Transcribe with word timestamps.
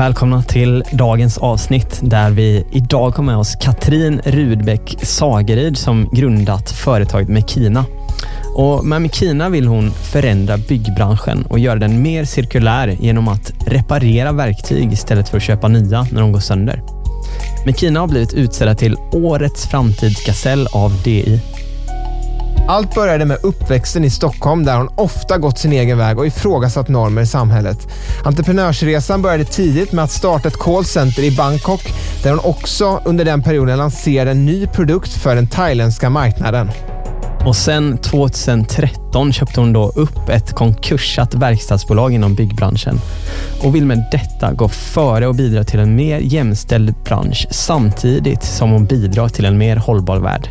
Välkomna 0.00 0.42
till 0.42 0.84
dagens 0.92 1.38
avsnitt 1.38 2.00
där 2.02 2.30
vi 2.30 2.64
idag 2.72 3.10
har 3.10 3.24
med 3.24 3.36
oss 3.36 3.56
Katrin 3.56 4.20
Rudbeck 4.24 4.96
Sageryd 5.02 5.78
som 5.78 6.08
grundat 6.12 6.70
företaget 6.70 7.28
Mekina. 7.28 7.84
Och 8.54 8.84
med 8.84 9.02
Mekina 9.02 9.48
vill 9.48 9.66
hon 9.66 9.90
förändra 9.90 10.56
byggbranschen 10.56 11.46
och 11.48 11.58
göra 11.58 11.78
den 11.78 12.02
mer 12.02 12.24
cirkulär 12.24 12.88
genom 13.00 13.28
att 13.28 13.52
reparera 13.66 14.32
verktyg 14.32 14.92
istället 14.92 15.28
för 15.28 15.36
att 15.36 15.42
köpa 15.42 15.68
nya 15.68 16.06
när 16.12 16.20
de 16.20 16.32
går 16.32 16.40
sönder. 16.40 16.82
Mekina 17.66 18.00
har 18.00 18.06
blivit 18.06 18.34
utsedda 18.34 18.74
till 18.74 18.96
Årets 19.12 19.66
framtidsgasell 19.66 20.66
av 20.72 21.02
DI. 21.02 21.40
Allt 22.68 22.94
började 22.94 23.24
med 23.24 23.38
uppväxten 23.42 24.04
i 24.04 24.10
Stockholm 24.10 24.64
där 24.64 24.76
hon 24.76 24.88
ofta 24.96 25.38
gått 25.38 25.58
sin 25.58 25.72
egen 25.72 25.98
väg 25.98 26.18
och 26.18 26.26
ifrågasatt 26.26 26.88
normer 26.88 27.22
i 27.22 27.26
samhället. 27.26 27.88
Entreprenörsresan 28.24 29.22
började 29.22 29.44
tidigt 29.44 29.92
med 29.92 30.04
att 30.04 30.10
starta 30.10 30.48
ett 30.48 30.58
callcenter 30.58 31.22
i 31.22 31.36
Bangkok 31.36 31.92
där 32.22 32.30
hon 32.30 32.40
också 32.44 33.02
under 33.04 33.24
den 33.24 33.42
perioden 33.42 33.78
lanserade 33.78 34.30
en 34.30 34.46
ny 34.46 34.66
produkt 34.66 35.12
för 35.12 35.34
den 35.34 35.46
thailändska 35.46 36.10
marknaden. 36.10 36.70
Och 37.46 37.56
sen 37.56 37.98
2013 37.98 39.32
köpte 39.32 39.60
hon 39.60 39.72
då 39.72 39.88
upp 39.88 40.28
ett 40.28 40.52
konkursat 40.52 41.34
verkstadsbolag 41.34 42.12
inom 42.12 42.34
byggbranschen 42.34 43.00
och 43.62 43.74
vill 43.74 43.86
med 43.86 44.04
detta 44.12 44.52
gå 44.52 44.68
före 44.68 45.26
och 45.26 45.34
bidra 45.34 45.64
till 45.64 45.80
en 45.80 45.96
mer 45.96 46.18
jämställd 46.18 46.94
bransch 47.04 47.46
samtidigt 47.50 48.42
som 48.42 48.70
hon 48.70 48.84
bidrar 48.84 49.28
till 49.28 49.44
en 49.44 49.58
mer 49.58 49.76
hållbar 49.76 50.18
värld. 50.18 50.48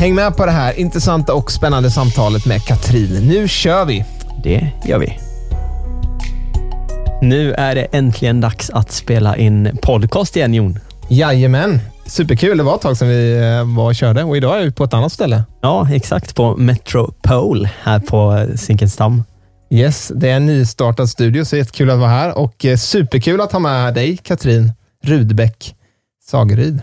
Häng 0.00 0.14
med 0.14 0.36
på 0.36 0.46
det 0.46 0.52
här 0.52 0.78
intressanta 0.78 1.34
och 1.34 1.52
spännande 1.52 1.90
samtalet 1.90 2.46
med 2.46 2.64
Katrin. 2.64 3.28
Nu 3.28 3.48
kör 3.48 3.84
vi! 3.84 4.04
Det 4.42 4.70
gör 4.84 4.98
vi. 4.98 5.18
Nu 7.22 7.52
är 7.52 7.74
det 7.74 7.84
äntligen 7.84 8.40
dags 8.40 8.70
att 8.70 8.90
spela 8.92 9.36
in 9.36 9.78
podcast 9.82 10.36
igen, 10.36 10.54
Jon. 10.54 10.78
Jajamän! 11.08 11.80
Superkul. 12.06 12.58
Det 12.58 12.62
var 12.62 12.74
ett 12.74 12.80
tag 12.80 12.96
sedan 12.96 13.08
vi 13.08 13.36
eh, 13.36 13.76
var 13.76 13.86
och 13.86 13.94
körde 13.94 14.24
och 14.24 14.36
idag 14.36 14.60
är 14.60 14.64
vi 14.64 14.72
på 14.72 14.84
ett 14.84 14.94
annat 14.94 15.12
ställe. 15.12 15.44
Ja, 15.60 15.88
exakt. 15.92 16.34
På 16.34 16.56
Metropole 16.56 17.70
här 17.82 17.98
på 17.98 18.46
Zinkensdamm. 18.56 19.24
Yes, 19.70 20.12
det 20.14 20.30
är 20.30 20.36
en 20.36 20.46
nystartad 20.46 21.08
studio 21.08 21.44
så 21.44 21.56
jättekul 21.56 21.90
att 21.90 21.98
vara 21.98 22.10
här 22.10 22.38
och 22.38 22.64
eh, 22.64 22.76
superkul 22.76 23.40
att 23.40 23.52
ha 23.52 23.58
med 23.58 23.94
dig, 23.94 24.16
Katrin 24.16 24.72
Rudbeck 25.04 25.74
Sageryd. 26.24 26.82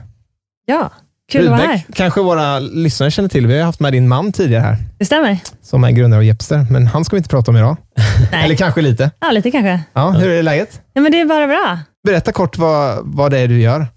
Ja, 0.66 0.92
kul 1.32 1.44
att 1.46 1.50
vara 1.52 1.62
här. 1.62 1.82
kanske 1.94 2.22
våra 2.22 2.60
lyssnare 2.60 3.12
känner 3.12 3.30
till. 3.30 3.48
Vi 3.48 3.58
har 3.58 3.66
haft 3.66 3.80
med 3.80 3.94
din 3.94 4.08
man 4.08 4.32
tidigare 4.32 4.62
här. 4.62 4.78
Det 4.98 5.06
stämmer. 5.06 5.38
Som 5.62 5.84
är 5.84 5.92
grundare 5.92 6.18
av 6.20 6.24
Jepster, 6.24 6.66
men 6.72 6.88
han 6.88 7.06
ska 7.06 7.16
vi 7.16 7.18
inte 7.18 7.30
prata 7.30 7.52
om 7.52 7.58
idag. 7.58 7.78
Nej. 8.32 8.46
Eller 8.46 8.56
kanske 8.56 8.82
lite. 8.82 9.12
Ja, 9.20 9.32
lite 9.32 9.52
kanske. 9.52 9.80
Ja, 9.94 10.10
hur 10.10 10.30
är 10.30 10.44
läget? 10.44 10.82
Ja, 10.94 11.02
men 11.02 11.12
det 11.12 11.20
är 11.22 11.26
bara 11.26 11.48
bra. 11.48 11.80
Berätta 12.08 12.32
kort 12.32 12.58
vad, 12.58 13.00
vad 13.04 13.32
det 13.32 13.40
är 13.40 13.48
du 13.48 13.60
gör. 13.62 13.88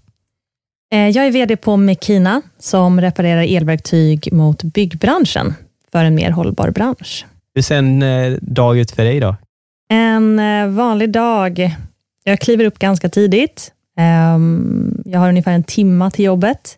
Eh, 0.93 1.09
Jag 1.09 1.27
är 1.27 1.31
VD 1.31 1.55
på 1.57 1.77
Mekina 1.77 2.41
som 2.59 3.01
reparerar 3.01 3.41
elverktyg 3.57 4.29
mot 4.33 4.63
byggbranschen 4.63 5.53
för 5.91 6.05
en 6.05 6.15
mer 6.15 6.31
hållbar 6.31 6.69
bransch. 6.69 7.25
Hur 7.55 7.61
ser 7.61 7.75
en 7.77 8.01
eh, 8.03 8.31
dag 8.41 8.77
ut 8.77 8.91
för 8.91 9.03
dig 9.03 9.19
då? 9.19 9.35
En 9.89 10.39
eh, 10.39 10.67
vanlig 10.67 11.11
dag. 11.11 11.75
Jag 12.23 12.39
kliver 12.39 12.65
upp 12.65 12.79
ganska 12.79 13.09
tidigt. 13.09 13.71
Ehm, 13.97 15.01
Jag 15.05 15.19
har 15.19 15.29
ungefär 15.29 15.51
en 15.51 15.63
timma 15.63 16.11
till 16.11 16.25
jobbet. 16.25 16.77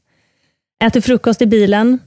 Äter 0.84 1.02
frukost 1.02 1.42
i 1.42 1.46
bilen. 1.46 2.00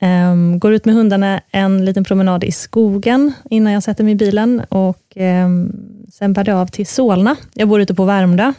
Um, 0.00 0.58
Går 0.58 0.72
ut 0.72 0.84
med 0.84 0.94
hundarna 0.94 1.40
en 1.50 1.84
liten 1.84 2.04
promenad 2.04 2.44
i 2.44 2.52
skogen 2.52 3.32
innan 3.50 3.72
jag 3.72 3.82
sätter 3.82 4.04
mig 4.04 4.12
i 4.12 4.16
bilen. 4.16 4.62
Och 4.68 5.16
um, 5.16 5.72
Sen 6.12 6.32
bär 6.32 6.44
det 6.44 6.54
av 6.54 6.66
till 6.66 6.86
Solna. 6.86 7.36
Jag 7.54 7.68
bor 7.68 7.80
ute 7.80 7.94
på 7.94 8.04
Värmdö. 8.04 8.52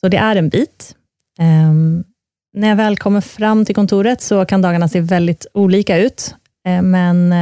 Så 0.00 0.08
det 0.08 0.16
är 0.16 0.36
en 0.36 0.48
bit. 0.48 0.96
Um, 1.38 2.04
när 2.52 2.68
jag 2.68 2.76
väl 2.76 2.96
kommer 2.96 3.20
fram 3.20 3.64
till 3.64 3.74
kontoret 3.74 4.20
så 4.20 4.44
kan 4.44 4.62
dagarna 4.62 4.88
se 4.88 5.00
väldigt 5.00 5.46
olika 5.54 5.98
ut. 5.98 6.34
Men 6.82 7.34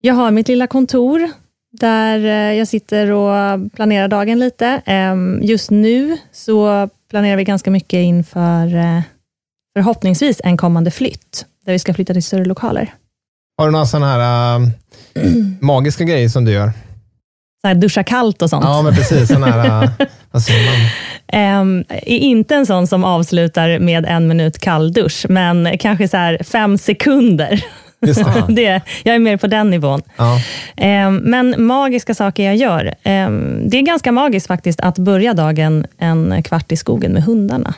jag 0.00 0.14
har 0.14 0.30
mitt 0.30 0.48
lilla 0.48 0.66
kontor 0.66 1.30
där 1.72 2.18
eh, 2.18 2.58
jag 2.58 2.68
sitter 2.68 3.10
och 3.10 3.72
planerar 3.72 4.08
dagen 4.08 4.38
lite. 4.38 4.82
Just 5.42 5.70
nu 5.70 6.18
så 6.32 6.88
planerar 7.10 7.36
vi 7.36 7.44
ganska 7.44 7.70
mycket 7.70 7.98
inför 7.98 8.76
eh, 8.76 9.00
förhoppningsvis 9.76 10.40
en 10.44 10.56
kommande 10.56 10.90
flytt, 10.90 11.46
där 11.66 11.72
vi 11.72 11.78
ska 11.78 11.94
flytta 11.94 12.12
till 12.12 12.22
större 12.22 12.44
lokaler. 12.44 12.94
Har 13.58 13.66
du 13.66 13.72
några 13.72 13.86
sådana 13.86 14.06
här 14.06 14.60
äh, 14.60 14.68
magiska 15.60 16.04
grejer 16.04 16.28
som 16.28 16.44
du 16.44 16.52
gör? 16.52 16.72
Så 17.62 17.68
här 17.68 17.74
duscha 17.74 18.02
kallt 18.02 18.42
och 18.42 18.50
sånt. 18.50 18.64
Ja, 18.64 18.82
men 18.82 18.94
precis. 18.94 19.28
Såna 19.28 19.46
här, 19.46 19.82
äh, 19.82 19.90
vad 20.30 20.42
säger 20.42 20.66
man? 20.66 20.90
Ehm, 21.32 21.84
är 21.88 22.18
inte 22.18 22.54
en 22.54 22.66
sån 22.66 22.86
som 22.86 23.04
avslutar 23.04 23.78
med 23.78 24.06
en 24.06 24.28
minut 24.28 24.58
kalldusch, 24.58 25.26
men 25.28 25.78
kanske 25.78 26.08
så 26.08 26.16
här 26.16 26.42
fem 26.42 26.78
sekunder. 26.78 27.64
Just 28.06 28.24
det. 28.24 28.44
det, 28.54 28.80
jag 29.02 29.14
är 29.14 29.18
mer 29.18 29.36
på 29.36 29.46
den 29.46 29.70
nivån. 29.70 30.02
Ja. 30.16 30.40
Ehm, 30.76 31.16
men 31.16 31.54
magiska 31.66 32.14
saker 32.14 32.42
jag 32.42 32.56
gör. 32.56 32.94
Ehm, 33.02 33.68
det 33.68 33.78
är 33.78 33.82
ganska 33.82 34.12
magiskt 34.12 34.46
faktiskt 34.46 34.80
att 34.80 34.98
börja 34.98 35.34
dagen 35.34 35.86
en 35.98 36.42
kvart 36.42 36.72
i 36.72 36.76
skogen 36.76 37.12
med 37.12 37.22
hundarna. 37.22 37.74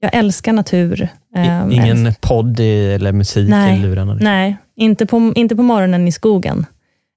Jag 0.00 0.14
älskar 0.14 0.52
natur. 0.52 1.08
Ehm, 1.36 1.72
Ingen 1.72 2.14
podd 2.20 2.60
i, 2.60 2.92
eller 2.92 3.12
musik 3.12 3.48
Nej. 3.48 3.78
i 3.78 3.82
lurarna? 3.82 4.14
Nej, 4.14 4.56
inte 4.76 5.06
på, 5.06 5.32
inte 5.36 5.56
på 5.56 5.62
morgonen 5.62 6.08
i 6.08 6.12
skogen. 6.12 6.66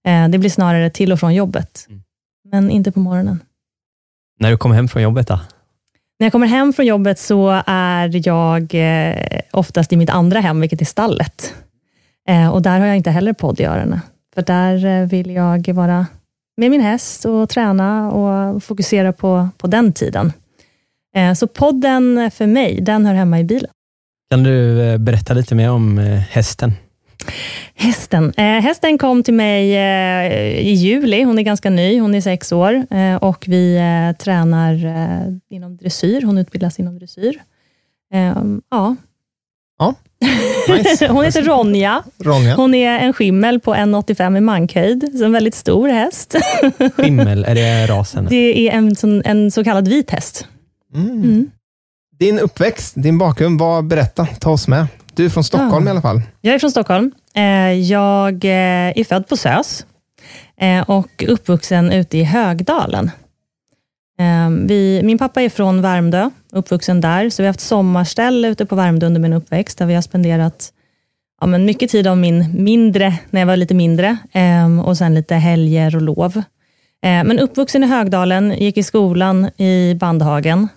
Eh, 0.08 0.28
det 0.28 0.38
blir 0.38 0.50
snarare 0.50 0.90
till 0.90 1.12
och 1.12 1.20
från 1.20 1.34
jobbet. 1.36 1.86
Mm. 1.90 2.02
Men 2.52 2.72
inte 2.72 2.92
på 2.92 3.00
morgonen. 3.00 3.40
När 4.40 4.52
du 4.52 4.58
kommer 4.58 4.76
hem 4.76 4.88
från 4.88 5.02
jobbet 5.02 5.28
då? 5.28 5.40
När 6.20 6.26
jag 6.26 6.32
kommer 6.32 6.48
hem 6.48 6.74
från 6.74 6.86
jobbet 6.86 7.20
så 7.20 7.62
är 7.66 8.28
jag 8.28 8.76
eh, 8.76 9.42
oftast 9.52 9.94
i 9.94 9.98
mitt 9.98 10.10
andra 10.10 10.40
hem, 10.40 10.62
vilket 10.62 10.82
är 10.82 10.86
stallet. 10.86 11.54
Eh, 12.30 12.50
och 12.50 12.62
där 12.62 12.80
har 12.80 12.88
jag 12.88 12.98
inte 12.98 13.12
heller 13.12 13.34
podd 13.34 13.60
i 13.60 13.64
öronen. 13.64 14.00
För 14.36 14.42
där 14.42 15.06
vill 15.06 15.32
jag 15.32 15.74
vara 15.74 16.06
med 16.58 16.72
min 16.72 16.82
häst 16.82 17.26
och 17.26 17.50
träna 17.50 18.12
och 18.12 18.64
fokusera 18.64 19.14
på, 19.14 19.50
på 19.58 19.68
den 19.68 19.94
tiden. 19.94 20.34
Eh, 21.20 21.34
så 21.34 21.48
podden 21.48 22.32
för 22.32 22.48
mig, 22.48 22.82
den 22.82 23.06
hör 23.06 23.14
hemma 23.14 23.40
i 23.40 23.44
bilen. 23.44 23.72
Kan 24.30 24.44
du 24.44 24.82
eh, 24.82 24.98
berätta 24.98 25.34
lite 25.34 25.56
mer 25.56 25.72
om 25.72 25.98
eh, 25.98 26.06
hästen? 26.06 26.74
Hästen. 27.76 28.34
Hästen 28.38 28.98
kom 28.98 29.24
till 29.24 29.34
mig 29.34 29.72
i 30.70 30.74
juli. 30.74 31.24
Hon 31.24 31.40
är 31.40 31.44
ganska 31.44 31.70
ny. 31.70 32.00
Hon 32.00 32.16
är 32.16 32.22
sex 32.22 32.52
år 32.52 32.86
och 33.22 33.46
vi 33.48 33.80
tränar 34.20 34.74
inom 35.50 35.78
dressyr. 35.78 36.22
Hon 36.22 36.38
utbildas 36.38 36.80
inom 36.80 37.00
dressyr. 37.00 37.42
Ja. 38.70 38.96
Ja. 39.80 39.96
Nice. 40.70 41.08
Hon 41.12 41.26
heter 41.26 41.44
Ronja. 41.44 42.04
Ronja. 42.18 42.56
Hon 42.56 42.74
är 42.74 43.00
en 43.00 43.14
skimmel 43.14 43.60
på 43.60 43.76
1,85 43.76 44.38
i 44.38 44.42
mankhöjd, 44.42 45.12
så 45.18 45.26
en 45.26 45.32
väldigt 45.32 45.56
stor 45.56 45.88
häst. 45.88 46.36
Skimmel, 46.96 47.46
är 47.46 47.56
det 47.56 47.88
rasen? 47.90 48.28
Det 48.30 48.70
är 48.70 48.72
en, 48.72 49.22
en 49.26 49.52
så 49.52 49.64
kallad 49.64 49.88
vit 49.88 50.12
häst. 50.12 50.48
Mm. 50.96 51.10
Mm. 51.24 51.52
Din 52.20 52.40
uppväxt, 52.40 52.94
din 52.98 53.18
bakgrund, 53.18 53.60
vad, 53.60 53.88
berätta, 53.88 54.26
ta 54.26 54.52
oss 54.52 54.68
med. 54.68 54.88
Du 55.14 55.26
är 55.26 55.30
från 55.30 55.44
Stockholm 55.44 55.86
Ja. 55.86 55.90
i 55.90 55.92
alla 55.92 56.02
fall. 56.02 56.22
Jag 56.42 56.56
är 56.56 56.60
från 56.60 56.72
Stockholm. 56.72 57.12
Eh, 57.34 57.44
Jag 57.74 58.46
eh, 58.46 58.98
är 59.00 59.04
född 59.04 59.28
på 59.28 59.38
SÖS 59.38 59.86
eh, 60.62 60.82
och 60.90 61.24
uppvuxen 61.28 61.92
ute 61.92 62.18
i 62.18 62.24
Högdalen. 62.24 63.12
Ehm, 64.20 64.68
vi, 64.68 65.02
min 65.04 65.18
pappa 65.18 65.42
är 65.42 65.50
från 65.50 65.82
Värmdö, 65.82 66.30
uppvuxen 66.52 67.02
där, 67.02 67.30
så 67.30 67.42
vi 67.42 67.48
har 67.48 67.50
haft 67.54 67.60
sommarställe 67.60 68.48
ute 68.48 68.66
på 68.66 68.76
Värmdö 68.76 69.06
under 69.08 69.22
min 69.22 69.34
uppväxt, 69.34 69.78
där 69.78 69.86
vi 69.86 69.96
har 69.96 70.02
spenderat 70.02 70.74
ja, 71.42 71.48
men 71.48 71.66
mycket 71.66 71.90
tid 71.92 72.08
av 72.08 72.18
min 72.18 72.64
mindre, 72.64 73.14
när 73.30 73.42
jag 73.42 73.48
var 73.48 73.56
lite 73.56 73.74
mindre, 73.74 74.18
ehm, 74.32 74.80
och 74.80 74.98
sen 74.98 75.14
lite 75.16 75.36
helger 75.36 75.96
och 75.96 76.02
lov. 76.02 76.42
Ehm, 77.04 77.28
men 77.28 77.40
uppvuxen 77.40 77.84
i 77.84 77.88
Högdalen, 77.88 78.52
gick 78.60 78.78
i 78.78 78.84
skolan 78.84 79.50
i 79.58 79.96
Bandhagen, 80.00 80.68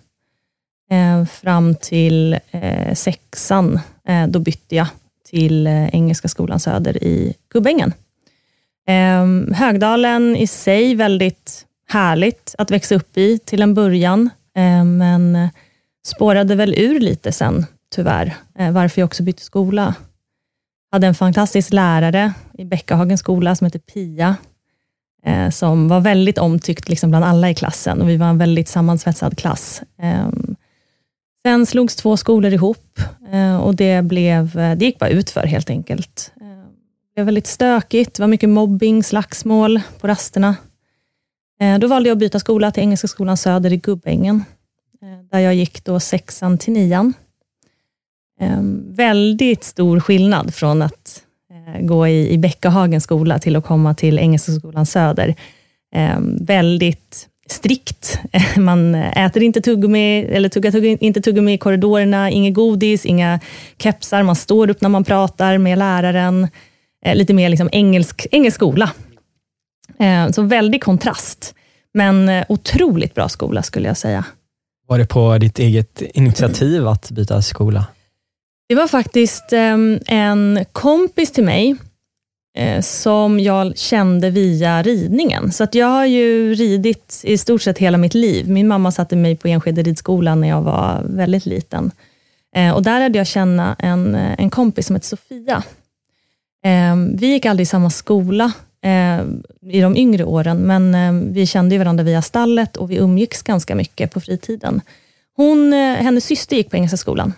Eh, 0.92 1.24
fram 1.24 1.74
till 1.74 2.38
eh, 2.50 2.94
sexan. 2.94 3.80
Eh, 4.08 4.26
då 4.26 4.38
bytte 4.38 4.76
jag 4.76 4.86
till 5.30 5.66
eh, 5.66 5.94
Engelska 5.94 6.28
skolan 6.28 6.60
Söder 6.60 7.04
i 7.04 7.34
Gubbängen. 7.52 7.92
Ehm, 8.86 9.54
Högdalen 9.54 10.36
i 10.36 10.46
sig 10.46 10.94
väldigt 10.94 11.66
härligt 11.88 12.54
att 12.58 12.70
växa 12.70 12.94
upp 12.94 13.18
i 13.18 13.38
till 13.38 13.62
en 13.62 13.74
början, 13.74 14.30
eh, 14.56 14.84
men 14.84 15.48
spårade 16.06 16.54
väl 16.54 16.74
ur 16.74 17.00
lite 17.00 17.32
sen, 17.32 17.66
tyvärr, 17.94 18.34
eh, 18.58 18.72
varför 18.72 19.00
jag 19.00 19.06
också 19.06 19.22
bytte 19.22 19.42
skola. 19.42 19.94
Jag 20.90 20.96
hade 20.96 21.06
en 21.06 21.14
fantastisk 21.14 21.72
lärare 21.72 22.32
i 22.58 22.64
Bäckahagens 22.64 23.20
skola 23.20 23.54
som 23.54 23.64
heter 23.64 23.78
Pia, 23.78 24.36
eh, 25.24 25.50
som 25.50 25.88
var 25.88 26.00
väldigt 26.00 26.38
omtyckt 26.38 26.88
liksom 26.88 27.10
bland 27.10 27.24
alla 27.24 27.50
i 27.50 27.54
klassen 27.54 28.02
och 28.02 28.08
vi 28.08 28.16
var 28.16 28.26
en 28.26 28.38
väldigt 28.38 28.68
sammansvetsad 28.68 29.38
klass. 29.38 29.82
Ehm, 29.98 30.56
Sen 31.42 31.66
slogs 31.66 31.96
två 31.96 32.16
skolor 32.16 32.52
ihop 32.52 33.00
eh, 33.32 33.56
och 33.56 33.74
det, 33.74 34.02
blev, 34.02 34.58
eh, 34.58 34.76
det 34.76 34.84
gick 34.84 34.98
bara 34.98 35.10
utför 35.10 35.46
helt 35.46 35.70
enkelt. 35.70 36.32
Eh, 36.40 36.46
det 37.14 37.20
var 37.20 37.24
väldigt 37.24 37.46
stökigt, 37.46 38.14
det 38.14 38.22
var 38.22 38.28
mycket 38.28 38.48
mobbing, 38.48 39.02
slagsmål 39.02 39.80
på 40.00 40.08
rasterna. 40.08 40.56
Då 41.80 41.86
valde 41.86 42.08
jag 42.08 42.16
att 42.16 42.20
byta 42.20 42.38
skola 42.38 42.70
till 42.70 42.82
Engelska 42.82 43.08
skolan 43.08 43.36
Söder 43.36 43.72
i 43.72 43.76
Gubbängen, 43.76 44.44
där 45.30 45.38
jag 45.38 45.54
gick 45.54 45.84
då 45.84 46.00
sexan 46.00 46.58
till 46.58 46.72
nian. 46.72 47.14
Väldigt 48.86 49.64
stor 49.64 50.00
skillnad 50.00 50.54
från 50.54 50.82
att 50.82 51.22
gå 51.80 52.08
i, 52.08 52.30
i 52.30 52.38
Bäckahagens 52.38 53.04
skola 53.04 53.38
till 53.38 53.56
att 53.56 53.64
komma 53.64 53.94
till 53.94 54.18
Engelska 54.18 54.52
skolan 54.52 54.86
Söder. 54.86 55.34
Väldigt 56.40 57.28
strikt. 57.46 58.18
Man 58.56 58.94
äter 58.94 59.42
inte 59.42 59.60
tuggummi, 59.60 60.24
eller 60.24 60.48
tuggar 60.48 60.70
tugg, 60.70 60.84
inte 61.00 61.20
tuggummi 61.20 61.52
i 61.52 61.58
korridorerna, 61.58 62.30
inget 62.30 62.54
godis, 62.54 63.06
inga 63.06 63.40
kepsar, 63.78 64.22
man 64.22 64.36
står 64.36 64.70
upp 64.70 64.80
när 64.80 64.88
man 64.88 65.04
pratar 65.04 65.58
med 65.58 65.78
läraren. 65.78 66.48
Lite 67.14 67.34
mer 67.34 67.48
liksom 67.48 67.68
engelsk, 67.72 68.26
engelsk 68.30 68.54
skola. 68.54 68.90
Eh, 69.98 70.30
så 70.30 70.42
väldig 70.42 70.82
kontrast, 70.82 71.54
men 71.94 72.28
eh, 72.28 72.44
otroligt 72.48 73.14
bra 73.14 73.28
skola 73.28 73.62
skulle 73.62 73.88
jag 73.88 73.96
säga. 73.96 74.24
Var 74.86 74.98
det 74.98 75.06
på 75.06 75.38
ditt 75.38 75.58
eget 75.58 76.02
initiativ 76.14 76.88
att 76.88 77.10
byta 77.10 77.42
skola? 77.42 77.86
Det 78.68 78.74
var 78.74 78.86
faktiskt 78.86 79.52
ehm, 79.52 79.98
en 80.06 80.64
kompis 80.72 81.32
till 81.32 81.44
mig 81.44 81.70
eh, 81.70 81.76
Eh, 82.54 82.80
som 82.80 83.40
jag 83.40 83.78
kände 83.78 84.30
via 84.30 84.82
ridningen. 84.82 85.52
Så 85.52 85.64
att 85.64 85.74
jag 85.74 85.86
har 85.86 86.06
ju 86.06 86.54
ridit 86.54 87.20
i 87.24 87.38
stort 87.38 87.62
sett 87.62 87.78
hela 87.78 87.98
mitt 87.98 88.14
liv. 88.14 88.50
Min 88.50 88.68
mamma 88.68 88.92
satte 88.92 89.16
mig 89.16 89.36
på 89.36 89.48
Enskede 89.48 89.82
ridskola 89.82 90.34
när 90.34 90.48
jag 90.48 90.62
var 90.62 91.02
väldigt 91.04 91.46
liten. 91.46 91.90
Eh, 92.56 92.70
och 92.74 92.82
där 92.82 93.00
hade 93.00 93.18
jag 93.18 93.26
känna 93.26 93.76
en, 93.78 94.14
eh, 94.14 94.34
en 94.38 94.50
kompis 94.50 94.86
som 94.86 94.96
hette 94.96 95.06
Sofia. 95.06 95.62
Vi 97.14 97.26
gick 97.26 97.46
aldrig 97.46 97.62
i 97.62 97.66
samma 97.66 97.90
skola, 97.90 98.52
eh, 98.84 99.24
i 99.72 99.80
de 99.80 99.96
yngre 99.96 100.24
åren, 100.24 100.58
men 100.58 100.94
eh, 100.94 101.32
vi 101.32 101.46
kände 101.46 101.78
varandra 101.78 102.04
via 102.04 102.22
stallet 102.22 102.76
och 102.76 102.90
vi 102.90 102.96
umgicks 102.96 103.42
ganska 103.42 103.74
mycket 103.74 104.12
på 104.12 104.20
fritiden. 104.20 104.80
Hon, 105.36 105.72
eh, 105.72 105.94
hennes 105.94 106.24
syster 106.24 106.56
gick 106.56 106.70
på 106.70 106.76
Engelska 106.76 106.96
skolan 106.96 107.32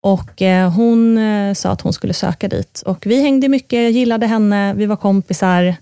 och 0.00 0.42
eh, 0.42 0.70
hon 0.70 1.18
eh, 1.18 1.54
sa 1.54 1.70
att 1.70 1.80
hon 1.80 1.92
skulle 1.92 2.14
söka 2.14 2.48
dit. 2.48 2.82
Och 2.86 3.06
vi 3.06 3.22
hängde 3.22 3.48
mycket, 3.48 3.82
jag 3.82 3.90
gillade 3.90 4.26
henne, 4.26 4.74
vi 4.74 4.86
var 4.86 4.96
kompisar. 4.96 5.64
Eh, 5.64 5.74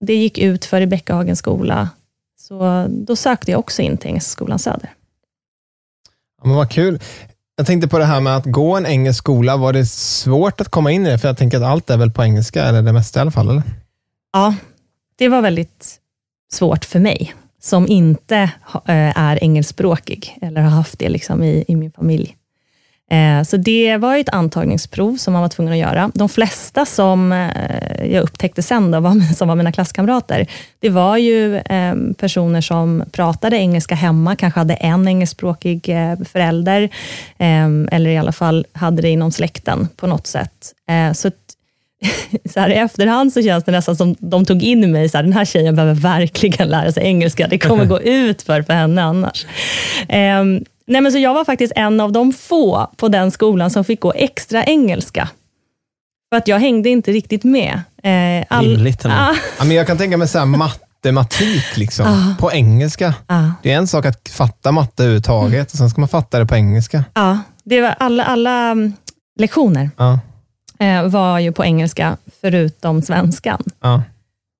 det 0.00 0.14
gick 0.14 0.38
ut 0.38 0.64
för 0.64 0.80
i 0.80 0.86
Bäckahagens 0.86 1.38
skola, 1.38 1.88
så 2.38 2.86
då 2.88 3.16
sökte 3.16 3.50
jag 3.50 3.60
också 3.60 3.82
in 3.82 3.96
till 3.96 4.08
Engelska 4.08 4.30
skolan 4.30 4.58
Söder. 4.58 4.90
Ja, 6.42 6.48
men 6.48 6.56
vad 6.56 6.70
kul. 6.70 7.00
Jag 7.56 7.66
tänkte 7.66 7.88
på 7.88 7.98
det 7.98 8.04
här 8.04 8.20
med 8.20 8.36
att 8.36 8.44
gå 8.44 8.76
en 8.76 8.86
engelsk 8.86 9.18
skola. 9.18 9.56
Var 9.56 9.72
det 9.72 9.86
svårt 9.86 10.60
att 10.60 10.68
komma 10.68 10.90
in 10.90 11.06
i 11.06 11.10
det? 11.10 11.18
För 11.18 11.28
jag 11.28 11.38
tänker 11.38 11.56
att 11.56 11.64
allt 11.64 11.90
är 11.90 11.96
väl 11.96 12.10
på 12.10 12.24
engelska, 12.24 12.64
eller 12.64 12.82
det 12.82 12.92
mesta 12.92 13.20
i 13.20 13.22
alla 13.22 13.30
fall? 13.30 13.50
Eller? 13.50 13.62
Ja, 14.32 14.54
det 15.16 15.28
var 15.28 15.42
väldigt 15.42 16.00
svårt 16.52 16.84
för 16.84 16.98
mig, 16.98 17.34
som 17.60 17.88
inte 17.88 18.50
är 18.84 19.38
engelskspråkig, 19.42 20.38
eller 20.42 20.60
har 20.60 20.70
haft 20.70 20.98
det 20.98 21.08
liksom 21.08 21.42
i, 21.42 21.64
i 21.68 21.76
min 21.76 21.92
familj. 21.92 22.36
Eh, 23.10 23.42
så 23.42 23.56
det 23.56 23.96
var 23.96 24.16
ett 24.16 24.28
antagningsprov 24.28 25.16
som 25.16 25.32
man 25.32 25.42
var 25.42 25.48
tvungen 25.48 25.72
att 25.72 25.78
göra. 25.78 26.10
De 26.14 26.28
flesta 26.28 26.86
som 26.86 27.32
eh, 27.32 28.06
jag 28.12 28.22
upptäckte 28.22 28.62
sen, 28.62 28.90
då, 28.90 29.20
som 29.36 29.48
var 29.48 29.54
mina 29.54 29.72
klasskamrater, 29.72 30.46
det 30.80 30.90
var 30.90 31.16
ju 31.16 31.62
ehm, 31.66 32.14
personer 32.14 32.60
som 32.60 33.04
pratade 33.12 33.56
engelska 33.56 33.94
hemma, 33.94 34.36
kanske 34.36 34.60
hade 34.60 34.74
en 34.74 35.08
engelskspråkig 35.08 35.88
eh, 35.88 36.18
förälder, 36.32 36.88
ehm, 37.38 37.88
eller 37.92 38.10
i 38.10 38.18
alla 38.18 38.32
fall 38.32 38.66
hade 38.72 39.02
det 39.02 39.08
inom 39.08 39.32
släkten 39.32 39.88
på 39.96 40.06
något 40.06 40.26
sätt. 40.26 40.72
Så 41.14 41.30
så 42.52 42.60
här, 42.60 42.70
I 42.70 42.74
efterhand 42.74 43.32
så 43.32 43.42
känns 43.42 43.64
det 43.64 43.72
nästan 43.72 43.96
som 43.96 44.16
de 44.18 44.44
tog 44.44 44.62
in 44.62 44.92
mig, 44.92 45.08
så 45.08 45.18
här, 45.18 45.22
den 45.22 45.32
här 45.32 45.44
tjejen 45.44 45.74
behöver 45.76 45.94
verkligen 45.94 46.68
lära 46.68 46.92
sig 46.92 47.04
engelska, 47.04 47.48
det 47.48 47.58
kommer 47.58 47.84
gå 47.84 48.00
ut 48.02 48.42
för, 48.42 48.62
för 48.62 48.72
henne 48.72 49.02
annars. 49.02 49.46
Um, 50.88 50.92
Nej, 50.92 51.00
men 51.00 51.12
så 51.12 51.18
jag 51.18 51.34
var 51.34 51.44
faktiskt 51.44 51.72
en 51.76 52.00
av 52.00 52.12
de 52.12 52.32
få 52.32 52.90
på 52.96 53.08
den 53.08 53.30
skolan 53.30 53.70
som 53.70 53.84
fick 53.84 54.00
gå 54.00 54.12
extra 54.12 54.64
engelska. 54.64 55.28
För 56.32 56.36
att 56.36 56.48
jag 56.48 56.58
hängde 56.58 56.88
inte 56.88 57.12
riktigt 57.12 57.44
med. 57.44 57.80
Eh, 58.02 58.46
all, 58.48 58.66
Rimligt. 58.66 59.06
Ah. 59.06 59.34
Ja, 59.58 59.64
men 59.64 59.76
jag 59.76 59.86
kan 59.86 59.98
tänka 59.98 60.16
mig 60.16 60.28
så 60.28 60.38
här, 60.38 60.46
matematik 60.46 61.76
liksom, 61.76 62.06
ah. 62.06 62.40
på 62.40 62.52
engelska. 62.52 63.14
Ah. 63.26 63.48
Det 63.62 63.72
är 63.72 63.76
en 63.76 63.86
sak 63.86 64.06
att 64.06 64.28
fatta 64.28 64.72
matte 64.72 65.02
överhuvudtaget, 65.02 65.52
mm. 65.52 65.62
och 65.62 65.70
sen 65.70 65.90
ska 65.90 66.00
man 66.00 66.08
fatta 66.08 66.38
det 66.38 66.46
på 66.46 66.54
engelska. 66.54 67.04
Ja, 67.14 67.38
det 67.64 67.80
var 67.80 67.94
alla, 67.98 68.24
alla 68.24 68.70
mm, 68.70 68.92
lektioner 69.38 69.90
eh, 70.78 71.08
var 71.08 71.38
ju 71.38 71.52
på 71.52 71.64
engelska, 71.64 72.16
förutom 72.40 73.02
svenskan. 73.02 73.62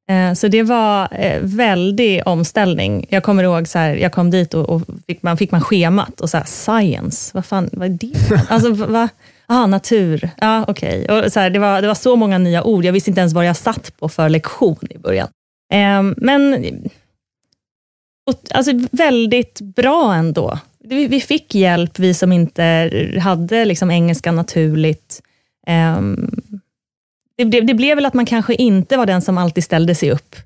Eh, 0.09 0.33
så 0.33 0.49
det 0.49 0.63
var 0.63 1.09
eh, 1.13 1.41
väldig 1.43 2.23
omställning. 2.27 3.07
Jag 3.09 3.23
kommer 3.23 3.45
ihåg, 3.45 3.69
så 3.69 3.79
här, 3.79 3.95
jag 3.95 4.13
kom 4.13 4.31
dit 4.31 4.55
och, 4.55 4.69
och 4.69 4.83
fick, 5.07 5.23
man, 5.23 5.37
fick 5.37 5.51
man 5.51 5.61
schemat 5.61 6.21
och 6.21 6.31
så 6.31 6.37
här, 6.37 6.45
science, 6.45 7.31
vad 7.35 7.47
fan, 7.47 7.71
vad 7.73 7.89
är 7.89 7.99
det? 8.01 8.43
Alltså, 8.49 8.71
va? 8.71 9.09
Ah, 9.47 9.67
natur, 9.67 10.31
ja 10.41 10.65
okej. 10.69 11.05
Okay. 11.05 11.51
det, 11.51 11.59
var, 11.59 11.83
det 11.83 11.89
var 11.89 11.95
så 11.95 12.17
många 12.17 12.39
nya 12.39 12.65
ord, 12.65 12.85
jag 12.85 12.93
visste 12.93 13.11
inte 13.11 13.21
ens 13.21 13.33
vad 13.33 13.47
jag 13.47 13.57
satt 13.57 13.97
på 13.99 14.09
för 14.09 14.29
lektion 14.29 14.87
i 14.91 14.99
början. 14.99 15.29
Eh, 15.73 16.03
men 16.17 16.65
och, 18.27 18.35
alltså, 18.51 18.73
väldigt 18.93 19.61
bra 19.61 20.15
ändå. 20.15 20.59
Vi, 20.79 21.07
vi, 21.07 21.21
fick 21.21 21.55
hjälp, 21.55 21.99
vi 21.99 22.15
som 22.15 22.33
inte 22.33 22.91
hade 23.23 23.65
liksom, 23.65 23.91
engelska 23.91 24.33
naturligt. 24.33 25.23
Um, 25.99 26.41
det, 27.37 27.45
det, 27.45 27.61
det, 27.61 27.75
blev 27.75 27.97
väl 27.97 28.07
att 28.07 28.15
man 28.15 28.27
kanske 28.27 28.55
inte 28.55 28.97
var 28.97 29.07
den 29.07 29.23
som 29.23 29.39
alltid 29.39 29.65
ställde 29.65 29.95
sig 29.95 30.11
upp 30.11 30.37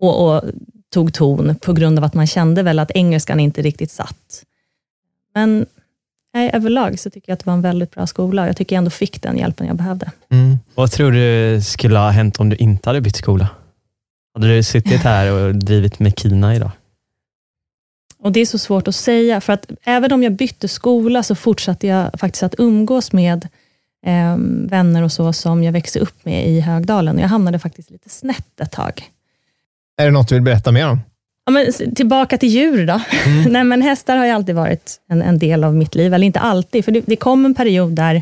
och, 0.00 0.34
och, 0.34 0.42
tog 0.90 1.14
ton, 1.14 1.54
på 1.60 1.72
grund 1.72 1.98
av 1.98 2.04
att 2.04 2.14
man 2.14 2.26
kände 2.26 2.62
väl 2.62 2.78
att 2.78 2.90
engelskan 2.90 3.40
inte 3.40 3.62
riktigt 3.62 3.90
satt. 3.90 4.44
Men 5.34 5.66
nej, 6.34 6.50
överlag 6.54 6.98
så 6.98 7.10
tycker 7.10 7.30
jag 7.30 7.34
att 7.34 7.40
det 7.40 7.46
var 7.46 7.54
en 7.54 7.62
väldigt 7.62 7.90
bra 7.90 8.06
skola. 8.06 8.46
Jag 8.46 8.56
tycker 8.56 8.76
jag 8.76 8.78
ändå 8.78 8.90
fick 8.90 9.22
den 9.22 9.38
hjälpen 9.38 9.66
jag 9.66 9.76
behövde. 9.76 10.10
Mm. 10.28 10.58
Vad 10.74 10.90
tror 10.90 11.12
du 11.12 11.60
skulle 11.62 11.98
ha 11.98 12.10
hänt 12.10 12.40
om 12.40 12.48
du 12.48 12.56
inte 12.56 12.88
hade 12.88 13.00
bytt 13.00 13.16
skola? 13.16 13.48
Hade 14.34 14.56
du 14.56 14.62
suttit 14.62 15.00
här 15.02 15.32
och 15.32 15.54
drivit 15.54 15.98
med 15.98 16.18
Kina 16.18 16.56
idag? 16.56 16.70
Och 18.18 18.32
Det 18.32 18.40
är 18.40 18.46
så 18.46 18.58
svårt 18.58 18.88
att 18.88 18.94
säga, 18.94 19.40
för 19.40 19.52
att 19.52 19.70
även 19.84 20.12
om 20.12 20.22
jag 20.22 20.32
bytte 20.32 20.68
skola, 20.68 21.22
så 21.22 21.34
fortsatte 21.34 21.86
jag 21.86 22.20
faktiskt 22.20 22.42
att 22.42 22.54
umgås 22.58 23.12
med 23.12 23.48
eh, 24.06 24.36
vänner 24.68 25.02
och 25.02 25.12
så, 25.12 25.32
som 25.32 25.64
jag 25.64 25.72
växte 25.72 25.98
upp 25.98 26.24
med 26.24 26.48
i 26.48 26.60
Högdalen. 26.60 27.18
Jag 27.18 27.28
hamnade 27.28 27.58
faktiskt 27.58 27.90
lite 27.90 28.08
snett 28.08 28.60
ett 28.60 28.72
tag. 28.72 29.02
Är 29.96 30.04
det 30.04 30.10
något 30.10 30.28
du 30.28 30.34
vill 30.34 30.42
berätta 30.42 30.72
mer 30.72 30.88
om? 30.88 31.00
Ja, 31.44 31.52
men, 31.52 31.94
tillbaka 31.94 32.38
till 32.38 32.48
djur 32.48 32.86
då. 32.86 33.00
Mm. 33.26 33.42
Nej, 33.52 33.64
men 33.64 33.82
hästar 33.82 34.16
har 34.16 34.26
ju 34.26 34.30
alltid 34.30 34.54
varit 34.54 35.00
en, 35.08 35.22
en 35.22 35.38
del 35.38 35.64
av 35.64 35.74
mitt 35.74 35.94
liv, 35.94 36.14
eller 36.14 36.26
inte 36.26 36.40
alltid, 36.40 36.84
för 36.84 36.92
det, 36.92 37.00
det 37.06 37.16
kom 37.16 37.44
en 37.44 37.54
period 37.54 37.92
där, 37.92 38.14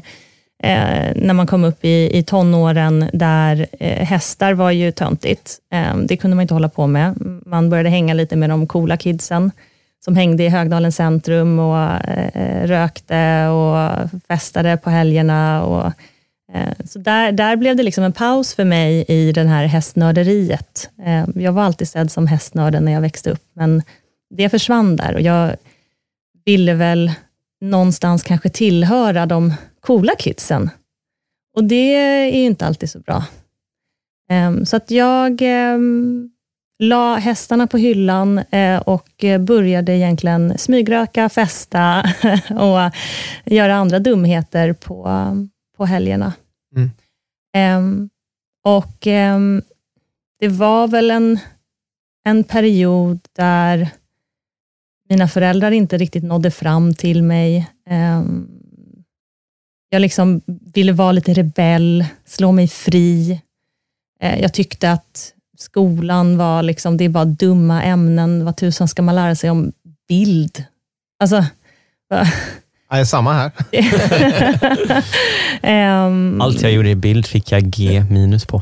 eh, 0.62 1.12
när 1.16 1.32
man 1.32 1.46
kom 1.46 1.64
upp 1.64 1.84
i, 1.84 2.18
i 2.18 2.22
tonåren, 2.22 3.10
där 3.12 3.66
eh, 3.80 4.06
hästar 4.06 4.52
var 4.52 4.70
ju 4.70 4.92
töntigt. 4.92 5.58
Eh, 5.72 5.96
det 5.96 6.16
kunde 6.16 6.34
man 6.34 6.42
inte 6.42 6.54
hålla 6.54 6.68
på 6.68 6.86
med. 6.86 7.14
Man 7.46 7.70
började 7.70 7.88
hänga 7.88 8.14
lite 8.14 8.36
med 8.36 8.50
de 8.50 8.66
coola 8.66 8.96
kidsen 8.96 9.50
som 10.04 10.16
hängde 10.16 10.44
i 10.44 10.48
Högdalens 10.48 10.96
centrum 10.96 11.58
och 11.58 11.78
eh, 11.78 12.28
eh, 12.34 12.66
rökte 12.66 13.46
och 13.46 14.10
festade 14.28 14.76
på 14.76 14.90
helgerna. 14.90 15.64
Och, 15.64 15.86
eh, 16.54 16.72
så 16.84 16.98
där, 16.98 17.32
där 17.32 17.56
blev 17.56 17.76
det 17.76 17.82
liksom 17.82 18.04
en 18.04 18.12
paus 18.12 18.54
för 18.54 18.64
mig 18.64 19.04
i 19.08 19.32
det 19.32 19.44
här 19.44 19.64
hästnörderiet. 19.64 20.90
Eh, 21.04 21.26
jag 21.34 21.52
var 21.52 21.62
alltid 21.62 21.88
sedd 21.88 22.12
som 22.12 22.26
hästnörden 22.26 22.84
när 22.84 22.92
jag 22.92 23.00
växte 23.00 23.30
upp, 23.30 23.44
men 23.52 23.82
det 24.34 24.48
försvann 24.48 24.96
där 24.96 25.14
och 25.14 25.20
jag 25.20 25.56
ville 26.44 26.74
väl 26.74 27.12
någonstans 27.60 28.22
kanske 28.22 28.48
tillhöra 28.48 29.26
de 29.26 29.54
coola 29.80 30.12
kidsen. 30.18 30.70
Och 31.56 31.64
det 31.64 31.94
är 31.94 32.26
ju 32.26 32.44
inte 32.44 32.66
alltid 32.66 32.90
så 32.90 32.98
bra. 32.98 33.24
Ehm, 34.30 34.66
så 34.66 34.76
att 34.76 34.90
jag 34.90 35.42
ehm, 35.42 36.30
la 36.80 37.16
hästarna 37.16 37.66
på 37.66 37.78
hyllan 37.78 38.38
uh, 38.38 38.78
och 38.78 39.24
började 39.40 39.96
egentligen 39.96 40.58
smygröka, 40.58 41.28
festa 41.28 42.04
och 42.50 42.92
göra 43.44 43.74
andra 43.74 43.98
dumheter 43.98 44.72
på, 44.72 45.08
på 45.76 45.84
helgerna. 45.84 46.32
Mm. 46.76 46.90
Um, 47.78 48.10
och 48.64 48.98
det 50.40 50.48
var 50.48 50.88
väl 50.88 51.10
en, 51.10 51.38
en 52.24 52.44
period 52.44 53.20
där 53.32 53.88
mina 55.08 55.28
föräldrar 55.28 55.70
inte 55.70 55.98
riktigt 55.98 56.24
nådde 56.24 56.50
fram 56.50 56.94
till 56.94 57.22
mig. 57.22 57.66
Jag 59.88 60.02
liksom 60.02 60.40
ville 60.46 60.92
vara 60.92 61.12
lite 61.12 61.34
rebell, 61.34 62.04
slå 62.24 62.52
mig 62.52 62.68
fri. 62.68 63.40
Eh, 64.20 64.40
jag 64.40 64.54
tyckte 64.54 64.92
att 64.92 65.34
skolan 65.62 66.36
var 66.36 66.62
liksom, 66.62 66.96
det 66.96 67.04
är 67.04 67.08
bara 67.08 67.24
dumma 67.24 67.82
ämnen. 67.82 68.44
Vad 68.44 68.56
tusan 68.56 68.88
ska 68.88 69.02
man 69.02 69.14
lära 69.14 69.34
sig 69.34 69.50
om 69.50 69.72
bild? 70.08 70.64
Alltså, 71.22 71.44
Ja, 72.90 73.04
samma 73.04 73.32
här. 73.32 73.50
um, 76.06 76.40
Allt 76.42 76.62
jag 76.62 76.72
gjorde 76.72 76.90
i 76.90 76.94
bild 76.94 77.26
fick 77.26 77.52
jag 77.52 77.62
G 77.62 78.04
minus 78.10 78.46
på. 78.46 78.60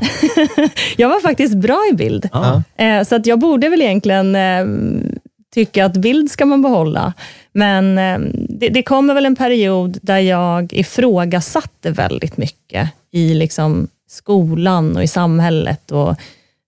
jag 0.97 1.09
var 1.09 1.21
faktiskt 1.21 1.55
bra 1.55 1.89
i 1.91 1.95
bild. 1.95 2.29
Ah. 2.31 2.61
Uh, 2.81 3.03
så 3.03 3.15
att 3.15 3.25
jag 3.25 3.39
borde 3.39 3.69
väl 3.69 3.81
egentligen 3.81 4.35
uh, 4.35 4.65
tycka 5.53 5.85
att 5.85 5.97
bild 5.97 6.31
ska 6.31 6.45
man 6.45 6.61
behålla. 6.61 7.13
Men 7.51 7.97
uh, 7.97 8.29
det, 8.49 8.69
det 8.69 8.83
kommer 8.83 9.13
väl 9.13 9.25
en 9.25 9.35
period 9.35 9.97
där 10.01 10.19
jag 10.19 10.73
ifrågasatte 10.73 11.91
väldigt 11.91 12.37
mycket 12.37 12.89
i 13.11 13.33
liksom 13.33 13.87
skolan 14.09 14.95
och 14.95 15.03
i 15.03 15.07
samhället 15.07 15.91
och 15.91 16.09
eh, 16.09 16.15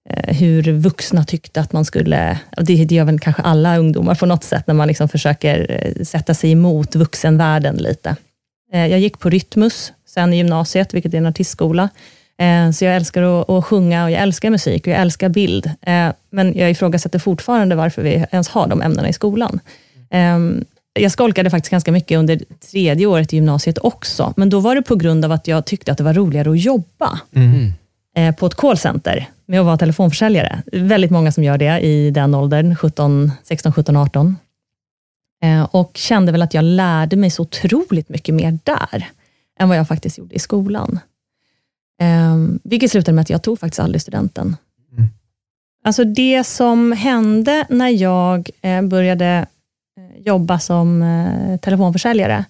Eh, 0.10 0.36
hur 0.36 0.72
vuxna 0.72 1.24
tyckte 1.24 1.62
att 1.62 1.74
man 1.74 1.86
skulle, 1.86 2.39
det 2.58 2.74
gör 2.74 3.05
väl 3.05 3.20
kanske 3.20 3.41
alla 3.41 3.77
ungdomar 3.77 4.15
på 4.15 4.25
något 4.25 4.43
sätt, 4.43 4.67
när 4.67 4.74
man 4.74 4.88
liksom 4.88 5.10
försöker 5.10 5.84
eh, 5.98 6.03
sätta 6.03 6.34
sig 6.34 6.51
emot 6.51 6.96
vuxenvärlden 6.96 7.75
lite. 7.75 8.15
Eh, 8.74 8.88
jag 8.88 9.00
gick 9.00 9.20
på 9.20 9.29
Rytmus 9.29 9.93
sen 10.05 10.34
i 10.34 10.38
gymnasiet, 10.38 10.93
vilket 10.93 11.13
är 11.13 11.17
en 11.17 11.25
artistskola. 11.25 11.89
Så 12.74 12.86
jag 12.86 12.96
älskar 12.96 13.58
att, 13.58 13.65
sjunga 13.65 14.03
och 14.03 14.12
jag 14.12 14.22
älskar 14.22 14.50
musik 14.50 14.88
och 14.88 14.93
jag 14.93 15.00
älskar 15.00 15.29
bild. 15.29 15.72
Men 16.29 16.58
jag 16.58 16.72
ifrågasätter 16.72 17.20
fortfarande 17.20 17.75
varför 17.75 18.01
vi 18.01 18.25
ens 18.31 18.50
har 18.50 18.67
de 18.67 18.81
ämnena 18.81 19.10
i 19.10 19.13
skolan. 19.13 19.60
Ehm, 20.10 20.65
jag 20.93 21.12
skolkade 21.12 21.50
faktiskt 21.50 21.72
ganska 21.72 21.91
mycket 21.91 22.17
under 22.17 22.41
tredje 22.72 23.05
året 23.05 23.34
i 23.34 23.36
gymnasiet 23.36 23.77
också, 23.77 24.34
men 24.38 24.50
då 24.50 24.60
var 24.60 24.75
det 24.75 24.81
på 24.81 24.96
grund 24.96 25.25
av 25.25 25.31
att 25.31 25.48
jag 25.48 25.65
tyckte 25.65 25.91
att 25.91 25.98
det 25.98 26.03
var 26.03 26.13
roligare 26.13 26.51
att 26.51 26.62
jobba 26.62 27.20
mm 27.36 27.74
eh, 28.15 28.35
på 28.35 28.45
ett 28.45 28.55
callcenter 28.55 29.29
med 29.45 29.59
att 29.59 29.65
vara 29.65 29.77
telefonförsäljare. 29.77 30.61
Väldigt 30.71 31.11
många 31.11 31.31
som 31.31 31.43
gör 31.43 31.57
det 31.57 31.79
i 31.79 32.11
den 32.11 32.35
åldern, 32.35 32.75
17, 32.75 33.31
16, 33.43 33.73
17, 33.73 33.95
18. 33.95 34.35
Eh, 35.43 35.63
och 35.63 35.91
kände 35.97 36.31
väl 36.31 36.41
att 36.41 36.53
jag 36.53 36.63
lärde 36.63 37.15
mig 37.15 37.29
så 37.29 37.41
otroligt 37.41 38.09
mycket 38.09 38.35
mer 38.35 38.59
där, 38.63 39.09
än 39.59 39.69
vad 39.69 39.77
jag 39.77 39.87
faktiskt 39.87 40.17
gjorde 40.17 40.35
i 40.35 40.39
skolan. 40.39 40.99
Eh, 42.01 42.35
vilket 42.63 42.91
slutade 42.91 43.15
med 43.15 43.21
att 43.21 43.29
jag 43.29 43.41
tog 43.41 43.59
faktiskt 43.59 43.79
aldrig 43.79 44.01
studenten. 44.01 44.55
Mm. 44.91 45.09
Alltså 45.83 46.03
det 46.03 46.43
som 46.43 46.91
hände 46.91 47.65
när 47.69 47.89
jag 47.89 48.49
eh, 48.61 48.81
började 48.81 49.45
jobba 50.17 50.59
som 50.59 51.05
telefonförsäljare 51.61 52.45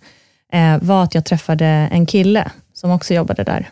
var 0.82 1.04
att 1.04 1.16
jag 1.16 1.26
träffade 1.26 1.66
en 1.66 2.06
kille 2.06 2.52
som 2.74 2.92
också 2.92 3.14
jobbade 3.14 3.44
där. 3.44 3.70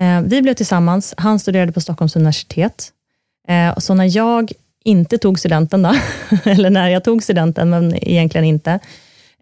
Eh, 0.00 0.20
vi 0.20 0.42
blev 0.42 0.54
tillsammans, 0.54 1.14
han 1.16 1.38
studerade 1.38 1.72
på 1.72 1.80
Stockholms 1.80 2.16
universitet. 2.16 2.92
Eh, 3.48 3.78
så 3.78 3.94
när 3.94 4.16
jag 4.16 4.52
inte 4.84 5.18
tog 5.18 5.38
studenten, 5.38 5.82
då, 5.82 5.94
eller 6.44 6.70
när 6.70 6.88
jag 6.88 7.04
tog 7.04 7.22
studenten, 7.22 7.70
men 7.70 7.94
egentligen 8.08 8.44
inte, 8.44 8.78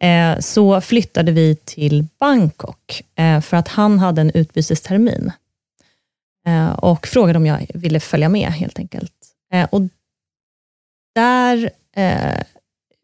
eh, 0.00 0.38
så 0.38 0.80
flyttade 0.80 1.32
vi 1.32 1.56
till 1.64 2.06
Bangkok, 2.20 3.02
för 3.42 3.54
att 3.54 3.68
han 3.68 3.98
hade 3.98 4.20
en 4.20 4.30
utbytestermin. 4.30 5.32
Och 6.76 7.06
frågade 7.06 7.38
om 7.38 7.46
jag 7.46 7.66
ville 7.74 8.00
följa 8.00 8.28
med, 8.28 8.48
helt 8.48 8.78
enkelt. 8.78 9.12
Och 9.70 9.82
där 11.14 11.70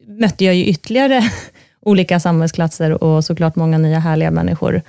mötte 0.07 0.45
jag 0.45 0.55
ju 0.55 0.65
ytterligare 0.65 1.31
olika 1.79 2.19
samhällsklasser 2.19 3.03
och 3.03 3.25
såklart 3.25 3.55
många 3.55 3.77
nya 3.77 3.99
härliga 3.99 4.31
människor. 4.31 4.81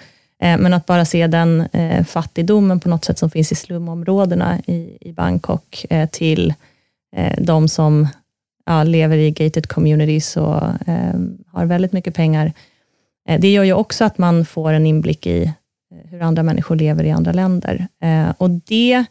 Eh, 0.44 0.58
men 0.58 0.74
att 0.74 0.86
bara 0.86 1.04
se 1.04 1.26
den 1.26 1.60
eh, 1.60 2.04
fattigdomen 2.04 2.80
på 2.80 2.88
något 2.88 3.04
sätt 3.04 3.18
som 3.18 3.30
finns 3.30 3.52
i 3.52 3.54
slumområdena 3.54 4.58
i, 5.00 5.12
Bangkok 5.12 5.86
eh, 5.90 6.08
till 6.08 6.54
de 7.38 7.68
som 7.68 8.08
lever 8.84 9.16
i 9.16 9.30
gated 9.30 9.68
communities 9.68 10.36
och 10.36 10.62
har 11.46 11.64
väldigt 11.64 11.92
mycket 11.92 12.14
pengar. 12.14 12.52
det 13.38 13.52
gör 13.52 13.64
ju 13.64 13.72
också 13.72 14.04
att 14.04 14.18
man 14.18 14.44
får 14.44 14.72
en 14.72 14.86
inblick 14.86 15.26
i 15.26 15.52
hur 16.04 16.22
andra 16.22 16.42
människor 16.42 16.76
lever 16.76 17.04
i 17.04 17.10
andra 17.10 17.32
länder. 17.32 17.88
och 18.38 18.50
det 18.50 19.04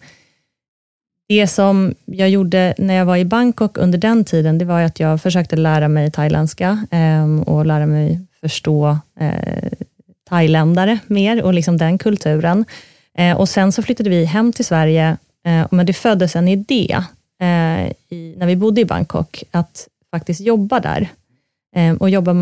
det 1.28 1.48
som 1.48 1.96
jag 2.06 2.30
gjorde 2.30 2.75
när 2.78 2.94
jag 2.94 3.06
var 3.06 3.18
i 3.18 3.25
Bangkok 3.25 3.78
under 3.78 3.98
den 3.98 4.25
tiden, 4.25 4.58
det 4.58 4.66
var 4.66 4.82
att 4.82 5.00
jag 5.00 5.22
försökte 5.22 5.56
lära 5.56 5.88
mig 5.88 6.12
thailändska 6.12 6.88
och 7.46 7.66
lära 7.66 7.86
mig 7.86 8.20
förstå 8.42 8.98
thailändare 10.30 11.00
mer 11.08 11.44
och 11.44 11.53
liksom 11.53 11.77
den 11.77 11.98
kulturen. 11.98 12.65
Eh, 13.18 13.38
och 13.38 13.50
Sen 13.50 13.72
så 13.72 13.84
flyttade 13.84 14.10
vi 14.10 14.25
hem 14.25 14.53
till 14.53 14.65
Sverige, 14.65 15.18
eh, 15.46 15.68
men 15.72 15.86
det 15.86 15.94
föddes 15.94 16.36
en 16.36 16.48
idé 16.48 16.98
eh, 17.42 17.92
i, 18.10 18.36
när 18.38 18.48
vi 18.48 18.56
bodde 18.56 18.82
i 18.82 18.86
Bangkok, 18.86 19.44
att 19.51 19.88
faktiskt 20.12 20.42
jobba 20.42 20.80
där 20.80 21.10
eh, 21.75 21.96
och 21.96 22.10
jobba 22.10 22.34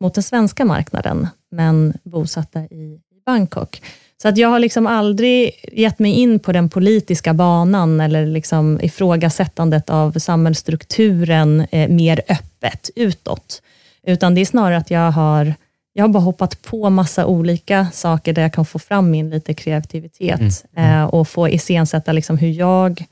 mot 0.00 0.14
den 0.14 0.22
svenska 0.22 0.64
marknaden, 0.64 1.28
men 1.50 1.94
bosatta 2.04 2.60
i 2.60 3.00
Bangkok. 3.26 3.82
Så 4.22 4.28
att 4.28 4.38
jag 4.38 4.48
har 4.48 4.58
liksom 4.58 4.86
aldrig 4.86 5.50
gett 5.72 5.98
mig 5.98 6.12
in 6.12 6.38
på 6.38 6.52
den 6.52 6.68
politiska 6.68 7.34
banan 7.34 8.00
eller 8.00 8.26
liksom 8.26 8.80
ifrågasättandet 8.82 9.90
av 9.90 10.12
samhällsstrukturen 10.18 11.66
eh, 11.70 11.88
mer 11.88 12.20
öppet 12.28 12.90
utåt. 12.96 13.62
Utan 14.06 14.34
det 14.34 14.40
är 14.40 14.44
snarare 14.44 14.76
att 14.76 14.90
jag 14.90 15.10
har, 15.10 15.54
jag 15.92 16.04
har 16.04 16.08
bara 16.08 16.22
hoppat 16.22 16.62
på 16.62 16.90
massa 16.90 17.26
olika 17.26 17.86
saker 17.92 18.32
där 18.32 18.42
jag 18.42 18.52
kan 18.52 18.64
få 18.64 18.78
fram 18.78 19.10
min 19.10 19.30
lite 19.30 19.54
kreativitet 19.54 20.40
mm. 20.40 20.52
Mm. 20.76 21.00
Eh, 21.00 21.04
och 21.04 21.28
få 21.28 21.48
iscensätta 21.48 22.12
liksom 22.12 22.38
hur, 22.38 22.50
jag, 22.50 23.04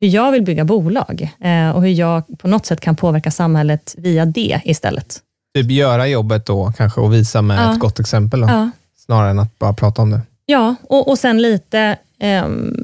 hur 0.00 0.08
jag 0.08 0.32
vill 0.32 0.42
bygga 0.42 0.64
bolag 0.64 1.30
eh, 1.40 1.70
och 1.70 1.82
hur 1.82 1.90
jag 1.90 2.38
på 2.38 2.48
något 2.48 2.66
sätt 2.66 2.80
kan 2.80 2.96
påverka 2.96 3.30
samhället 3.30 3.94
via 3.98 4.24
det 4.24 4.60
istället. 4.64 5.20
Typ 5.54 5.70
göra 5.70 6.06
jobbet 6.06 6.46
då 6.46 6.72
kanske 6.76 7.00
och 7.00 7.12
visa 7.14 7.42
med 7.42 7.58
ja. 7.58 7.72
ett 7.72 7.80
gott 7.80 8.00
exempel. 8.00 8.40
Då. 8.40 8.46
Ja 8.46 8.70
snarare 9.04 9.30
än 9.30 9.38
att 9.38 9.58
bara 9.58 9.72
prata 9.72 10.02
om 10.02 10.10
det. 10.10 10.20
Ja, 10.46 10.74
och, 10.82 11.08
och 11.08 11.18
sen 11.18 11.42
lite, 11.42 11.98
um, 12.44 12.76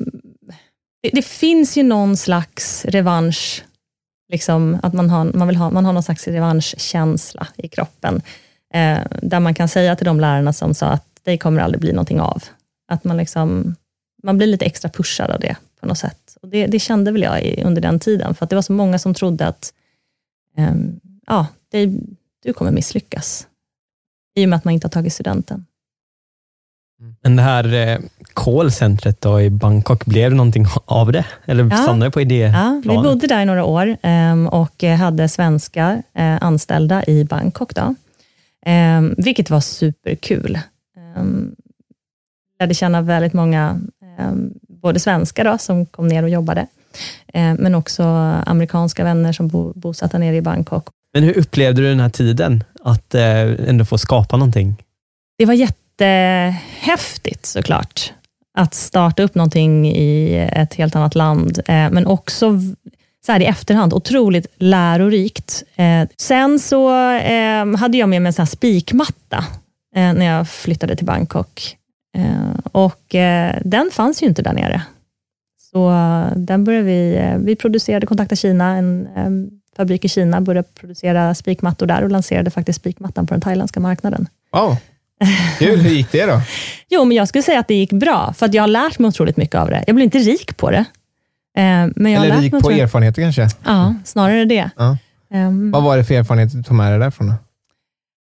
det, 1.02 1.10
det, 1.12 1.24
finns 1.24 1.76
ju 1.76 1.82
någon 1.82 2.16
slags 2.16 2.84
revansch, 2.84 3.64
liksom, 4.32 4.78
att 4.82 4.92
man 4.92 5.10
har, 5.10 5.24
man, 5.24 5.48
vill 5.48 5.56
ha, 5.56 5.70
man 5.70 5.84
har 5.84 5.92
någon 5.92 6.02
slags 6.02 6.28
revanschkänsla 6.28 7.46
i 7.56 7.68
kroppen, 7.68 8.22
eh, 8.74 8.98
där 9.22 9.40
man 9.40 9.54
kan 9.54 9.68
säga 9.68 9.96
till 9.96 10.06
de 10.06 10.20
lärarna 10.20 10.52
som 10.52 10.74
sa 10.74 10.86
att 10.86 11.04
det 11.22 11.38
kommer 11.38 11.60
aldrig 11.60 11.80
bli 11.80 11.92
någonting 11.92 12.20
av, 12.20 12.42
att 12.88 13.04
man, 13.04 13.16
liksom, 13.16 13.74
man 14.22 14.38
blir 14.38 14.46
lite 14.46 14.64
extra 14.64 14.90
pushad 14.90 15.30
av 15.30 15.40
det 15.40 15.56
på 15.80 15.86
något 15.86 15.98
sätt. 15.98 16.36
Och 16.42 16.48
det, 16.48 16.66
det 16.66 16.78
kände 16.78 17.12
väl 17.12 17.22
jag 17.22 17.42
i, 17.42 17.62
under 17.62 17.82
den 17.82 18.00
tiden, 18.00 18.34
för 18.34 18.44
att 18.44 18.50
det 18.50 18.56
var 18.56 18.62
så 18.62 18.72
många 18.72 18.98
som 18.98 19.14
trodde 19.14 19.46
att 19.46 19.72
um, 20.56 21.00
ja, 21.26 21.46
det, 21.70 21.92
du 22.42 22.52
kommer 22.52 22.70
misslyckas, 22.70 23.46
i 24.34 24.44
och 24.44 24.48
med 24.48 24.56
att 24.56 24.64
man 24.64 24.74
inte 24.74 24.86
har 24.86 24.90
tagit 24.90 25.12
studenten. 25.12 25.66
Men 27.22 27.36
det 27.36 27.42
här 27.42 27.74
eh, 27.74 27.98
callcentret 28.34 29.20
då 29.20 29.40
i 29.40 29.50
Bangkok, 29.50 30.04
blev 30.04 30.30
det 30.30 30.36
någonting 30.36 30.66
av 30.84 31.12
det? 31.12 31.24
Eller 31.44 31.64
ja. 31.70 31.76
stannade 31.76 32.06
det 32.06 32.10
på 32.10 32.20
idéplanet? 32.20 32.84
Ja, 32.84 32.92
vi 32.94 32.98
bodde 32.98 33.26
där 33.26 33.42
i 33.42 33.44
några 33.44 33.64
år 33.64 33.96
ehm, 34.02 34.48
och 34.48 34.82
hade 34.82 35.28
svenska 35.28 36.02
eh, 36.14 36.36
anställda 36.40 37.04
i 37.06 37.24
Bangkok. 37.24 37.74
Då. 37.74 37.94
Ehm, 38.66 39.14
vilket 39.18 39.50
var 39.50 39.60
superkul. 39.60 40.58
Jag 41.04 42.64
lärde 42.64 42.74
känna 42.74 43.02
väldigt 43.02 43.32
många, 43.32 43.80
både 44.82 45.00
svenskar 45.00 45.44
då, 45.44 45.58
som 45.58 45.86
kom 45.86 46.08
ner 46.08 46.22
och 46.22 46.28
jobbade, 46.28 46.66
men 47.34 47.74
också 47.74 48.02
amerikanska 48.46 49.04
vänner 49.04 49.32
som 49.32 49.48
bo, 49.48 49.72
bosatta 49.74 50.18
nere 50.18 50.36
i 50.36 50.42
Bangkok. 50.42 50.88
Men 51.14 51.22
hur 51.22 51.38
upplevde 51.38 51.82
du 51.82 51.88
den 51.88 52.00
här 52.00 52.08
tiden, 52.08 52.64
att 52.82 53.14
eh, 53.14 53.68
ändå 53.68 53.84
få 53.84 53.98
skapa 53.98 54.36
någonting? 54.36 54.76
Det 55.38 55.46
var 55.46 55.54
jätte 55.54 55.78
jättehäftigt 55.98 57.46
såklart, 57.46 58.12
att 58.58 58.74
starta 58.74 59.22
upp 59.22 59.34
någonting 59.34 59.86
i 59.86 60.34
ett 60.52 60.74
helt 60.74 60.96
annat 60.96 61.14
land, 61.14 61.58
eh, 61.58 61.90
men 61.90 62.06
också 62.06 62.60
så 63.26 63.32
här 63.32 63.40
i 63.40 63.44
efterhand, 63.44 63.94
otroligt 63.94 64.46
lärorikt. 64.56 65.62
Eh, 65.76 66.08
sen 66.16 66.58
så 66.58 67.12
eh, 67.14 67.76
hade 67.76 67.98
jag 67.98 68.08
med 68.08 68.22
mig 68.22 68.28
en 68.28 68.32
sån 68.32 68.46
spikmatta 68.46 69.44
eh, 69.94 70.12
när 70.12 70.26
jag 70.26 70.48
flyttade 70.48 70.96
till 70.96 71.06
Bangkok. 71.06 71.76
Eh, 72.16 72.58
och 72.72 73.14
eh, 73.14 73.54
den 73.64 73.90
fanns 73.92 74.22
ju 74.22 74.26
inte 74.26 74.42
där 74.42 74.52
nere. 74.52 74.82
Så 75.72 75.92
den 76.36 76.64
började 76.64 76.84
vi, 76.84 77.32
vi 77.38 77.56
producerade 77.56 78.06
Kontakta 78.06 78.36
Kina, 78.36 78.76
en 78.76 79.50
fabrik 79.76 80.04
i 80.04 80.08
Kina, 80.08 80.40
började 80.40 80.68
producera 80.74 81.34
spikmattor 81.34 81.86
där 81.86 82.02
och 82.02 82.10
lanserade 82.10 82.50
faktiskt 82.50 82.80
spikmattan 82.80 83.26
på 83.26 83.34
den 83.34 83.40
thailändska 83.40 83.80
marknaden. 83.80 84.28
Wow. 84.52 84.76
Kul, 85.58 85.80
hur 85.80 85.90
gick 85.90 86.12
det 86.12 86.26
då? 86.26 86.40
jo, 86.88 87.04
men 87.04 87.16
jag 87.16 87.28
skulle 87.28 87.42
säga 87.42 87.60
att 87.60 87.68
det 87.68 87.74
gick 87.74 87.92
bra, 87.92 88.32
för 88.32 88.46
att 88.46 88.54
jag 88.54 88.62
har 88.62 88.68
lärt 88.68 88.98
mig 88.98 89.08
otroligt 89.08 89.36
mycket 89.36 89.54
av 89.54 89.70
det. 89.70 89.84
Jag 89.86 89.96
blev 89.96 90.04
inte 90.04 90.18
rik 90.18 90.56
på 90.56 90.70
det. 90.70 90.84
Men 91.96 92.12
jag 92.12 92.24
Eller 92.24 92.40
rik 92.40 92.52
på 92.62 92.70
erfarenheter 92.70 93.22
kanske? 93.22 93.48
Ja, 93.64 93.94
snarare 94.04 94.44
det. 94.44 94.70
Ja. 94.76 94.96
Um, 95.34 95.70
Vad 95.70 95.82
var 95.82 95.96
det 95.96 96.04
för 96.04 96.14
erfarenheter 96.14 96.56
du 96.56 96.62
tog 96.62 96.76
med 96.76 96.92
dig 96.92 96.98
därifrån? 96.98 97.32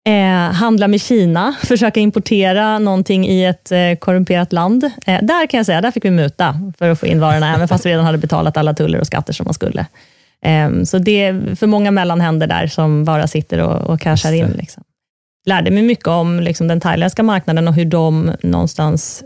Eh, 0.05 0.55
handla 0.55 0.89
med 0.89 1.01
Kina, 1.01 1.55
försöka 1.63 2.01
importera 2.01 2.79
någonting 2.79 3.27
i 3.27 3.45
ett 3.45 3.73
eh, 3.73 3.95
korrumperat 3.99 4.53
land. 4.53 4.85
Eh, 4.85 5.19
där 5.23 5.47
kan 5.47 5.59
jag 5.59 5.67
säga, 5.67 5.81
där 5.81 5.91
fick 5.91 6.05
vi 6.05 6.11
muta 6.11 6.73
för 6.79 6.89
att 6.91 7.01
få 7.01 7.07
in 7.07 7.21
varorna, 7.21 7.55
även 7.55 7.69
fast 7.69 7.87
vi 7.87 7.91
redan 7.91 8.05
hade 8.05 8.19
betalat 8.19 8.57
alla 8.57 8.75
tuller 8.75 9.01
och 9.01 9.07
skatter 9.07 9.33
som 9.33 9.45
man 9.45 9.55
skulle. 9.55 9.87
Eh, 10.45 10.83
så 10.85 10.99
det 10.99 11.25
är 11.25 11.55
för 11.55 11.67
många 11.67 11.91
mellanhänder 11.91 12.47
där 12.47 12.67
som 12.67 13.05
bara 13.05 13.27
sitter 13.27 13.59
och, 13.59 13.91
och 13.91 14.01
cashar 14.01 14.33
in. 14.33 14.51
Liksom. 14.51 14.83
Lärde 15.47 15.71
mig 15.71 15.83
mycket 15.83 16.09
om 16.09 16.41
liksom, 16.41 16.69
den 16.69 16.81
thailändska 16.81 17.23
marknaden 17.23 17.69
och 17.69 17.75
hur 17.75 17.85
de 17.85 18.33
någonstans 18.43 19.25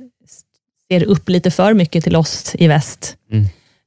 ser 0.88 1.04
upp 1.04 1.28
lite 1.28 1.50
för 1.50 1.74
mycket 1.74 2.04
till 2.04 2.16
oss 2.16 2.54
i 2.58 2.68
väst. 2.68 3.16
Mm. 3.32 3.46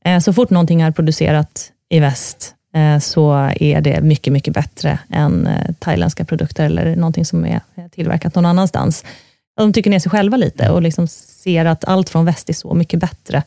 Eh, 0.10 0.20
så 0.20 0.34
fort 0.34 0.50
någonting 0.50 0.82
är 0.82 0.92
producerat 0.92 1.72
i 1.90 2.00
väst, 2.00 2.56
Eh, 2.74 3.00
så 3.00 3.52
är 3.56 3.82
det 3.82 4.02
mycket, 4.02 4.34
mycket 4.34 4.54
bättre 4.54 5.00
än 5.10 5.48
eh, 5.48 5.74
thailändska 5.80 6.26
produkter 6.26 6.66
eller 6.66 6.96
någonting 6.96 7.26
som 7.26 7.46
är 7.46 7.62
tillverkat 7.92 8.36
någon 8.36 8.46
annanstans. 8.46 9.06
De 9.58 9.74
tycker 9.74 9.90
ner 9.90 10.00
sig 10.00 10.12
själva 10.12 10.38
lite 10.38 10.70
och 10.70 10.82
liksom 10.82 11.08
ser 11.08 11.66
att 11.66 11.86
allt 11.86 12.10
från 12.10 12.26
väst 12.26 12.50
är 12.50 12.54
så 12.54 12.74
mycket 12.74 13.00
bättre 13.00 13.44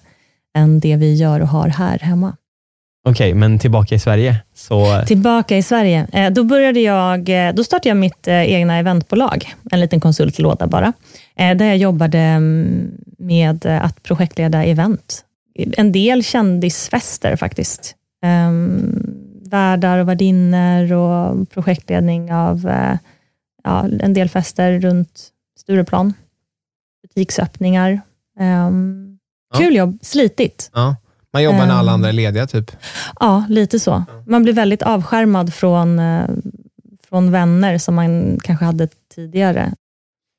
än 0.57 0.81
det 0.81 0.97
vi 0.97 1.14
gör 1.14 1.40
och 1.40 1.49
har 1.49 1.69
här 1.69 1.99
hemma. 1.99 2.37
Okej, 3.09 3.31
okay, 3.31 3.35
men 3.35 3.59
tillbaka 3.59 3.95
i 3.95 3.99
Sverige? 3.99 4.37
Så... 4.54 5.02
Tillbaka 5.07 5.57
i 5.57 5.62
Sverige. 5.62 6.31
Då, 6.31 6.45
började 6.45 6.81
jag, 6.81 7.31
då 7.54 7.64
startade 7.64 7.88
jag 7.88 7.97
mitt 7.97 8.28
egna 8.28 8.78
eventbolag, 8.78 9.54
en 9.71 9.81
liten 9.81 10.00
konsultlåda 10.00 10.66
bara, 10.66 10.92
där 11.35 11.64
jag 11.64 11.76
jobbade 11.76 12.19
mm, 12.19 12.90
med 13.19 13.66
att 13.66 14.02
projektleda 14.02 14.64
event. 14.64 15.25
En 15.54 15.92
del 15.92 16.25
kändisfester 16.25 17.37
faktiskt. 17.37 17.94
Um, 18.49 19.02
värdar 19.50 19.99
och 19.99 20.09
värdinnor 20.09 20.92
och 20.92 21.50
projektledning 21.50 22.32
av 22.32 22.66
uh, 22.66 22.97
ja, 23.64 23.88
en 24.00 24.14
del 24.14 24.28
fester 24.28 24.80
runt 24.80 25.28
Stureplan. 25.59 26.14
Butiksöppningar. 27.02 28.00
Um, 28.40 29.18
ja. 29.52 29.59
Kul 29.59 29.76
jobb, 29.76 29.99
slitigt. 30.02 30.71
Ja. 30.75 30.97
Man 31.32 31.42
jobbar 31.42 31.66
när 31.66 31.75
alla 31.75 31.90
ehm, 31.90 31.94
andra 31.94 32.09
är 32.09 32.12
lediga, 32.12 32.47
typ? 32.47 32.71
Ja, 33.21 33.44
lite 33.49 33.80
så. 33.80 34.04
Man 34.26 34.42
blir 34.42 34.52
väldigt 34.52 34.82
avskärmad 34.82 35.54
från, 35.54 35.99
uh, 35.99 36.28
från 37.09 37.30
vänner 37.30 37.78
som 37.78 37.94
man 37.94 38.38
kanske 38.42 38.64
hade 38.64 38.88
tidigare. 39.14 39.73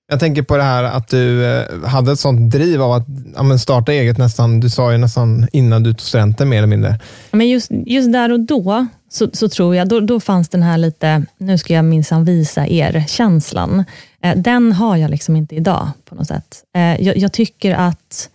Jag 0.08 0.20
tänker 0.20 0.42
på 0.42 0.58
det 0.58 0.64
här 0.64 0.84
att 0.84 1.08
du 1.08 1.46
eh, 1.46 1.84
hade 1.86 2.12
ett 2.12 2.20
sånt 2.20 2.52
driv 2.52 2.82
av 2.82 2.92
att 2.92 3.08
ja, 3.36 3.58
starta 3.58 3.92
eget 3.92 4.18
nästan, 4.18 4.60
du 4.60 4.70
sa 4.70 4.92
ju 4.92 4.98
nästan 4.98 5.48
innan 5.52 5.84
du 5.84 5.94
tog 5.94 6.02
studenten 6.02 6.50
mer 6.50 6.58
eller 6.58 6.68
mindre. 6.68 7.00
Men 7.32 7.50
just, 7.50 7.72
just 7.72 8.14
där 8.14 8.32
och 8.32 8.40
då, 8.40 8.88
så, 9.10 9.30
så 9.34 9.50
tror 9.50 9.76
jag, 9.76 9.88
då, 9.88 10.00
då 10.00 10.20
fanns 10.20 10.50
den 10.50 10.64
här 10.64 10.78
lite, 10.78 11.26
nu 11.38 11.58
ska 11.58 11.74
jag 11.74 11.86
minsann 11.86 12.26
visa 12.26 12.68
er, 12.68 13.04
känslan. 13.08 13.84
Eh, 14.24 14.38
den 14.38 14.72
har 14.72 14.98
jag 14.98 15.12
liksom 15.12 15.36
inte 15.36 15.56
idag 15.56 15.90
på 16.06 16.16
något 16.16 16.28
sätt. 16.28 16.64
Eh, 16.76 17.02
jag, 17.02 17.18
jag 17.18 17.34
tycker 17.34 17.74
att, 17.74 18.30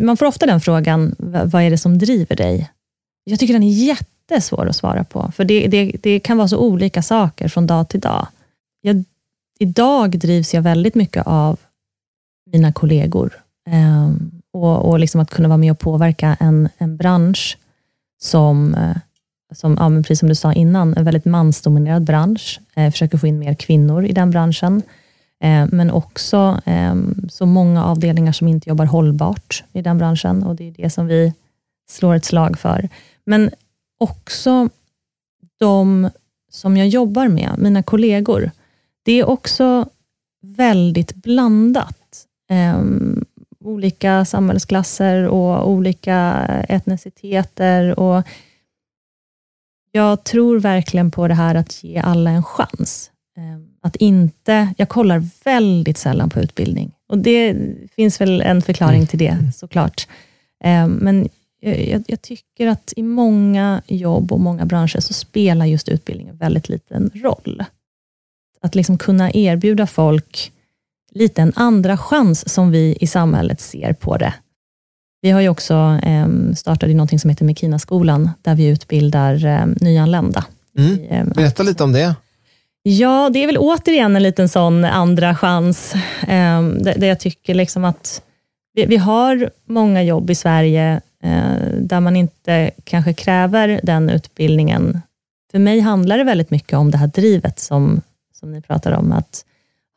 man 0.00 0.16
får 0.16 0.26
ofta 0.26 0.46
den 0.46 0.60
frågan, 0.60 1.14
vad 1.18 1.62
är 1.62 1.70
det 1.70 1.78
som 1.78 1.98
driver 1.98 2.36
dig? 2.36 2.70
Jag 3.24 3.38
tycker 3.38 3.54
den 3.54 3.62
är 3.62 3.86
jättesvår 3.86 4.66
att 4.66 4.76
svara 4.76 5.04
på, 5.04 5.32
för 5.36 5.44
det, 5.44 5.66
det, 5.66 5.92
det 6.02 6.20
kan 6.20 6.36
vara 6.36 6.48
så 6.48 6.58
olika 6.58 7.02
saker 7.02 7.48
från 7.48 7.66
dag 7.66 7.88
till 7.88 8.00
dag. 8.00 8.26
Jag 8.80 9.04
idag 9.58 10.18
drivs 10.18 10.54
jag 10.54 10.62
väldigt 10.62 10.94
mycket 10.94 11.26
av 11.26 11.60
mina 12.52 12.72
kollegor 12.72 13.32
eh, 13.70 14.10
och, 14.52 14.88
och 14.88 14.98
liksom 14.98 15.20
att 15.20 15.30
kunna 15.30 15.48
vara 15.48 15.58
med 15.58 15.72
och 15.72 15.78
påverka 15.78 16.36
en, 16.40 16.68
en 16.78 16.96
bransch 16.96 17.58
som, 18.22 18.74
eh, 18.74 18.96
som 19.54 19.76
ja, 19.80 20.02
precis 20.02 20.18
som 20.18 20.28
du 20.28 20.34
sa 20.34 20.52
innan, 20.52 20.96
en 20.96 21.04
väldigt 21.04 21.24
mansdominerad 21.24 22.04
bransch. 22.04 22.60
Eh, 22.74 22.90
försöker 22.90 23.18
få 23.18 23.26
in 23.26 23.38
mer 23.38 23.54
kvinnor 23.54 24.04
i 24.04 24.12
den 24.12 24.30
branschen, 24.30 24.82
eh, 25.40 25.66
men 25.72 25.90
också 25.90 26.60
ehm, 26.64 27.28
så 27.30 27.46
många 27.46 27.84
avdelningar 27.84 28.32
som 28.32 28.48
inte 28.48 28.68
jobbar 28.68 28.84
hållbart 28.84 29.64
i 29.72 29.82
den 29.82 29.98
branschen 29.98 30.42
och 30.42 30.56
det 30.56 30.68
är 30.68 30.72
det 30.72 30.90
som 30.90 31.06
vi 31.06 31.32
slår 31.90 32.14
ett 32.14 32.24
slag 32.24 32.58
för. 32.58 32.88
Men 33.24 33.50
också 33.98 34.68
de 35.60 36.10
som 36.50 36.76
jag 36.76 36.88
jobbar 36.88 37.28
med, 37.28 37.54
mina 37.58 37.82
kollegor, 37.82 38.50
det 39.04 39.12
är 39.12 39.28
också 39.28 39.88
väldigt 40.42 41.14
blandat. 41.14 42.26
Um, 42.76 43.24
olika 43.64 44.24
samhällsklasser 44.24 45.28
och 45.28 45.70
olika 45.70 46.32
etniciteter. 46.68 47.98
Och 47.98 48.22
jag 49.92 50.24
tror 50.24 50.60
verkligen 50.60 51.10
på 51.10 51.28
det 51.28 51.34
här 51.34 51.54
att 51.54 51.84
ge 51.84 51.98
alla 51.98 52.30
en 52.30 52.42
chans. 52.42 53.10
Um, 53.36 53.68
att 53.80 53.96
inte, 53.96 54.74
jag 54.76 54.88
kollar 54.88 55.28
väldigt 55.44 55.98
sällan 55.98 56.30
på 56.30 56.40
utbildning. 56.40 56.92
Och 57.08 57.18
Det 57.18 57.56
finns 57.96 58.20
väl 58.20 58.40
en 58.40 58.62
förklaring 58.62 59.06
till 59.06 59.18
det, 59.18 59.28
mm. 59.28 59.52
såklart. 59.52 60.08
Um, 60.64 60.90
men 60.90 61.28
jag, 61.60 62.04
jag, 62.06 62.22
tycker 62.22 62.66
att 62.66 62.92
i 62.96 63.02
många 63.02 63.82
jobb 63.86 64.32
och 64.32 64.40
många 64.40 64.64
branscher 64.64 65.00
så 65.00 65.12
spelar 65.12 65.66
just 65.66 65.88
utbildning 65.88 66.28
en 66.28 66.36
väldigt 66.36 66.68
liten 66.68 67.10
roll. 67.14 67.64
Att 68.64 68.74
liksom 68.74 68.98
kunna 68.98 69.30
erbjuda 69.32 69.86
folk 69.86 70.52
lite 71.14 71.42
en 71.42 71.52
andra 71.56 71.96
chans 71.96 72.48
som 72.54 72.70
vi 72.70 72.96
i 73.00 73.06
samhället 73.06 73.60
ser 73.60 73.92
på 73.92 74.16
det. 74.16 74.34
Vi 75.22 75.30
har 75.30 75.40
ju 75.40 75.48
också 75.48 75.98
eh, 76.02 76.28
startat 76.56 76.90
något 76.90 77.20
som 77.20 77.30
heter 77.30 77.44
Mekina-skolan, 77.44 78.30
där 78.42 78.54
vi 78.54 78.66
utbildar 78.66 79.46
eh, 79.46 79.66
nyanlända. 79.80 80.44
Mm. 80.78 81.04
Eh, 81.04 81.24
Berätta 81.24 81.62
lite 81.62 81.84
om 81.84 81.92
det. 81.92 82.14
Ja, 82.82 83.30
det 83.32 83.42
är 83.42 83.46
väl 83.46 83.58
återigen 83.58 84.16
en 84.16 84.22
liten 84.22 84.48
sån 84.48 84.84
andra 84.84 85.36
chans, 85.36 85.94
där, 86.26 87.04
jag 87.04 87.20
tycker 87.20 87.54
liksom 87.54 87.84
att 87.84 88.22
vi, 88.74 88.86
vi, 88.86 88.96
har 88.96 89.50
många 89.68 90.02
jobb 90.02 90.30
i 90.30 90.34
Sverige 90.34 91.00
eh, 91.22 91.78
där 91.78 92.00
man 92.00 92.16
inte 92.16 92.70
kanske 92.84 93.12
kräver 93.12 93.80
den 93.82 94.10
utbildningen. 94.10 95.00
För 95.50 95.58
mig 95.58 95.80
handlar 95.80 96.18
det 96.18 96.24
väldigt 96.24 96.50
mycket 96.50 96.78
om 96.78 96.90
det 96.90 96.98
här 96.98 97.06
drivet 97.06 97.58
som, 97.58 98.00
som 98.44 98.52
ni 98.52 98.60
pratar 98.60 98.92
om, 98.92 99.12
att 99.12 99.44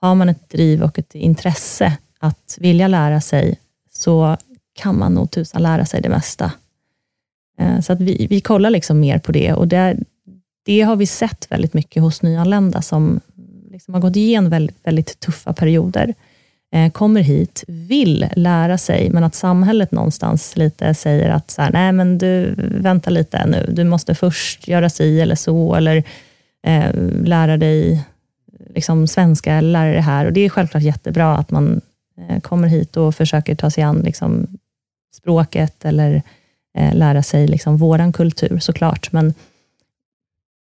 har 0.01 0.15
man 0.15 0.29
ett 0.29 0.49
driv 0.49 0.83
och 0.83 0.99
ett 0.99 1.15
intresse 1.15 1.97
att 2.19 2.57
vilja 2.59 2.87
lära 2.87 3.21
sig, 3.21 3.59
så 3.91 4.37
kan 4.81 4.99
man 4.99 5.13
nog 5.13 5.31
tusan 5.31 5.63
lära 5.63 5.85
sig 5.85 6.01
det 6.01 6.09
mesta. 6.09 6.51
Eh, 7.59 7.79
så 7.79 7.93
att 7.93 8.01
vi, 8.01 8.27
vi 8.29 8.41
kollar 8.41 8.69
liksom 8.69 8.99
mer 8.99 9.19
på 9.19 9.31
det 9.31 9.53
och 9.53 9.67
det, 9.67 9.97
det 10.65 10.81
har 10.81 10.95
vi 10.95 11.05
sett 11.05 11.51
väldigt 11.51 11.73
mycket 11.73 12.03
hos 12.03 12.21
nyanlända 12.21 12.81
som 12.81 13.19
liksom 13.71 13.93
har 13.93 14.01
gått 14.01 14.15
igenom 14.15 14.49
väldigt, 14.49 14.77
väldigt 14.83 15.19
tuffa 15.19 15.53
perioder, 15.53 16.13
eh, 16.73 16.91
kommer 16.91 17.21
hit, 17.21 17.63
vill 17.67 18.25
lära 18.35 18.77
sig, 18.77 19.09
men 19.09 19.23
att 19.23 19.35
samhället 19.35 19.91
någonstans 19.91 20.57
lite 20.57 20.93
säger 20.93 21.29
att 21.29 21.51
så 21.51 21.61
här, 21.61 21.71
nej 21.71 21.91
men 21.91 22.17
du, 22.17 22.55
vänta 22.57 23.09
lite 23.09 23.45
nu, 23.45 23.69
du 23.73 23.83
måste 23.83 24.15
först 24.15 24.67
göra 24.67 24.89
si 24.89 25.21
eller 25.21 25.35
så, 25.35 25.75
eller 25.75 26.03
eh, 26.67 26.93
lära 27.23 27.57
dig 27.57 28.03
liksom, 28.77 29.07
svenska 29.07 29.53
eller 29.53 29.69
lära 29.71 29.93
det 29.93 30.01
här. 30.01 30.25
Och 30.25 30.33
Det 30.33 30.41
är 30.41 30.49
självklart 30.49 30.83
jättebra 30.83 31.37
att 31.37 31.51
man 31.51 31.81
eh, 32.17 32.39
kommer 32.39 32.67
hit 32.67 32.97
och 32.97 33.15
försöker 33.15 33.55
ta 33.55 33.69
sig 33.69 33.83
an 33.83 33.97
liksom, 33.99 34.47
språket 35.13 35.85
eller 35.85 36.21
eh, 36.77 36.95
lära 36.95 37.23
sig 37.23 37.47
liksom, 37.47 37.77
våran 37.77 38.13
kultur 38.13 38.59
såklart. 38.59 39.11
Men 39.11 39.33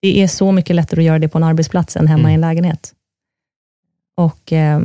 det 0.00 0.22
är 0.22 0.28
så 0.28 0.52
mycket 0.52 0.76
lättare 0.76 1.00
att 1.00 1.06
göra 1.06 1.18
det 1.18 1.28
på 1.28 1.38
en 1.38 1.44
arbetsplats 1.44 1.96
än 1.96 2.06
hemma 2.06 2.20
mm. 2.20 2.30
i 2.30 2.34
en 2.34 2.40
lägenhet. 2.40 2.92
Och 4.14 4.52
eh, 4.52 4.80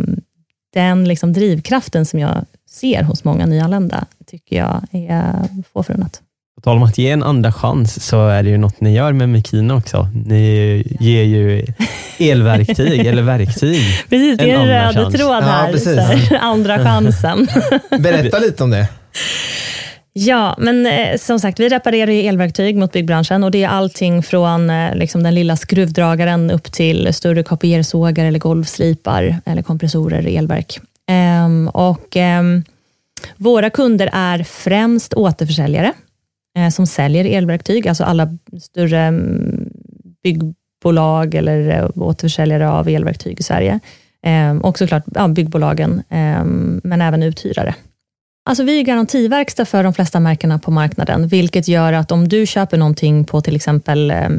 den 0.74 1.08
liksom, 1.08 1.34
drivkraften 1.34 2.06
som 2.06 2.20
jag 2.20 2.46
ser 2.70 3.04
hos 3.04 3.24
många 3.24 3.46
nyanlända, 3.46 4.06
tycker 4.26 4.56
jag 4.56 4.88
är 4.92 5.64
få 5.74 5.84
förunnat. 5.84 6.22
På 6.56 6.62
tal 6.62 6.78
om 6.78 6.84
att 6.84 6.98
ge 6.98 7.10
en 7.10 7.24
andra 7.24 7.52
chans, 7.52 8.06
så 8.06 8.28
är 8.28 8.44
det 8.44 8.50
ju 8.50 8.58
något 8.58 8.82
ni 8.82 8.94
gör 8.94 9.14
med 9.14 9.30
Mekina 9.30 9.76
också. 9.76 10.08
Ni 10.26 10.84
ger 11.00 11.24
ju 11.24 11.66
elverktyg, 12.20 13.06
eller 13.06 13.22
verktyg. 13.22 13.82
Precis, 14.10 14.38
det 14.38 14.52
är 14.52 14.56
en 14.56 14.68
röd 14.68 15.14
tråd 15.14 15.44
här. 15.44 16.28
Ja, 16.32 16.38
andra 16.42 16.84
chansen. 16.84 17.48
Berätta 18.00 18.40
lite 18.40 18.64
om 18.64 18.70
det. 18.70 18.88
Ja, 20.14 20.56
men 20.58 20.86
eh, 20.86 21.18
som 21.18 21.40
sagt, 21.40 21.60
vi 21.60 21.70
reparerar 21.70 22.12
ju 22.12 22.22
elverktyg 22.22 22.76
mot 22.78 22.92
byggbranschen 22.92 23.44
och 23.44 23.52
det 23.52 23.64
är 23.64 23.68
allting 23.68 24.24
från 24.24 24.70
eh, 24.70 24.96
liksom 24.96 25.24
den 25.24 25.36
lilla 25.36 25.56
skruvdragaren 25.56 26.52
upp 26.52 26.72
till 26.72 27.14
större 27.14 27.44
kopiersågar 27.44 28.26
eller 28.26 28.40
golvslipar 28.40 29.38
eller 29.46 29.62
kompressorer 29.62 30.28
i 30.28 30.38
elverk. 30.38 30.80
Ehm, 31.10 31.68
och, 31.68 32.18
ehm, 32.18 32.64
våra 33.38 33.70
kunder 33.70 34.10
är 34.14 34.44
främst 34.44 35.14
återförsäljare 35.14 35.88
eh, 35.88 35.94
Eh, 36.58 36.70
som 36.70 36.88
säljer 36.88 37.26
elverktyg, 37.26 37.88
alltså 37.88 38.04
alla 38.04 38.38
större 38.62 39.00
mm, 39.00 39.70
byggbolag 40.24 41.36
eller 41.36 41.70
eh, 41.70 41.90
återförsäljare 41.96 42.70
av 42.70 42.88
elverktyg 42.88 43.40
i 43.40 43.44
Sverige. 43.44 43.80
Ehm, 44.24 44.62
och 44.62 44.78
såklart 44.78 45.04
ja, 45.16 45.28
byggbolagen, 45.28 46.04
ehm, 46.10 46.82
men 46.84 47.02
även 47.02 47.24
uthyrare. 47.24 47.76
Alltså 48.46 48.64
vi 48.64 48.80
är 48.80 48.84
garantiverkstad 48.84 49.66
för 49.66 49.84
de 49.84 49.94
flesta 49.94 50.20
märkena 50.20 50.60
på 50.60 50.72
marknaden, 50.72 51.28
vilket 51.28 51.68
gör 51.68 51.94
att 51.94 52.12
om 52.12 52.28
du 52.28 52.46
köper 52.46 52.78
någonting 52.78 53.26
på 53.26 53.42
till 53.42 53.56
exempel 53.56 54.12
eh, 54.12 54.30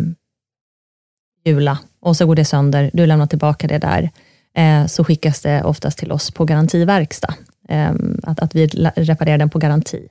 Jula 1.45 1.79
och 2.01 2.17
så 2.17 2.27
går 2.27 2.35
det 2.35 2.45
sönder, 2.45 2.91
du 2.93 3.07
lämnar 3.07 3.27
tillbaka 3.27 3.67
det 3.67 3.79
där, 3.79 4.11
eh, 4.57 4.87
så 4.87 5.05
skickas 5.05 5.41
det 5.41 5.63
oftast 5.63 5.99
till 5.99 6.13
oss 6.13 6.31
på 6.31 6.45
garantiverkstad. 6.45 7.35
Eh, 7.69 7.93
att, 8.23 8.41
att 8.41 8.55
vi 8.55 8.67
reparerar 8.97 9.39
den 9.39 9.51
på 9.51 9.59
garanti. 9.59 10.09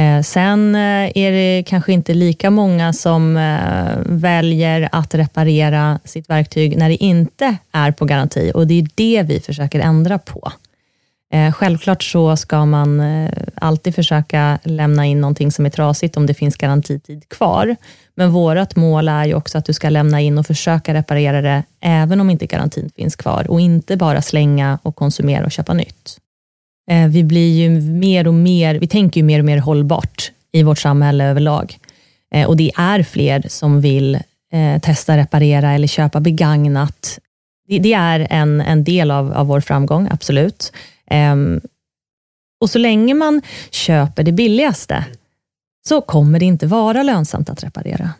Eh, 0.00 0.22
sen 0.22 0.74
eh, 0.74 1.12
är 1.14 1.32
det 1.32 1.62
kanske 1.66 1.92
inte 1.92 2.14
lika 2.14 2.50
många 2.50 2.92
som 2.92 3.36
eh, 3.36 3.98
väljer 4.06 4.88
att 4.92 5.14
reparera 5.14 5.98
sitt 6.04 6.30
verktyg 6.30 6.76
när 6.76 6.88
det 6.88 7.04
inte 7.04 7.56
är 7.72 7.92
på 7.92 8.04
garanti 8.04 8.52
och 8.54 8.66
det 8.66 8.80
är 8.80 8.88
det 8.94 9.22
vi 9.22 9.40
försöker 9.40 9.80
ändra 9.80 10.18
på. 10.18 10.52
Självklart 11.54 12.02
så 12.02 12.36
ska 12.36 12.64
man 12.64 13.02
alltid 13.54 13.94
försöka 13.94 14.58
lämna 14.62 15.06
in 15.06 15.20
någonting 15.20 15.52
som 15.52 15.66
är 15.66 15.70
trasigt 15.70 16.16
om 16.16 16.26
det 16.26 16.34
finns 16.34 16.56
garantitid 16.56 17.28
kvar. 17.28 17.76
Men 18.14 18.32
vårt 18.32 18.76
mål 18.76 19.08
är 19.08 19.24
ju 19.24 19.34
också 19.34 19.58
att 19.58 19.64
du 19.64 19.72
ska 19.72 19.88
lämna 19.88 20.20
in 20.20 20.38
och 20.38 20.46
försöka 20.46 20.94
reparera 20.94 21.42
det 21.42 21.62
även 21.80 22.20
om 22.20 22.30
inte 22.30 22.46
garantin 22.46 22.90
finns 22.96 23.16
kvar 23.16 23.50
och 23.50 23.60
inte 23.60 23.96
bara 23.96 24.22
slänga 24.22 24.78
och 24.82 24.96
konsumera 24.96 25.44
och 25.44 25.52
köpa 25.52 25.74
nytt. 25.74 26.18
Eh, 26.90 27.08
vi 27.08 27.24
blir 27.24 27.54
ju 27.54 27.80
mer 27.80 28.28
och 28.28 28.34
mer, 28.34 28.74
vi 28.74 28.86
tänker 28.86 29.20
ju 29.20 29.24
mer 29.24 29.38
och 29.38 29.44
mer 29.44 29.58
hållbart 29.58 30.32
i 30.52 30.62
vårt 30.62 30.78
samhälle 30.78 31.24
överlag. 31.24 31.78
Eh, 32.34 32.48
och 32.48 32.56
det 32.56 32.72
är 32.76 33.02
fler 33.02 33.44
som 33.48 33.80
vill 33.80 34.14
eh, 34.52 34.80
testa, 34.80 35.16
reparera 35.16 35.72
eller 35.72 35.86
köpa 35.86 36.20
begagnat. 36.20 37.18
Det, 37.68 37.92
är 37.92 38.26
en, 38.30 38.60
en 38.60 38.84
del 38.84 39.10
av, 39.10 39.32
av 39.32 39.46
vår 39.46 39.60
framgång, 39.60 40.08
absolut. 40.10 40.72
Ehm, 41.06 41.60
och 42.60 42.70
så 42.70 42.78
länge 42.78 43.14
man 43.14 43.42
köper 43.70 44.22
det 44.22 44.32
billigaste, 44.32 45.04
så 45.88 46.00
kommer 46.00 46.38
det 46.38 46.44
inte 46.44 46.66
vara 46.66 47.02
lönsamt 47.02 47.50
att 47.50 47.64
reparera. 47.64 48.10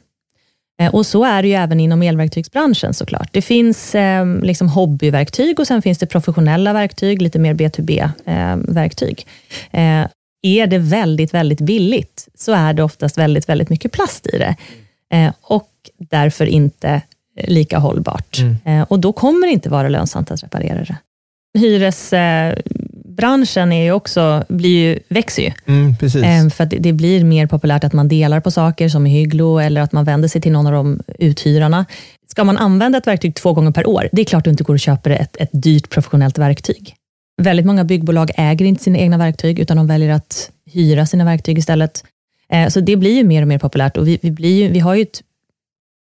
Uh, 0.80 0.94
och 0.94 1.06
så 1.06 1.24
är 1.24 1.42
det 1.42 1.48
ju 1.48 1.54
även 1.54 1.80
inom 1.80 2.02
elverktygsbranschen 2.02 2.94
såklart. 2.94 3.28
Det 3.32 3.42
finns 3.42 3.94
um, 3.94 4.42
liksom 4.42 4.68
hobbyverktyg 4.68 5.60
och 5.60 5.66
sen 5.66 5.82
finns 5.82 5.98
det 5.98 6.06
professionella 6.06 6.72
verktyg, 6.72 7.22
lite 7.22 7.38
mer 7.38 7.54
B2B-verktyg. 7.54 9.26
Uh, 9.74 9.80
uh, 9.80 10.06
är 10.42 10.66
det 10.66 10.78
väldigt, 10.78 11.34
väldigt 11.34 11.60
billigt, 11.60 12.28
så 12.34 12.52
är 12.52 12.72
det 12.72 12.82
oftast 12.82 13.18
väldigt, 13.18 13.48
väldigt 13.48 13.68
mycket 13.68 13.92
plast 13.92 14.26
i 14.26 14.38
det. 14.38 14.56
Eh, 15.12 15.32
och 15.42 15.70
därför 15.98 16.46
inte 16.46 17.02
lika 17.46 17.78
hållbart. 17.78 18.38
Mm. 18.64 18.84
och 18.88 18.98
då 18.98 19.12
kommer 19.12 19.46
det 19.46 19.52
inte 19.52 19.68
vara 19.68 19.88
lönsamt 19.88 20.30
att 20.30 20.42
reparera 20.42 20.78
det 20.78 20.96
hyresbranschen 23.10 23.72
är 23.72 23.84
ju 23.84 23.92
också, 23.92 24.44
blir 24.48 24.70
ju, 24.70 24.98
växer 25.08 25.42
ju. 25.42 25.52
Mm. 25.66 25.94
Ehm, 26.24 26.50
för 26.50 26.64
det 26.64 26.92
blir 26.92 27.24
mer 27.24 27.46
populärt 27.46 27.84
att 27.84 27.92
man 27.92 28.08
delar 28.08 28.40
på 28.40 28.50
saker 28.50 28.88
som 28.88 29.04
hygglo, 29.04 29.58
eller 29.58 29.80
att 29.80 29.92
man 29.92 30.04
vänder 30.04 30.28
sig 30.28 30.40
till 30.40 30.52
någon 30.52 30.66
av 30.66 30.72
de 30.72 31.00
uthyrarna. 31.18 31.86
Ska 32.30 32.44
man 32.44 32.58
använda 32.58 32.98
ett 32.98 33.06
verktyg 33.06 33.34
två 33.34 33.52
gånger 33.52 33.70
per 33.72 33.88
år, 33.88 34.08
det 34.12 34.22
är 34.22 34.24
klart 34.24 34.44
du 34.44 34.50
inte 34.50 34.64
går 34.64 34.74
och 34.74 34.80
köper 34.80 35.10
ett, 35.10 35.36
ett 35.36 35.50
dyrt 35.52 35.90
professionellt 35.90 36.38
verktyg. 36.38 36.94
Väldigt 37.42 37.66
många 37.66 37.84
byggbolag 37.84 38.30
äger 38.36 38.66
inte 38.66 38.84
sina 38.84 38.98
egna 38.98 39.18
verktyg, 39.18 39.58
utan 39.58 39.76
de 39.76 39.86
väljer 39.86 40.10
att 40.10 40.50
hyra 40.72 41.06
sina 41.06 41.24
verktyg 41.24 41.58
istället. 41.58 42.04
Ehm, 42.52 42.70
så 42.70 42.80
det 42.80 42.96
blir 42.96 43.14
ju 43.14 43.24
mer 43.24 43.42
och 43.42 43.48
mer 43.48 43.58
populärt 43.58 43.96
och 43.96 44.06
vi, 44.06 44.18
vi, 44.22 44.30
blir 44.30 44.62
ju, 44.62 44.68
vi 44.68 44.78
har 44.78 44.94
ju 44.94 45.02
ett 45.02 45.22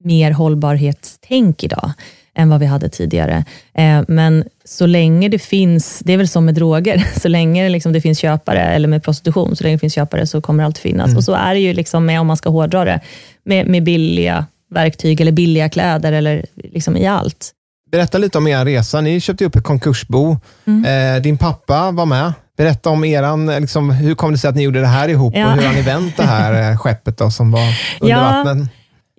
mer 0.04 0.32
hållbarhetstänk 0.32 1.64
idag 1.64 1.92
än 2.40 2.50
vad 2.50 2.60
vi 2.60 2.66
hade 2.66 2.90
tidigare. 2.90 3.46
Eh, 3.74 4.02
men 4.08 4.44
så 4.66 4.86
länge 4.86 5.30
det 5.30 5.40
finns, 5.40 6.00
det 6.00 6.14
är 6.14 6.18
väl 6.18 6.28
som 6.28 6.46
med 6.46 6.56
droger, 6.56 7.08
så 7.22 7.28
länge 7.28 7.64
det, 7.64 7.70
liksom 7.70 7.94
det 7.94 8.02
finns 8.02 8.20
köpare, 8.20 8.62
eller 8.62 8.88
med 8.88 9.04
prostitution, 9.04 9.56
så 9.56 9.64
länge 9.64 9.76
det 9.76 9.80
finns 9.80 9.94
köpare 9.94 10.28
så 10.28 10.42
kommer 10.42 10.64
det 10.64 10.66
alltid 10.66 10.82
finnas. 10.82 11.06
Mm. 11.06 11.18
Och 11.18 11.24
så 11.24 11.34
är 11.34 11.54
det 11.54 11.60
ju 11.60 11.74
liksom 11.74 12.06
med, 12.06 12.22
om 12.22 12.28
man 12.28 12.38
ska 12.38 12.50
hårdra 12.50 12.86
det, 12.86 13.00
med, 13.46 13.68
med 13.68 13.84
billiga 13.84 14.46
verktyg 14.72 15.22
eller 15.22 15.32
billiga 15.32 15.70
kläder 15.70 16.12
eller 16.12 16.46
liksom 16.56 16.98
i 16.98 17.08
allt. 17.08 17.52
Berätta 17.92 18.18
lite 18.18 18.38
om 18.38 18.48
er 18.48 18.66
resa. 18.66 19.02
Ni 19.02 19.20
köpte 19.20 19.46
upp 19.46 19.56
ett 19.56 19.64
konkursbo. 19.64 20.38
Mm. 20.68 21.16
Eh, 21.16 21.22
din 21.22 21.38
pappa 21.38 21.92
var 21.92 22.06
med. 22.06 22.34
Berätta 22.58 22.90
om 22.90 23.04
eran, 23.04 23.46
liksom, 23.46 23.90
hur 23.90 24.16
kom 24.16 24.32
det 24.32 24.38
sig 24.38 24.50
att 24.50 24.56
ni 24.56 24.64
gjorde 24.64 24.82
det 24.82 24.88
här 24.88 25.08
ihop 25.08 25.34
ja. 25.36 25.46
och 25.46 25.52
hur 25.52 25.68
har 25.68 25.74
ni 25.74 25.82
vänt 25.82 26.18
det 26.18 26.24
här 26.24 26.72
eh, 26.72 26.78
skeppet 26.78 27.18
då, 27.18 27.32
som 27.32 27.52
var 27.52 27.68
under 28.00 28.16
ja. 28.16 28.22
vattnet? 28.22 28.70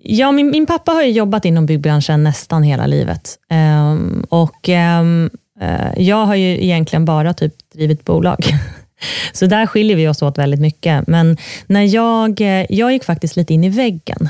Ja, 0.03 0.31
min, 0.31 0.51
min 0.51 0.65
pappa 0.65 0.91
har 0.91 1.03
jobbat 1.03 1.45
inom 1.45 1.65
byggbranschen 1.65 2.23
nästan 2.23 2.63
hela 2.63 2.87
livet. 2.87 3.39
Um, 3.51 4.25
och 4.29 4.69
um, 4.69 5.29
uh, 5.61 6.01
Jag 6.01 6.25
har 6.25 6.35
ju 6.35 6.63
egentligen 6.63 7.05
bara 7.05 7.33
typ 7.33 7.53
drivit 7.73 8.05
bolag. 8.05 8.45
Så 9.33 9.45
där 9.45 9.65
skiljer 9.65 9.97
vi 9.97 10.07
oss 10.07 10.21
åt 10.21 10.37
väldigt 10.37 10.59
mycket. 10.59 11.07
Men 11.07 11.37
när 11.67 11.95
jag, 11.95 12.41
eh, 12.41 12.65
jag 12.69 12.91
gick 12.91 13.03
faktiskt 13.03 13.35
lite 13.35 13.53
in 13.53 13.63
i 13.63 13.69
väggen 13.69 14.29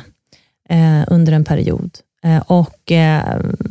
uh, 0.71 1.03
under 1.07 1.33
en 1.33 1.43
period. 1.43 1.91
Uh, 2.25 2.37
och 2.37 2.91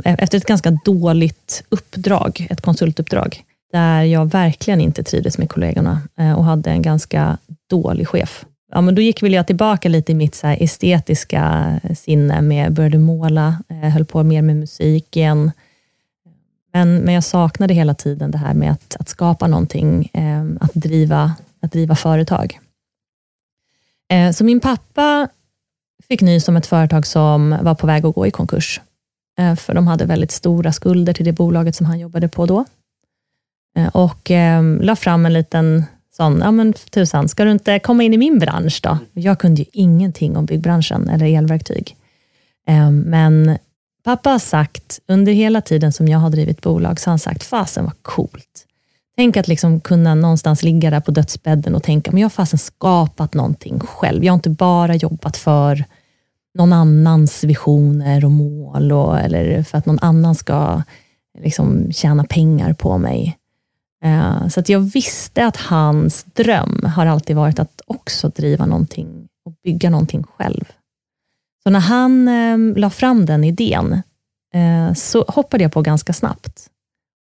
Efter 0.04 0.38
ett 0.38 0.46
ganska 0.46 0.70
dåligt 0.70 1.64
uppdrag, 1.68 2.46
ett 2.50 2.60
konsultuppdrag, 2.60 3.42
där 3.72 4.02
jag 4.02 4.30
verkligen 4.30 4.80
inte 4.80 5.02
trivdes 5.02 5.38
med 5.38 5.48
kollegorna 5.48 6.02
och 6.36 6.44
hade 6.44 6.70
en 6.70 6.82
ganska 6.82 7.38
dålig 7.70 8.08
chef 8.08 8.44
ja, 8.70 8.80
men 8.80 8.94
då 8.94 9.02
gick 9.02 9.22
väl 9.22 9.32
jag 9.32 9.46
tillbaka 9.46 9.88
lite 9.88 10.12
i 10.12 10.14
mitt 10.14 10.34
så 10.34 10.46
estetiska 10.46 11.80
sinne, 11.96 12.40
med 12.40 12.72
började 12.72 12.98
måla, 12.98 13.62
eh, 13.68 13.90
höll 13.90 14.04
på 14.04 14.22
mer 14.22 14.42
med 14.42 14.56
musiken. 14.56 15.52
Men, 16.72 16.96
men 16.98 17.14
jag 17.14 17.24
saknade 17.24 17.74
hela 17.74 17.94
tiden 17.94 18.30
det 18.30 18.38
här 18.38 18.54
med 18.54 18.72
att, 18.72 18.96
att 19.00 19.08
skapa 19.08 19.46
någonting, 19.46 20.10
eh, 20.14 20.44
att, 20.60 20.74
driva, 20.74 21.34
att 21.60 21.72
driva 21.72 21.94
företag. 21.94 22.58
Eh, 24.12 24.32
så 24.32 24.44
min 24.44 24.60
pappa 24.60 25.28
fick 26.08 26.22
nys 26.22 26.48
om 26.48 26.56
ett 26.56 26.66
företag 26.66 27.06
som 27.06 27.58
var 27.62 27.74
på 27.74 27.86
väg 27.86 28.06
att 28.06 28.14
gå 28.14 28.26
i 28.26 28.30
konkurs. 28.30 28.80
För 29.56 29.74
de 29.74 29.86
hade 29.86 30.04
väldigt 30.04 30.30
stora 30.30 30.72
skulder 30.72 31.12
till 31.12 31.24
det 31.24 31.32
bolaget 31.32 31.76
som 31.76 31.86
han 31.86 31.98
jobbade 31.98 32.28
på 32.28 32.46
då. 32.46 32.64
Och 33.92 34.30
la 34.80 34.96
fram 34.96 35.26
en 35.26 35.32
liten 35.32 35.84
sån, 36.12 36.38
ja 36.38 36.50
men 36.50 36.72
tusan, 36.72 37.28
ska 37.28 37.44
du 37.44 37.50
inte 37.50 37.78
komma 37.78 38.02
in 38.02 38.14
i 38.14 38.18
min 38.18 38.38
bransch 38.38 38.80
då? 38.82 38.98
Jag 39.12 39.38
kunde 39.38 39.62
ju 39.62 39.68
ingenting 39.72 40.36
om 40.36 40.46
byggbranschen 40.46 41.08
eller 41.08 41.26
elverktyg. 41.26 41.96
Ehm, 42.66 43.00
men 43.00 43.58
pappa 44.04 44.30
har 44.30 44.38
sagt, 44.38 45.00
under 45.08 45.32
hela 45.32 45.60
tiden 45.60 45.92
som 45.92 46.08
jag 46.08 46.18
har 46.18 46.30
drivit 46.30 46.60
bolag, 46.60 47.00
så 47.00 47.08
har 47.08 47.12
han 47.12 47.18
sagt, 47.18 47.44
fasen 47.44 47.84
vad 47.84 48.02
coolt. 48.02 48.66
Tänk 49.16 49.36
att 49.36 49.48
liksom 49.48 49.80
kunna 49.80 50.14
någonstans 50.14 50.62
ligga 50.62 50.90
där 50.90 51.00
på 51.00 51.10
dödsbädden 51.10 51.74
och 51.74 51.82
tänka, 51.82 52.10
men 52.10 52.20
jag 52.20 52.24
har 52.24 52.30
fasen 52.30 52.58
skapat 52.58 53.34
någonting 53.34 53.80
själv. 53.80 54.24
Jag 54.24 54.32
har 54.32 54.38
inte 54.38 54.50
bara 54.50 54.94
jobbat 54.94 55.36
för 55.36 55.84
någon 56.54 56.72
annans 56.72 57.44
visioner 57.44 58.24
och 58.24 58.30
mål, 58.30 58.92
och, 58.92 59.20
eller 59.20 59.62
för 59.62 59.78
att 59.78 59.86
någon 59.86 59.98
annan 59.98 60.34
ska 60.34 60.82
liksom 61.38 61.92
tjäna 61.92 62.24
pengar 62.24 62.72
på 62.72 62.98
mig. 62.98 63.36
Eh, 64.04 64.48
så 64.48 64.60
att 64.60 64.68
jag 64.68 64.80
visste 64.80 65.46
att 65.46 65.56
hans 65.56 66.24
dröm 66.24 66.84
har 66.84 67.06
alltid 67.06 67.36
varit 67.36 67.58
att 67.58 67.80
också 67.86 68.28
driva 68.28 68.66
någonting 68.66 69.28
och 69.44 69.54
bygga 69.64 69.90
någonting 69.90 70.22
själv. 70.22 70.64
Så 71.62 71.70
när 71.70 71.80
han 71.80 72.28
eh, 72.28 72.78
la 72.78 72.90
fram 72.90 73.26
den 73.26 73.44
idén, 73.44 74.02
eh, 74.54 74.94
så 74.94 75.24
hoppade 75.28 75.64
jag 75.64 75.72
på 75.72 75.82
ganska 75.82 76.12
snabbt. 76.12 76.66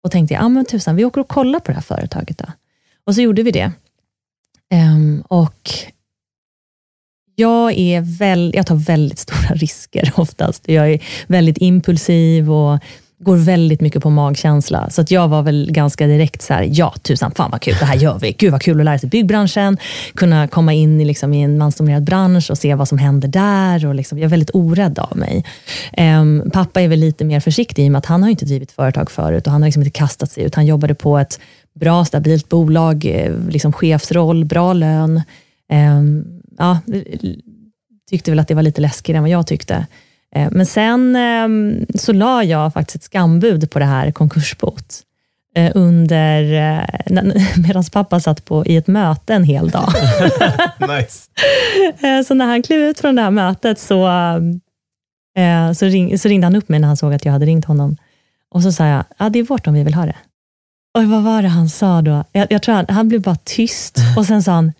Och 0.03 0.13
tänkte, 0.13 0.35
ja 0.35 0.49
men 0.49 0.65
tusan, 0.65 0.97
vi 0.97 1.05
åker 1.05 1.21
och 1.21 1.29
kollar 1.29 1.61
på 1.61 1.71
det 1.71 1.75
här 1.75 1.83
företaget. 1.83 2.39
Då. 2.39 2.45
Och 3.05 3.15
så 3.15 3.21
gjorde 3.21 3.43
vi 3.43 3.51
det. 3.51 3.73
Ehm, 4.71 5.23
och 5.29 5.71
jag, 7.35 7.73
är 7.73 8.19
väl, 8.19 8.53
jag 8.55 8.67
tar 8.67 8.75
väldigt 8.75 9.19
stora 9.29 9.55
risker 9.55 10.13
oftast. 10.17 10.69
Jag 10.69 10.93
är 10.93 11.03
väldigt 11.27 11.59
impulsiv 11.59 12.53
och 12.53 12.79
går 13.19 13.37
väldigt 13.37 13.81
mycket 13.81 14.03
på 14.03 14.11
magkänsla. 14.11 14.91
Så 14.91 15.01
att 15.01 15.11
jag 15.11 15.29
var 15.29 15.43
väl 15.43 15.69
ganska 15.71 16.07
direkt 16.07 16.43
så 16.43 16.55
här, 16.55 16.69
ja 16.73 16.95
tusan, 17.03 17.33
fan 17.37 17.51
vad 17.51 17.61
kul, 17.61 17.75
det 17.81 17.85
här 17.85 17.97
gör 17.97 18.19
vi. 18.19 18.33
Gud 18.33 18.53
vad 18.53 18.63
kul 18.63 18.81
att 18.81 18.85
lära 18.85 18.99
sig 18.99 19.09
byggbranschen, 19.09 19.77
kunna 20.15 20.49
komma 20.49 20.73
in 20.73 21.01
i, 21.01 21.05
liksom, 21.05 21.35
i 21.35 21.43
en 21.43 21.59
mansdominerad 21.59 22.05
bransch 22.05 22.51
och 22.51 22.59
se 22.59 22.75
vad 22.75 22.89
som 22.89 22.99
händer 22.99 23.29
där. 23.29 23.87
Och 23.87 23.95
liksom, 23.95 24.19
jag 24.19 24.25
är 24.25 24.31
väldigt 24.31 24.51
orädd 24.55 24.99
av 24.99 25.17
mig. 25.17 25.45
Um, 25.99 26.51
pappa 26.53 26.81
är 26.81 26.89
väl 26.89 26.99
lite 26.99 27.25
mer 27.25 27.41
försiktig 27.41 27.85
i 27.85 27.89
och 27.89 27.93
med 27.93 27.99
att 27.99 28.07
han 28.07 28.23
har 28.23 28.31
inte 28.31 28.45
drivit 28.45 28.73
företag 28.73 29.11
förut 29.11 29.47
och 29.47 29.53
han 29.53 29.63
har 29.63 29.69
liksom 29.69 29.83
inte 29.83 29.99
kastat 29.99 30.31
sig 30.31 30.45
ut. 30.45 30.55
Han 30.55 30.67
jobbade 30.67 30.95
på 30.95 31.19
ett 31.19 31.41
bra, 31.81 32.05
stabilt 32.05 32.49
bolag, 32.49 33.05
eh, 33.05 33.33
liksom 33.49 33.73
chefsroll, 33.73 34.45
bra 34.45 34.73
lön. 34.73 35.23
Ehm, 35.71 36.25
ja, 36.59 36.79
tyckte 38.11 38.31
väl 38.31 38.39
att 38.39 38.49
det 38.49 38.55
var 38.55 38.63
lite 38.63 38.81
läskigare 38.81 39.17
än 39.17 39.23
vad 39.23 39.31
jag 39.31 39.47
tyckte. 39.47 39.87
Ehm, 40.37 40.49
men 40.53 40.66
sen 40.66 41.16
ehm, 41.16 41.87
så 41.94 42.12
la 42.12 42.44
jag 42.44 42.72
faktiskt 42.72 42.96
ett 42.96 43.03
skambud 43.03 43.70
på 43.70 43.79
det 43.79 43.85
här 43.85 44.11
konkursbot 44.11 45.03
eh, 45.55 45.72
under, 45.75 46.53
eh, 46.53 47.42
medan 47.66 47.85
pappa 47.92 48.20
satt 48.20 48.44
på, 48.44 48.66
i 48.66 48.77
ett 48.77 48.87
möte 48.87 49.35
en 49.35 49.44
hel 49.44 49.70
dag. 49.70 49.92
nice. 50.79 51.31
Eh, 52.03 52.22
så 52.22 52.35
när 52.35 52.46
han 52.46 52.62
klev 52.62 52.81
ut 52.81 53.01
från 53.01 53.14
det 53.14 53.22
här 53.22 53.31
mötet 53.31 53.79
så, 53.79 54.09
så, 55.75 55.87
ring, 55.87 56.18
så 56.18 56.29
ringde 56.29 56.46
han 56.46 56.57
upp 56.57 56.68
mig 56.68 56.81
när 56.81 56.88
han 56.88 56.96
såg 56.96 57.14
att 57.14 57.25
jag 57.25 57.33
hade 57.33 57.46
ringt 57.46 57.64
honom. 57.64 57.96
Och 58.51 58.62
så 58.62 58.72
sa 58.72 58.87
jag, 58.87 59.05
ja 59.18 59.29
det 59.29 59.38
är 59.38 59.42
vårt 59.42 59.66
om 59.66 59.75
vi 59.75 59.85
vill 59.85 59.94
ha 59.94 60.07
det. 60.07 60.16
Och 60.94 61.05
vad 61.05 61.22
var 61.22 61.42
det 61.42 61.49
han 61.49 61.68
sa 61.68 62.03
då? 62.03 62.25
Jag, 62.33 62.46
jag 62.51 62.62
tror 62.62 62.75
han, 62.75 62.87
han 62.88 63.09
blev 63.09 63.20
bara 63.20 63.37
tyst 63.44 63.99
och 64.16 64.27
sen 64.27 64.42
sa 64.42 64.53
han, 64.53 64.72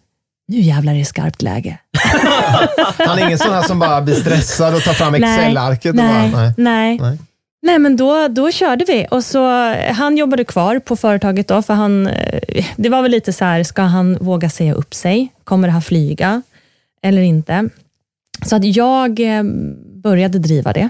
nu 0.49 0.61
jävlar 0.61 0.95
är 0.95 0.99
det 0.99 1.05
skarpt 1.05 1.43
läge. 1.43 1.79
han 2.99 3.19
är 3.19 3.27
ingen 3.27 3.39
sån 3.39 3.53
här 3.53 3.63
som 3.63 3.79
bara 3.79 4.03
blir 4.03 4.15
stressad 4.15 4.75
och 4.75 4.83
tar 4.83 4.93
fram 4.93 5.15
Excel-arket? 5.15 5.95
Nej, 5.95 6.33
nej, 6.33 6.53
nej. 6.57 6.99
nej. 7.01 7.19
Nej, 7.63 7.79
men 7.79 7.97
då, 7.97 8.29
då 8.29 8.51
körde 8.51 8.85
vi. 8.85 9.07
Och 9.11 9.25
så, 9.25 9.75
han 9.93 10.17
jobbade 10.17 10.45
kvar 10.45 10.79
på 10.79 10.97
företaget, 10.97 11.49
då, 11.49 11.63
för 11.63 11.75
han, 11.75 12.07
eh, 12.07 12.65
det 12.77 12.89
var 12.89 13.03
väl 13.03 13.11
lite 13.11 13.33
så 13.33 13.45
här, 13.45 13.63
ska 13.63 13.83
han 13.83 14.19
våga 14.21 14.51
säga 14.51 14.75
upp 14.75 14.95
sig? 14.95 15.33
Kommer 15.45 15.69
det 15.69 15.73
här 15.73 15.81
flyga 15.81 16.43
eller 17.03 17.23
inte? 17.23 17.69
Så 18.47 18.57
att 18.57 18.65
jag 18.65 19.21
eh, 19.21 19.43
började 20.03 20.39
driva 20.39 20.73
det. 20.73 20.89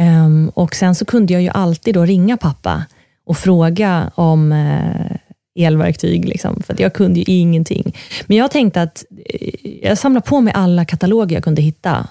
Um, 0.00 0.48
och 0.48 0.74
Sen 0.74 0.94
så 0.94 1.04
kunde 1.04 1.32
jag 1.32 1.42
ju 1.42 1.48
alltid 1.48 1.94
då 1.94 2.04
ringa 2.04 2.36
pappa 2.36 2.84
och 3.26 3.38
fråga 3.38 4.10
om 4.14 4.52
uh, 4.52 5.16
elverktyg, 5.64 6.24
liksom, 6.24 6.62
för 6.66 6.80
jag 6.80 6.92
kunde 6.92 7.20
ju 7.20 7.24
ingenting. 7.26 7.96
Men 8.26 8.36
jag 8.36 8.50
tänkte 8.50 8.82
att 8.82 9.04
eh, 9.24 9.50
jag 9.82 9.98
samlade 9.98 10.26
på 10.26 10.40
mig 10.40 10.52
alla 10.56 10.84
kataloger 10.84 11.36
jag 11.36 11.44
kunde 11.44 11.62
hitta. 11.62 12.08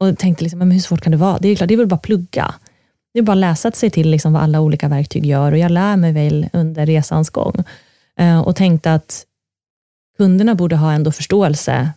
Och 0.00 0.18
tänkte, 0.18 0.44
liksom, 0.44 0.58
men 0.58 0.70
hur 0.70 0.80
svårt 0.80 1.00
kan 1.00 1.10
det 1.10 1.16
vara? 1.16 1.38
Det 1.38 1.48
är 1.48 1.56
klart, 1.56 1.68
det 1.68 1.74
är 1.74 1.78
väl 1.78 1.86
bara 1.86 1.96
att 1.96 2.02
plugga. 2.02 2.54
Det 3.12 3.18
är 3.18 3.22
bara 3.22 3.32
att 3.32 3.38
läsa 3.38 3.72
sig 3.72 3.90
till 3.90 4.10
liksom, 4.10 4.32
vad 4.32 4.42
alla 4.42 4.60
olika 4.60 4.88
verktyg 4.88 5.26
gör 5.26 5.52
och 5.52 5.58
jag 5.58 5.70
lär 5.70 5.96
mig 5.96 6.12
väl 6.12 6.48
under 6.52 6.86
resans 6.86 7.30
gång. 7.30 7.64
Eh, 8.18 8.40
och 8.40 8.56
tänkte 8.56 8.94
att 8.94 9.24
kunderna 10.16 10.54
borde 10.54 10.76
ha 10.76 10.92
ändå 10.92 11.12
förståelse 11.12 11.90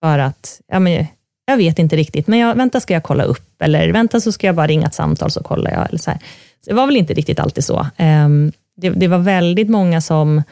för 0.00 0.18
att 0.18 0.60
ja, 0.66 0.78
men, 0.78 1.06
jag 1.46 1.56
vet 1.56 1.78
inte 1.78 1.96
riktigt, 1.96 2.26
men 2.26 2.38
jag, 2.38 2.54
vänta 2.54 2.80
ska 2.80 2.94
jag 2.94 3.02
kolla 3.02 3.24
upp, 3.24 3.62
eller 3.62 3.92
vänta 3.92 4.20
så 4.20 4.32
ska 4.32 4.46
jag 4.46 4.56
bara 4.56 4.66
ringa 4.66 4.86
ett 4.86 4.94
samtal 4.94 5.30
så 5.30 5.42
kollar 5.42 5.70
jag. 5.70 5.88
Eller 5.88 5.98
så, 5.98 6.10
här. 6.10 6.20
så 6.64 6.70
det 6.70 6.76
var 6.76 6.86
väl 6.86 6.96
inte 6.96 7.14
riktigt 7.14 7.40
alltid 7.40 7.64
så. 7.64 7.86
Um, 7.98 8.52
det, 8.78 8.90
det, 8.90 9.08
var 9.08 9.18
väldigt 9.18 9.68
många 9.68 10.00
som 10.00 10.42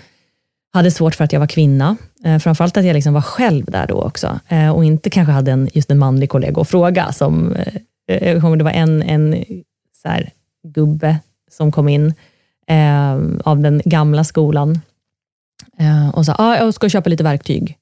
hade 0.72 0.90
svårt 0.90 1.14
för 1.14 1.24
att 1.24 1.32
jag 1.32 1.40
var 1.40 1.46
kvinna. 1.46 1.96
Uh, 2.26 2.38
framförallt 2.38 2.76
att 2.76 2.84
jag 2.84 2.94
liksom 2.94 3.14
var 3.14 3.22
själv 3.22 3.64
där 3.64 3.86
då 3.86 4.02
också. 4.02 4.40
Uh, 4.52 4.70
och 4.70 4.84
inte 4.84 5.10
kanske 5.10 5.32
hade 5.32 5.52
en, 5.52 5.68
just 5.72 5.90
en 5.90 5.98
manlig 5.98 6.30
kollega 6.30 6.60
att 6.60 6.68
fråga. 6.68 7.12
Som, 7.12 7.56
uh, 8.10 8.56
det 8.56 8.64
var 8.64 8.70
en, 8.70 9.02
en 9.02 9.44
så 10.02 10.08
här, 10.08 10.30
gubbe 10.62 11.18
som 11.50 11.72
kom 11.72 11.88
in 11.88 12.06
uh, 12.70 13.40
av 13.44 13.60
den 13.60 13.82
gamla 13.84 14.24
skolan 14.24 14.80
och 16.12 16.26
sa, 16.26 16.34
ah, 16.38 16.56
jag 16.56 16.74
ska 16.74 16.88
köpa 16.88 17.10
lite 17.10 17.24
verktyg. 17.24 17.76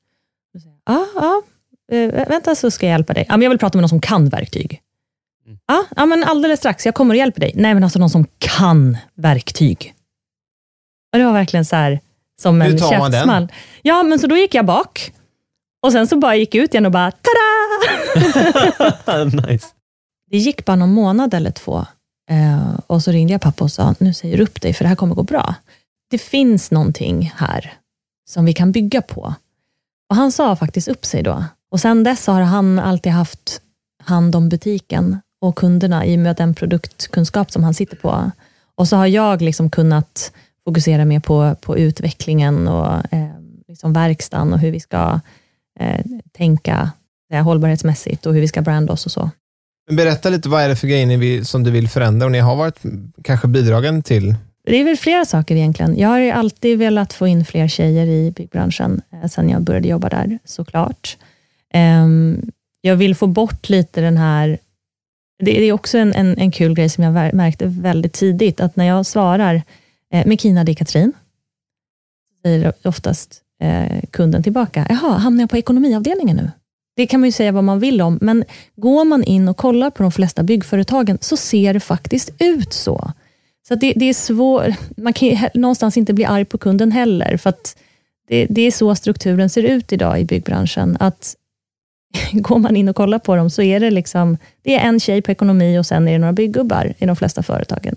Ja, 0.87 1.07
ah, 1.16 1.20
ah, 1.20 1.42
eh, 1.94 2.28
vänta 2.28 2.54
så 2.54 2.70
ska 2.70 2.87
jag 2.87 2.90
hjälpa 2.90 3.12
dig. 3.12 3.26
Ja, 3.28 3.37
men 3.37 3.42
jag 3.42 3.50
vill 3.50 3.59
prata 3.59 3.78
med 3.78 3.83
någon 3.83 3.88
som 3.88 4.00
kan 4.00 4.28
verktyg. 4.28 4.80
Mm. 5.46 5.59
Ja, 5.66 5.85
ja, 5.96 6.07
men 6.07 6.24
alldeles 6.24 6.59
strax, 6.59 6.87
jag 6.87 6.94
kommer 6.94 7.14
och 7.14 7.18
hjälper 7.18 7.40
dig. 7.40 7.52
Nej, 7.54 7.74
men 7.74 7.85
alltså 7.85 7.98
någon 7.98 8.11
som 8.11 8.26
kan 8.38 8.96
verktyg. 9.14 9.93
Och 11.14 11.18
Det 11.18 11.24
var 11.24 11.33
verkligen 11.33 11.64
så 11.64 11.77
här, 11.77 12.00
som 12.42 12.62
en 12.62 12.79
käftsmall. 12.79 13.53
Ja, 13.83 14.03
men 14.03 14.18
så 14.18 14.27
då 14.27 14.37
gick 14.37 14.55
jag 14.55 14.66
bak. 14.66 15.12
Och 15.83 15.92
sen 15.92 16.07
så 16.07 16.16
bara 16.16 16.37
gick 16.37 16.55
jag 16.55 16.64
ut 16.64 16.74
igen 16.74 16.87
och 16.87 16.92
bara, 16.92 17.11
tada! 17.11 19.24
nice. 19.48 19.66
Det 20.31 20.38
gick 20.38 20.64
bara 20.64 20.77
någon 20.77 20.92
månad 20.92 21.35
eller 21.35 21.50
två. 21.50 21.87
Eh, 22.31 22.79
och 22.87 23.03
så 23.03 23.11
ringde 23.11 23.33
jag 23.33 23.40
pappa 23.40 23.64
och 23.64 23.72
sa, 23.72 23.94
nu 23.98 24.14
säger 24.14 24.37
du 24.37 24.42
upp 24.42 24.61
dig, 24.61 24.74
för 24.74 24.85
det 24.85 24.88
här 24.88 24.96
kommer 24.96 25.14
gå 25.14 25.22
bra. 25.22 25.55
Det 26.11 26.18
finns 26.18 26.70
någonting 26.70 27.33
här 27.37 27.72
som 28.31 28.44
vi 28.44 28.53
kan 28.53 28.72
bygga 28.72 29.03
på. 29.03 29.35
Och 30.11 30.16
Han 30.16 30.33
sa 30.33 30.57
faktiskt 30.57 30.88
upp 30.88 31.05
sig 31.05 31.22
då. 31.22 31.44
Och 31.70 31.81
Sen 31.81 32.05
dess 32.05 32.27
har 32.27 32.40
han 32.40 32.79
alltid 32.79 33.12
haft 33.12 33.61
hand 34.03 34.37
om 34.37 34.48
butiken 34.48 35.20
och 35.40 35.57
kunderna 35.57 36.07
i 36.07 36.16
och 36.16 36.20
med 36.20 36.37
den 36.37 36.55
produktkunskap 36.55 37.50
som 37.50 37.64
han 37.64 37.74
sitter 37.74 37.96
på. 37.96 38.31
Och 38.74 38.88
så 38.88 38.96
har 38.96 39.07
jag 39.07 39.42
liksom 39.42 39.70
kunnat 39.70 40.33
fokusera 40.64 41.05
mer 41.05 41.20
på, 41.20 41.57
på 41.61 41.79
utvecklingen 41.79 42.68
och 42.68 43.14
eh, 43.14 43.29
liksom 43.68 43.92
verkstaden 43.92 44.53
och 44.53 44.59
hur 44.59 44.70
vi 44.70 44.81
ska 44.81 45.20
eh, 45.81 46.05
tänka 46.33 46.90
eh, 47.33 47.42
hållbarhetsmässigt 47.42 48.27
och 48.27 48.35
hur 48.35 48.40
vi 48.40 48.48
ska 48.48 48.62
branda 48.62 48.92
oss 48.92 49.07
och 49.07 49.12
så. 49.12 49.31
Berätta 49.90 50.31
lite, 50.31 50.48
vad 50.48 50.62
är 50.62 50.68
det 50.68 50.77
för 50.77 50.87
grejer 50.87 51.44
som 51.44 51.62
du 51.62 51.70
vill 51.70 51.88
förändra 51.88 52.27
och 52.27 52.33
ni 52.33 52.38
har 52.38 52.57
varit 52.57 52.83
kanske 53.22 53.48
bidragande 53.48 54.03
till 54.03 54.35
det 54.66 54.77
är 54.77 54.85
väl 54.85 54.96
flera 54.96 55.24
saker 55.24 55.57
egentligen. 55.57 55.98
Jag 55.98 56.09
har 56.09 56.33
alltid 56.33 56.79
velat 56.79 57.12
få 57.12 57.27
in 57.27 57.44
fler 57.44 57.68
tjejer 57.68 58.07
i 58.07 58.31
byggbranschen, 58.31 59.03
eh, 59.12 59.29
sen 59.29 59.50
jag 59.50 59.62
började 59.62 59.88
jobba 59.88 60.09
där, 60.09 60.38
såklart. 60.44 61.16
Um, 61.74 62.50
jag 62.81 62.96
vill 62.96 63.14
få 63.14 63.27
bort 63.27 63.68
lite 63.68 64.00
den 64.00 64.16
här... 64.16 64.59
Det 65.38 65.68
är 65.68 65.72
också 65.72 65.98
en, 65.98 66.14
en, 66.14 66.38
en 66.38 66.50
kul 66.50 66.74
grej 66.74 66.88
som 66.88 67.05
jag 67.05 67.35
märkte 67.35 67.66
väldigt 67.66 68.12
tidigt, 68.12 68.61
att 68.61 68.77
när 68.77 68.85
jag 68.85 69.07
svarar 69.07 69.62
eh, 70.14 70.27
Mekina, 70.27 70.64
det 70.64 70.72
är 70.72 70.74
Katrin, 70.74 71.12
säger 72.42 72.72
oftast 72.85 73.42
eh, 73.61 74.03
kunden 74.11 74.42
tillbaka, 74.42 74.87
jaha, 74.88 75.18
hamnar 75.18 75.42
jag 75.42 75.50
på 75.50 75.57
ekonomiavdelningen 75.57 76.37
nu? 76.37 76.50
Det 76.96 77.07
kan 77.07 77.20
man 77.20 77.29
ju 77.29 77.33
säga 77.33 77.53
vad 77.53 77.64
man 77.64 77.81
vill 77.81 78.00
om, 78.00 78.18
men 78.20 78.44
går 78.77 79.05
man 79.05 79.24
in 79.24 79.48
och 79.48 79.57
kollar 79.57 79.90
på 79.90 80.03
de 80.03 80.12
flesta 80.12 80.42
byggföretagen, 80.42 81.18
så 81.20 81.37
ser 81.37 81.74
det 81.74 81.81
faktiskt 81.81 82.31
ut 82.38 82.72
så. 82.72 83.12
Så 83.68 83.74
det, 83.74 83.92
det, 83.96 84.05
är 84.05 84.14
svårt, 84.14 84.74
man 84.96 85.12
kan 85.12 85.29
ju 85.29 85.38
någonstans 85.55 85.96
inte 85.96 86.12
bli 86.12 86.24
arg 86.24 86.44
på 86.44 86.59
kunden 86.59 86.92
heller, 86.92 87.37
för 87.37 87.50
att 87.50 87.77
det, 88.29 88.46
det, 88.50 88.62
är 88.62 88.70
så 88.70 88.94
strukturen 88.94 89.50
ser 89.50 89.62
ut 89.62 89.92
idag 89.92 90.20
i 90.20 90.24
byggbranschen, 90.24 90.96
att 91.00 91.37
går 92.33 92.59
man 92.59 92.77
in 92.77 92.88
och 92.88 92.96
kollar 92.96 93.18
på 93.18 93.37
dem, 93.37 93.50
så 93.50 93.62
är 93.62 93.81
det 93.81 93.90
liksom, 93.90 94.37
det 94.62 94.74
är 94.74 94.88
en 94.88 95.00
tjej 95.00 95.22
på 95.22 95.33
ekonomi 95.33 95.79
och 95.79 95.87
sen 95.87 96.09
är 96.09 96.12
det 96.12 96.18
några 96.18 96.33
byggubbar 96.33 96.94
i 96.98 97.07
de 97.07 97.16
flesta 97.16 97.42
företagen. 97.42 97.96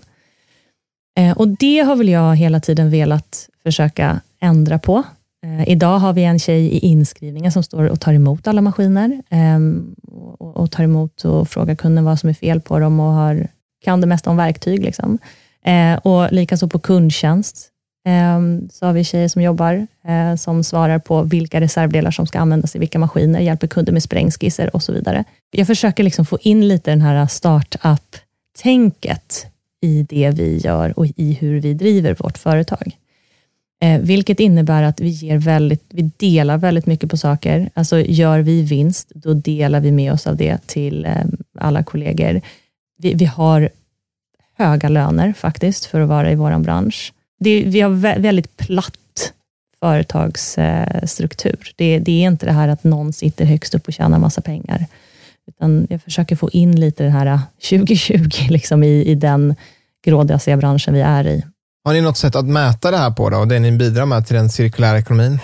Eh, 1.18 1.32
och 1.32 1.48
Det 1.48 1.78
har 1.78 1.96
väl 1.96 2.08
jag 2.08 2.36
hela 2.36 2.60
tiden 2.60 2.90
velat 2.90 3.48
försöka 3.62 4.20
ändra 4.40 4.78
på. 4.78 5.02
Eh, 5.44 5.68
idag 5.68 5.98
har 5.98 6.12
vi 6.12 6.24
en 6.24 6.38
tjej 6.38 6.66
i 6.66 6.78
inskrivningen 6.78 7.52
som 7.52 7.62
står 7.62 7.84
och 7.84 8.00
tar 8.00 8.12
emot 8.12 8.48
alla 8.48 8.60
maskiner, 8.60 9.22
ehm, 9.30 9.94
och, 10.38 10.70
tar 10.70 10.84
emot 10.84 11.24
och 11.24 11.48
frågar 11.48 11.74
kunden 11.74 12.04
vad 12.04 12.18
som 12.18 12.30
är 12.30 12.34
fel 12.34 12.60
på 12.60 12.78
dem 12.78 13.00
och 13.00 13.12
har, 13.12 13.48
kan 13.84 14.00
det 14.00 14.06
mesta 14.06 14.30
om 14.30 14.36
verktyg. 14.36 14.84
Liksom. 14.84 15.18
Eh, 15.64 15.96
och 15.96 16.32
likaså 16.32 16.68
på 16.68 16.78
kundtjänst 16.78 17.68
ehm, 18.06 18.68
så 18.72 18.86
har 18.86 18.92
vi 18.92 19.04
tjejer 19.04 19.28
som 19.28 19.42
jobbar, 19.42 19.86
som 20.36 20.64
svarar 20.64 20.98
på 20.98 21.22
vilka 21.22 21.60
reservdelar 21.60 22.10
som 22.10 22.26
ska 22.26 22.38
användas 22.38 22.76
i 22.76 22.78
vilka 22.78 22.98
maskiner, 22.98 23.40
hjälper 23.40 23.66
kunder 23.66 23.92
med 23.92 24.02
sprängskisser 24.02 24.76
och 24.76 24.82
så 24.82 24.92
vidare. 24.92 25.24
Jag 25.50 25.66
försöker 25.66 26.02
liksom 26.02 26.26
få 26.26 26.38
in 26.40 26.68
lite 26.68 26.90
den 26.90 27.00
här 27.00 27.26
startup-tänket 27.26 29.46
i 29.80 30.02
det 30.02 30.30
vi 30.30 30.58
gör 30.58 30.98
och 30.98 31.06
i 31.16 31.32
hur 31.32 31.60
vi 31.60 31.74
driver 31.74 32.14
vårt 32.14 32.38
företag. 32.38 32.96
Eh, 33.80 34.00
vilket 34.00 34.40
innebär 34.40 34.82
att 34.82 35.00
vi, 35.00 35.08
ger 35.08 35.38
väldigt, 35.38 35.84
vi 35.88 36.02
delar 36.16 36.58
väldigt 36.58 36.86
mycket 36.86 37.10
på 37.10 37.16
saker. 37.16 37.70
Alltså 37.74 38.00
gör 38.00 38.40
vi 38.40 38.62
vinst, 38.62 39.12
då 39.14 39.34
delar 39.34 39.80
vi 39.80 39.92
med 39.92 40.12
oss 40.12 40.26
av 40.26 40.36
det 40.36 40.66
till 40.66 41.04
eh, 41.04 41.12
alla 41.58 41.82
kollegor. 41.82 42.40
Vi, 42.98 43.14
vi 43.14 43.24
har 43.24 43.68
höga 44.56 44.88
löner 44.88 45.32
faktiskt, 45.32 45.84
för 45.84 46.00
att 46.00 46.08
vara 46.08 46.32
i 46.32 46.34
vår 46.34 46.58
bransch. 46.58 47.12
Det, 47.40 47.62
vi 47.62 47.80
har 47.80 47.90
väldigt 48.20 48.56
platt 48.56 49.32
företagsstruktur. 49.80 51.72
Det, 51.76 51.98
det, 51.98 52.12
är 52.12 52.26
inte 52.26 52.46
det 52.46 52.52
här 52.52 52.68
att 52.68 52.84
någon 52.84 53.12
sitter 53.12 53.44
högst 53.44 53.74
upp 53.74 53.86
och 53.86 53.92
tjänar 53.92 54.18
massa 54.18 54.40
pengar. 54.40 54.86
Utan 55.48 55.86
jag 55.90 56.02
försöker 56.02 56.36
få 56.36 56.50
in 56.50 56.80
lite 56.80 57.04
det 57.04 57.10
här 57.10 57.38
2020 57.70 58.28
liksom 58.50 58.82
i, 58.82 59.04
i 59.04 59.14
den 59.14 59.54
grådassiga 60.04 60.56
branschen 60.56 60.94
vi 60.94 61.00
är 61.00 61.26
i. 61.26 61.44
Har 61.84 61.92
ni 61.92 62.00
något 62.00 62.16
sätt 62.16 62.36
att 62.36 62.46
mäta 62.46 62.90
det 62.90 62.96
här 62.96 63.10
på 63.10 63.30
då, 63.30 63.38
och 63.38 63.48
det 63.48 63.58
ni 63.58 63.72
bidrar 63.72 64.06
med 64.06 64.26
till 64.26 64.36
den 64.36 64.48
cirkulära 64.48 64.98
ekonomin? 64.98 65.38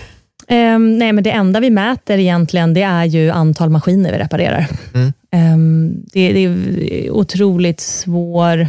Um, 0.49 0.99
nej, 0.99 1.12
men 1.12 1.25
det 1.25 1.31
enda 1.31 1.61
vi 1.61 1.71
mäter 1.71 2.19
egentligen, 2.19 2.75
det 2.75 2.83
är 2.83 3.05
ju 3.05 3.31
antal 3.31 3.71
maskiner 3.71 4.12
vi 4.12 4.19
reparerar. 4.19 4.67
Mm. 4.95 5.12
Um, 5.55 6.05
det, 6.12 6.33
det, 6.33 6.45
är 6.45 7.11
otroligt 7.11 7.81
svår 7.81 8.69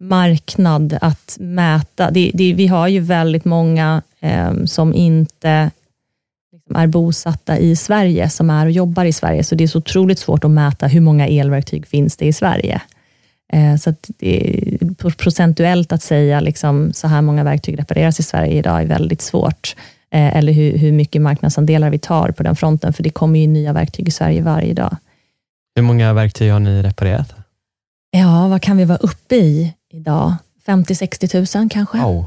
marknad 0.00 0.98
att 1.00 1.36
mäta. 1.40 2.10
Det, 2.10 2.30
det, 2.34 2.54
vi 2.54 2.66
har 2.66 2.88
ju 2.88 3.00
väldigt 3.00 3.44
många 3.44 4.02
eh, 4.20 4.64
som 4.64 4.94
inte 4.94 5.70
är 6.74 6.86
bosatta 6.86 7.58
i 7.58 7.76
Sverige, 7.76 8.30
som 8.30 8.50
är 8.50 8.66
och 8.66 8.72
jobbar 8.72 9.04
i 9.04 9.12
Sverige, 9.12 9.44
så 9.44 9.54
det 9.54 9.64
är 9.64 9.68
så 9.68 9.78
otroligt 9.78 10.18
svårt 10.18 10.44
att 10.44 10.50
mäta 10.50 10.86
hur 10.86 11.00
många 11.00 11.26
elverktyg 11.26 11.86
finns 11.86 12.16
det 12.16 12.26
i 12.26 12.32
Sverige. 12.32 12.82
Eh, 13.52 13.76
så 13.76 13.90
att 13.90 14.10
det, 14.18 14.78
procentuellt 15.18 15.92
att 15.92 16.02
säga 16.02 16.40
liksom, 16.40 16.92
så 16.92 17.08
här 17.08 17.22
många 17.22 17.44
verktyg 17.44 17.78
repareras 17.78 18.20
i 18.20 18.22
Sverige 18.22 18.52
idag 18.58 18.82
är 18.82 18.86
väldigt 18.86 19.22
svårt. 19.22 19.76
eh, 20.10 20.36
eller 20.36 20.52
hur, 20.52 20.78
hur 20.78 20.92
mycket 20.92 21.22
marknadsandelar 21.22 21.90
vi 21.90 21.98
tar 21.98 22.30
på 22.30 22.42
den 22.42 22.56
fronten, 22.56 22.92
för 22.92 23.02
det 23.02 23.10
kommer 23.10 23.40
ju 23.40 23.46
nya 23.46 23.72
verktyg 23.72 24.08
i 24.08 24.10
Sverige 24.10 24.42
varje 24.42 24.74
dag. 24.74 24.96
Hur 25.74 25.82
många 25.82 26.12
verktyg 26.12 26.52
har 26.52 26.60
ni 26.60 26.82
reparerat? 26.82 27.34
Ja, 28.10 28.48
vad 28.48 28.62
kan 28.62 28.76
vi 28.76 28.84
vara 28.84 28.98
uppe 28.98 29.36
i 29.36 29.74
idag? 29.92 30.34
50-60 30.66 31.58
000 31.58 31.70
kanske? 31.70 31.98
Wow. 31.98 32.26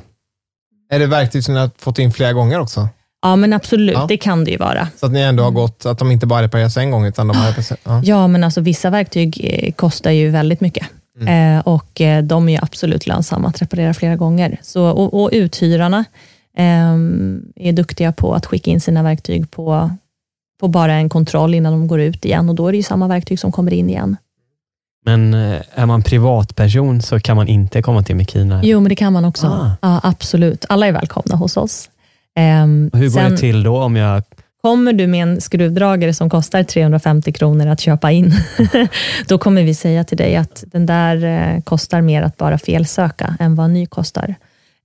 Är 0.89 0.99
det 0.99 1.07
verktyg 1.07 1.43
som 1.43 1.53
ni 1.53 1.59
har 1.59 1.71
fått 1.77 1.99
in 1.99 2.11
flera 2.13 2.33
gånger 2.33 2.59
också? 2.59 2.89
Ja, 3.27 3.35
men 3.35 3.53
absolut, 3.53 3.95
Ja. 3.95 4.05
det 4.09 4.17
kan 4.17 4.43
det 4.43 4.51
ju 4.51 4.57
vara. 4.57 4.87
Så 4.99 5.05
att 5.05 5.11
ni 5.11 5.19
ändå 5.21 5.43
har 5.43 5.51
gått, 5.51 5.85
att 5.85 5.99
de 5.99 6.11
inte 6.11 6.25
bara 6.27 6.41
repareras 6.43 6.77
en 6.77 6.91
gång, 6.91 7.05
utan 7.05 7.27
de 7.27 7.37
har 7.37 7.47
reparerats... 7.47 7.73
Ja. 7.83 8.01
Ja, 8.03 8.27
men 8.27 8.43
alltså 8.43 8.61
vissa 8.61 8.89
verktyg 8.89 9.41
eh, 9.43 9.71
kostar 9.73 10.11
ju 10.11 10.29
väldigt 10.29 10.61
mycket. 10.61 10.87
Eh, 11.27 11.59
och 11.59 12.01
eh, 12.01 12.23
de 12.23 12.49
är 12.49 12.53
ju 12.53 12.59
absolut 12.61 13.07
lönsamma 13.07 13.47
att 13.47 13.61
reparera 13.61 13.93
flera 13.93 14.15
gånger. 14.15 14.57
Så, 14.61 14.89
och, 14.89 15.21
och 15.21 15.29
uthyrarna 15.33 16.05
eh, 16.57 16.93
är 17.55 17.71
duktiga 17.71 18.11
på 18.11 18.33
att 18.33 18.45
skicka 18.45 18.71
in 18.71 18.81
sina 18.81 19.03
verktyg 19.03 19.51
på, 19.51 19.89
på 20.59 20.67
bara 20.67 20.93
en 20.93 21.09
kontroll 21.09 21.53
innan 21.55 21.73
de 21.73 21.87
går 21.87 21.99
ut 22.01 22.25
igen 22.25 22.49
och 22.49 22.55
då 22.55 22.67
är 22.67 22.71
det 22.71 22.77
ju 22.77 22.83
samma 22.83 23.07
verktyg 23.07 23.39
som 23.39 23.51
kommer 23.51 23.73
in 23.73 23.89
igen. 23.89 24.17
Men 25.05 25.33
är 25.73 25.85
man 25.85 26.01
privatperson 26.03 27.01
så 27.01 27.19
kan 27.19 27.35
man 27.35 27.47
inte 27.47 27.81
komma 27.81 28.03
till 28.03 28.15
Mekina? 28.15 28.61
Jo, 28.63 28.79
men 28.79 28.89
det 28.89 28.95
kan 28.95 29.13
man 29.13 29.25
också. 29.25 29.47
Ah. 29.47 29.71
Ja, 29.81 29.99
absolut. 30.03 30.65
Alla 30.69 30.87
är 30.87 30.91
välkomna 30.91 31.35
hos 31.35 31.57
oss. 31.57 31.89
Ehm, 32.37 32.89
Hur 32.93 33.03
går 33.03 33.09
sen- 33.09 33.31
det 33.31 33.37
till 33.37 33.63
då 33.63 33.77
om 33.77 33.95
jag... 33.95 34.23
Kommer 34.61 34.93
du 34.93 35.07
med 35.07 35.23
en 35.23 35.41
skruvdragare 35.41 36.13
som 36.13 36.29
kostar 36.29 36.63
350 36.63 37.31
kronor 37.33 37.67
att 37.67 37.79
köpa 37.79 38.11
in, 38.11 38.33
då 39.27 39.37
kommer 39.37 39.63
vi 39.63 39.73
säga 39.75 40.03
till 40.03 40.17
dig 40.17 40.35
att 40.35 40.63
den 40.67 40.85
där 40.85 41.23
eh, 41.55 41.61
kostar 41.61 42.01
mer 42.01 42.21
att 42.21 42.37
bara 42.37 42.57
felsöka 42.57 43.35
än 43.39 43.55
vad 43.55 43.69
ny 43.69 43.85
kostar. 43.85 44.35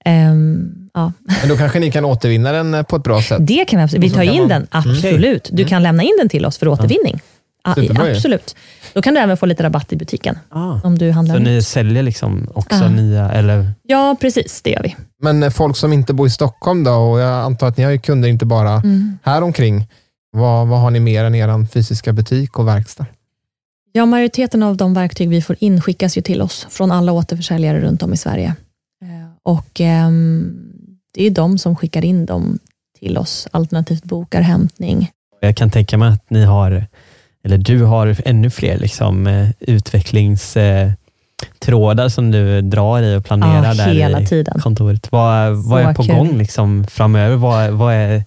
Ehm, 0.04 0.88
ja. 0.94 1.12
Men 1.40 1.48
då 1.48 1.56
kanske 1.56 1.78
ni 1.80 1.90
kan 1.90 2.04
återvinna 2.04 2.52
den 2.52 2.74
eh, 2.74 2.82
på 2.82 2.96
ett 2.96 3.02
bra 3.02 3.22
sätt. 3.22 3.38
Det 3.40 3.64
kan 3.64 3.78
vi 3.78 3.84
absolut. 3.84 4.04
Vi 4.04 4.10
tar 4.10 4.22
in 4.22 4.40
man- 4.40 4.48
den, 4.48 4.66
absolut. 4.70 5.48
Du 5.52 5.64
kan 5.64 5.82
lämna 5.82 6.02
in 6.02 6.16
den 6.18 6.28
till 6.28 6.46
oss 6.46 6.58
för 6.58 6.68
återvinning. 6.68 7.20
Ja, 7.64 7.74
Superbra 7.74 8.08
ju. 8.08 8.14
absolut. 8.14 8.56
Då 8.94 9.02
kan 9.02 9.14
du 9.14 9.20
även 9.20 9.36
få 9.36 9.46
lite 9.46 9.62
rabatt 9.62 9.92
i 9.92 9.96
butiken 9.96 10.38
Ah. 10.48 10.80
om 10.84 10.98
du 10.98 11.10
handlar 11.10 11.34
Så 11.34 11.38
nytt. 11.38 11.48
ni 11.48 11.62
säljer 11.62 12.02
liksom 12.02 12.48
också 12.54 12.76
Ja. 12.76 12.88
nya, 12.88 13.30
eller? 13.32 13.72
Ja, 13.82 14.16
precis. 14.20 14.62
Det 14.62 14.70
gör 14.70 14.82
vi. 14.82 14.96
Men 15.22 15.42
eh, 15.42 15.50
folk 15.50 15.76
som 15.76 15.92
inte 15.92 16.14
bor 16.14 16.26
i 16.26 16.30
Stockholm 16.30 16.84
då, 16.84 16.92
och 16.92 17.20
jag 17.20 17.44
antar 17.44 17.66
att 17.68 17.76
ni 17.76 17.84
har 17.84 17.90
ju 17.90 17.98
kunder 17.98 18.28
inte 18.28 18.46
bara 18.46 18.70
Mm. 18.72 19.18
här 19.22 19.42
omkring. 19.42 19.88
Vad, 20.32 20.68
vad 20.68 20.80
har 20.80 20.90
ni 20.90 21.00
mer 21.00 21.24
än 21.24 21.34
er 21.34 21.66
fysiska 21.66 22.12
butik 22.12 22.58
och 22.58 22.68
verkstad? 22.68 23.06
Ja, 23.92 24.06
majoriteten 24.06 24.62
av 24.62 24.76
de 24.76 24.94
verktyg 24.94 25.28
vi 25.28 25.42
får 25.42 25.56
in 25.60 25.80
skickas 25.80 26.18
ju 26.18 26.22
till 26.22 26.42
oss 26.42 26.66
från 26.70 26.92
alla 26.92 27.12
återförsäljare 27.12 27.80
runt 27.80 28.02
om 28.02 28.12
i 28.12 28.16
Sverige. 28.16 28.54
Eh, 29.02 29.08
Och 29.42 29.80
ehm, 29.80 30.54
Det 31.14 31.26
är 31.26 31.30
de 31.30 31.58
som 31.58 31.76
skickar 31.76 32.04
in 32.04 32.26
dem 32.26 32.58
till 32.98 33.18
oss, 33.18 33.48
alternativt 33.50 34.04
bokar 34.04 34.40
hämtning. 34.40 35.10
Jag 35.40 35.56
kan 35.56 35.70
tänka 35.70 35.98
mig 35.98 36.08
att 36.12 36.30
ni 36.30 36.44
har, 36.44 36.86
eller 37.44 37.58
du 37.58 37.82
har 37.84 38.16
ännu 38.24 38.50
fler 38.50 38.78
liksom, 38.78 39.26
eh, 39.26 39.48
utvecklingstrådar 39.60 42.08
som 42.08 42.30
du 42.30 42.60
drar 42.62 43.02
i 43.02 43.16
och 43.16 43.24
planerar 43.24 43.64
Ja, 43.64 43.74
där 43.74 43.94
hela 43.94 44.20
i 44.20 44.26
tiden. 44.26 44.60
kontoret. 44.60 45.12
Vad, 45.12 45.64
vad 45.68 45.82
är 45.82 45.94
på 45.94 46.02
kul. 46.02 46.14
gång 46.14 46.38
liksom 46.38 46.86
framöver? 46.90 47.36
Vad, 47.36 47.70
vad 47.70 47.94
är, 47.94 48.24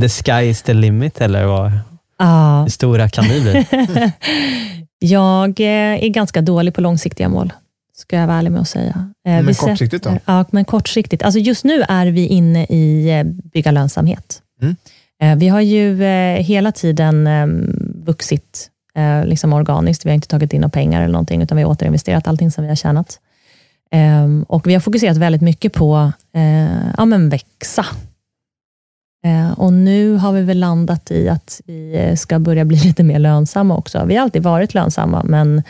the 0.00 0.08
sky 0.08 0.48
is 0.50 0.62
the 0.62 0.74
limit 0.74 1.20
eller 1.20 1.44
vad, 1.44 1.72
Ja, 2.18 2.62
hur 2.62 2.70
stora 2.70 3.08
kan 3.08 3.24
ni 3.24 3.40
bli? 3.40 3.66
jag 4.98 5.60
eh, 5.60 6.04
är 6.04 6.08
ganska 6.08 6.42
dålig 6.42 6.74
på 6.74 6.80
långsiktiga 6.80 7.28
mål, 7.28 7.52
ska 7.96 8.16
jag 8.16 8.26
vara 8.26 8.38
ärlig 8.38 8.52
med 8.52 8.60
att 8.60 8.68
säga. 8.68 9.10
Eh, 9.26 9.32
Men 9.32 9.46
vi 9.46 9.54
kortsiktigt 9.54 10.04
då? 10.04 10.18
Ja, 10.24 10.44
men 10.50 10.64
kortsiktigt. 10.64 11.22
Alltså 11.22 11.40
just 11.40 11.64
nu 11.64 11.82
är 11.88 12.06
vi 12.06 12.26
inne 12.26 12.64
i 12.64 13.22
bygga 13.52 13.70
lönsamhet. 13.70 14.40
Mm. 14.62 14.76
Vi 15.38 15.48
har 15.48 15.60
ju 15.60 15.96
hela 16.38 16.72
tiden 16.72 17.26
eh, 17.26 17.46
vuxit 18.04 18.70
eh, 18.94 19.24
liksom 19.26 19.52
organiskt. 19.52 20.06
Vi 20.06 20.10
har 20.10 20.14
inte 20.14 20.28
tagit 20.28 20.52
in 20.52 20.60
några 20.60 20.70
pengar 20.70 21.02
eller 21.02 21.12
någonting, 21.12 21.42
utan 21.42 21.56
vi 21.56 21.62
har 21.62 21.70
återinvesterat 21.70 22.28
allting 22.28 22.50
som 22.50 22.64
vi 22.64 22.68
har 22.68 22.76
tjänat. 22.76 23.18
Eh, 23.92 24.28
Och 24.48 24.66
vi 24.66 24.74
har 24.74 24.80
fokuserat 24.80 25.16
väldigt 25.16 25.42
mycket 25.42 25.72
på 25.72 26.12
eh, 26.34 26.90
ja, 26.98 27.04
men 27.04 27.28
växa. 27.28 27.86
Eh, 29.24 29.50
Och 29.58 29.72
nu 29.72 30.14
har 30.16 30.32
vi 30.32 30.42
väl 30.42 30.58
landat 30.58 31.10
i 31.10 31.28
att 31.28 31.60
vi 31.66 31.96
eh, 31.96 32.16
ska 32.16 32.38
börja 32.38 32.64
bli 32.64 32.76
lite 32.84 33.02
mer 33.02 33.18
lönsamma 33.18 33.76
också. 33.76 34.04
Vi 34.04 34.14
har 34.16 34.22
alltid 34.22 34.42
varit 34.42 34.74
lönsamma, 34.74 35.22
men 35.24 35.62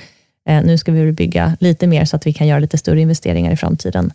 eh, 0.49 0.63
nu 0.65 0.79
ska 0.79 0.93
vi 0.93 1.13
bygga 1.13 1.57
lite 1.61 1.87
mer 1.87 2.05
så 2.05 2.17
att 2.17 2.27
vi 2.27 2.33
kan 2.33 2.47
göra 2.47 2.59
lite 2.59 2.79
större 2.79 3.01
investeringar 3.01 3.53
i 3.53 3.57
framtiden. 3.57 4.13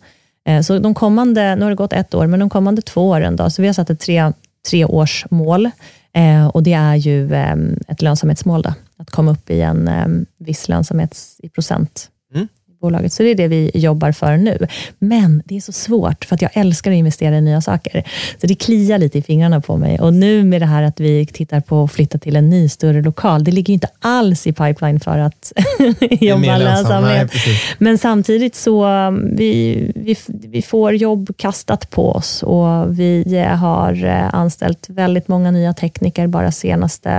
Eh, 0.48 0.62
Så 0.62 0.80
de 0.80 0.94
kommande, 0.94 1.56
nu 1.56 1.62
har 1.64 1.70
det 1.70 1.76
gått 1.76 1.94
ett 1.94 2.14
år, 2.14 2.28
men 2.28 2.40
de 2.40 2.50
kommande 2.50 2.82
två 2.82 3.10
åren, 3.10 3.36
då, 3.36 3.50
så 3.50 3.62
vi 3.62 3.68
har 3.68 3.74
satt 3.74 3.90
ett 3.90 4.00
tre, 4.00 4.32
treårsmål 4.70 5.70
eh, 6.14 6.48
och 6.48 6.64
det 6.64 6.74
är 6.74 6.96
ju 6.96 7.34
eh, 7.34 7.56
ett 7.88 8.02
lönsamhetsmål, 8.02 8.62
då, 8.62 8.74
att 8.98 9.10
komma 9.12 9.32
upp 9.32 9.50
i 9.50 9.62
en 9.62 9.88
eh, 9.88 10.08
viss 10.38 10.68
lönsamhet 10.70 11.18
i 11.40 11.50
procent 11.50 12.10
Mm 12.34 12.48
bolaget. 12.82 13.14
Så 13.14 13.24
det 13.24 13.30
är 13.30 13.36
det 13.36 13.48
vi 13.48 13.72
jobbar 13.74 14.12
för 14.12 14.38
nu. 14.38 14.68
Men 15.00 15.42
det 15.46 15.58
är 15.58 15.62
så 15.62 15.72
svårt, 15.72 16.26
för 16.26 16.36
att 16.36 16.42
jag 16.42 16.52
älskar 16.54 16.92
att 16.92 16.96
investera 16.96 17.38
i 17.38 17.42
nya 17.42 17.62
saker. 17.62 18.04
Så 18.42 18.48
det 18.48 18.56
kliar 18.56 18.98
lite 18.98 19.18
i 19.18 19.22
fingrarna 19.22 19.62
på 19.62 19.78
mig. 19.78 20.00
Och 20.00 20.14
nu 20.14 20.44
med 20.44 20.62
det 20.62 20.66
här 20.66 20.84
att 20.84 21.00
vi 21.00 21.26
tittar 21.26 21.60
på 21.60 21.84
att 21.84 21.92
flytta 21.92 22.18
till 22.18 22.36
en 22.36 22.50
ny, 22.50 22.70
större 22.70 23.02
lokal, 23.02 23.44
det 23.44 23.52
ligger 23.52 23.74
inte 23.74 23.88
alls 24.00 24.48
i 24.48 24.54
pipeline 24.54 25.00
för 25.00 25.18
att 25.18 25.54
jobba 26.22 26.58
lönsamhet. 26.58 27.32
Men 27.78 27.98
samtidigt 27.98 28.56
så 28.56 28.86
um, 28.86 29.36
vi, 29.36 29.92
vi, 29.96 30.16
vi 30.28 30.62
får 30.62 30.96
jobb 30.96 31.30
kastat 31.38 31.90
på 31.90 32.12
oss 32.12 32.44
och 32.44 33.00
vi 33.00 33.46
har 33.60 34.06
eh, 34.06 34.34
anställt 34.36 34.90
väldigt 34.90 35.28
många 35.28 35.52
nya 35.52 35.74
tekniker 35.74 36.28
bara 36.28 36.52
senaste 36.52 37.12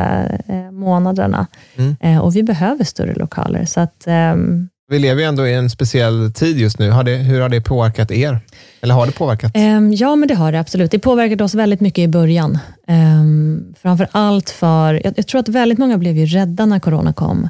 eh, 0.48 0.70
månaderna. 0.70 1.46
Mm. 1.76 1.96
Eh, 2.00 2.18
Och 2.18 2.36
vi 2.36 2.42
behöver 2.42 2.84
större 2.84 3.14
lokaler. 3.14 3.64
Så 3.64 3.80
att, 3.80 4.06
ehm, 4.06 4.68
vi 4.90 4.98
lever 4.98 5.22
ju 5.22 5.28
ändå 5.28 5.46
i 5.46 5.54
en 5.54 5.70
speciell 5.70 6.32
tid 6.32 6.58
just 6.58 6.78
nu. 6.78 6.90
Har 6.90 7.04
det, 7.04 7.16
hur 7.16 7.40
har 7.40 7.48
det 7.48 7.60
påverkat 7.60 8.10
er? 8.10 8.40
Eller 8.80 8.94
har 8.94 9.06
det 9.06 9.12
påverkat? 9.12 9.56
Um, 9.56 9.92
Ja, 9.92 10.16
men 10.16 10.28
det 10.28 10.34
har 10.34 10.52
det 10.52 10.60
absolut. 10.60 10.90
Det 10.90 10.98
påverkade 10.98 11.44
oss 11.44 11.54
väldigt 11.54 11.80
mycket 11.80 12.02
i 12.02 12.08
början. 12.08 12.58
Ehm, 12.86 13.20
um, 13.20 13.74
framför 13.82 14.08
allt 14.12 14.50
för, 14.50 15.00
jag, 15.04 15.14
jag 15.16 15.26
tror 15.26 15.40
att 15.40 15.48
väldigt 15.48 15.78
många 15.78 15.98
blev 15.98 16.16
ju 16.16 16.26
rädda 16.26 16.66
när 16.66 16.78
corona 16.78 17.12
kom 17.12 17.48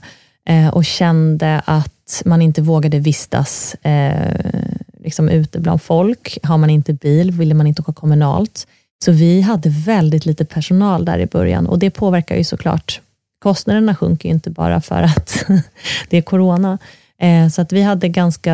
uh, 0.50 0.68
och 0.68 0.84
kände 0.84 1.62
att 1.64 2.22
man 2.24 2.42
inte 2.42 2.62
vågade 2.62 2.98
vistas 2.98 3.76
uh, 3.86 4.60
liksom 5.04 5.28
ute 5.28 5.58
bland 5.58 5.82
folk. 5.82 6.38
Har 6.42 6.58
man 6.58 6.70
inte 6.70 6.92
bil 6.92 7.30
ville 7.30 7.54
man 7.54 7.66
inte 7.66 7.82
åka 7.82 7.92
kommunalt. 7.92 8.66
Så 9.04 9.12
vi 9.12 9.40
hade 9.40 9.68
väldigt 9.68 10.26
lite 10.26 10.44
personal 10.44 11.04
där 11.04 11.18
i 11.18 11.26
början 11.26 11.66
och 11.66 11.78
det 11.78 11.90
påverkar 11.90 12.36
ju 12.36 12.44
såklart. 12.44 13.00
Kostnaderna 13.42 13.94
sjunker 13.94 14.28
ju 14.28 14.34
inte 14.34 14.50
bara 14.50 14.80
för 14.80 15.02
att 15.02 15.44
det 16.08 16.16
är 16.16 16.22
corona. 16.22 16.78
Eh, 17.20 17.48
så 17.48 17.62
att 17.62 17.72
vi 17.72 17.82
hade 17.82 18.08
ganska, 18.08 18.52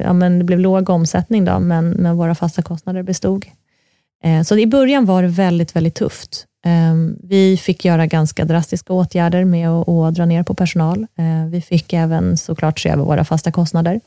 ja 0.00 0.12
men 0.12 0.38
det 0.38 0.44
blev 0.44 0.60
låg 0.60 0.90
omsättning 0.90 1.44
då, 1.44 1.58
men, 1.58 1.90
men 1.90 2.16
våra 2.16 2.34
fasta 2.34 2.62
kostnader 2.62 3.02
bestod. 3.02 3.46
Eh, 4.24 4.42
så 4.42 4.58
i 4.58 4.66
början 4.66 5.04
var 5.04 5.22
det 5.22 5.28
väldigt, 5.28 5.76
väldigt 5.76 5.94
tufft. 5.94 6.46
Ehm, 6.64 7.16
vi 7.22 7.56
fick 7.56 7.84
göra 7.84 8.06
ganska 8.06 8.44
drastiska 8.44 8.92
åtgärder 8.92 9.44
med 9.44 9.68
att, 9.68 9.88
att 9.88 10.14
dra 10.14 10.26
ner 10.26 10.42
på 10.42 10.54
personal. 10.54 11.06
Eh, 11.18 11.46
vi 11.50 11.60
fick 11.60 11.92
även 11.92 12.36
såklart 12.36 12.80
se 12.80 12.88
över 12.88 13.04
våra 13.04 13.24
fasta 13.24 13.52
kostnader. 13.52 14.00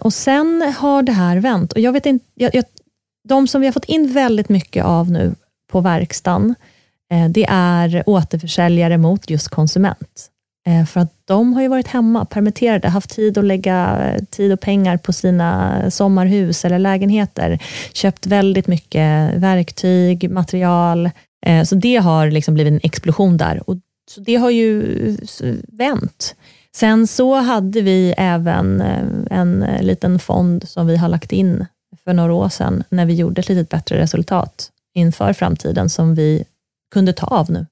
Och 0.00 0.14
sen 0.14 0.74
har 0.78 1.02
det 1.02 1.12
här 1.12 1.36
vänt. 1.36 1.72
Och 1.72 1.80
jag 1.80 1.92
vet 1.92 2.06
inte, 2.06 2.24
jag, 2.34 2.54
jag, 2.54 2.64
de 3.28 3.48
som 3.48 3.60
vi 3.60 3.66
har 3.66 3.72
fått 3.72 3.84
in 3.84 4.12
väldigt 4.12 4.48
mycket 4.48 4.84
av 4.84 5.10
nu 5.10 5.34
på 5.70 5.80
verkstaden, 5.80 6.54
det 7.30 7.46
är 7.48 8.02
återförsäljare 8.06 8.98
mot 8.98 9.30
just 9.30 9.48
konsument. 9.48 10.30
Eh, 10.66 10.84
för 10.84 11.00
att 11.00 11.12
de 11.24 11.54
har 11.54 11.62
ju 11.62 11.68
varit 11.68 11.88
hemma, 11.88 12.24
permitterade, 12.24 12.88
haft 12.88 13.10
tid 13.10 13.38
att 13.38 13.44
lägga 13.44 13.98
eh, 14.14 14.24
tid 14.24 14.52
och 14.52 14.60
pengar 14.60 14.96
på 14.96 15.12
sina 15.12 15.82
sommarhus 15.90 16.64
eller 16.64 16.78
lägenheter. 16.78 17.58
Köpt 17.92 18.26
väldigt 18.26 18.66
mycket 18.66 19.34
verktyg, 19.34 20.30
material. 20.30 21.10
Eh, 21.46 21.64
så 21.64 21.74
det 21.74 21.96
har 21.96 22.30
liksom 22.30 22.54
blivit 22.54 22.72
en 22.72 22.80
explosion 22.82 23.36
där. 23.36 23.70
Och 23.70 23.76
så 24.10 24.20
det 24.20 24.36
har 24.36 24.50
ju 24.50 25.16
vänt. 25.68 26.34
Sen 26.76 27.06
så 27.06 27.34
hade 27.34 27.80
vi 27.80 28.14
även 28.18 28.80
en 29.30 29.66
liten 29.80 30.18
fond 30.18 30.68
som 30.68 30.86
vi 30.86 30.96
har 30.96 31.08
lagt 31.08 31.32
in 31.32 31.66
för 32.04 32.12
några 32.12 32.32
år 32.32 32.48
sedan, 32.48 32.84
när 32.88 33.06
vi 33.06 33.14
gjorde 33.14 33.40
ett 33.40 33.48
lite 33.48 33.76
bättre 33.76 33.98
resultat 33.98 34.70
inför 34.94 35.32
framtiden, 35.32 35.88
som 35.88 36.14
vi 36.14 36.44
kunde 36.94 37.12
ta 37.12 37.26
av 37.26 37.50
nu. 37.50 37.66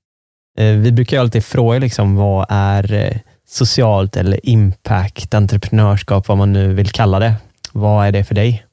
Eh, 0.58 0.76
vi 0.76 0.92
brukar 0.92 1.16
ju 1.16 1.20
alltid 1.20 1.44
fråga 1.44 1.78
liksom, 1.78 2.16
vad 2.16 2.46
är 2.48 2.92
eh, 2.92 3.18
socialt 3.48 4.16
eller 4.16 4.46
impact, 4.46 5.34
entreprenörskap, 5.34 6.28
vad 6.28 6.38
man 6.38 6.52
nu 6.52 6.74
vill 6.74 6.90
kalla 6.90 7.18
det. 7.18 7.34
Vad 7.72 8.06
är 8.06 8.12
det 8.12 8.24
för 8.24 8.34
dig? 8.34 8.64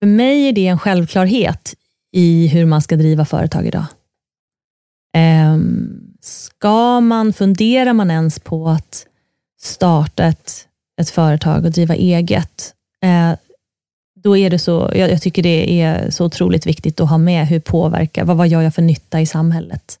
För 0.00 0.06
mig 0.06 0.48
är 0.48 0.52
det 0.52 0.66
en 0.66 0.78
självklarhet 0.78 1.74
i 2.12 2.46
hur 2.46 2.66
man 2.66 2.82
ska 2.82 2.96
driva 2.96 3.24
företag 3.24 3.66
idag. 3.66 3.84
Ehm, 5.16 6.08
Ska 6.20 7.00
man, 7.00 7.32
funderar 7.32 7.92
man 7.92 8.10
ens 8.10 8.38
på 8.38 8.68
att 8.68 9.06
starta 9.60 10.24
ett, 10.24 10.66
ett 11.00 11.10
företag 11.10 11.64
och 11.64 11.70
driva 11.70 11.94
eget, 11.94 12.74
eh, 13.02 13.32
då 14.22 14.36
är 14.36 14.50
det 14.50 14.58
så, 14.58 14.90
jag, 14.94 15.10
jag, 15.10 15.22
tycker 15.22 15.42
det 15.42 15.80
är 15.80 16.10
så 16.10 16.24
otroligt 16.24 16.66
viktigt 16.66 17.00
att 17.00 17.10
ha 17.10 17.18
med 17.18 17.46
hur 17.46 17.60
påverkar, 17.60 18.24
vad, 18.24 18.36
vad 18.36 18.48
gör 18.48 18.62
jag 18.62 18.74
för 18.74 18.82
nytta 18.82 19.20
i 19.20 19.26
samhället? 19.26 19.98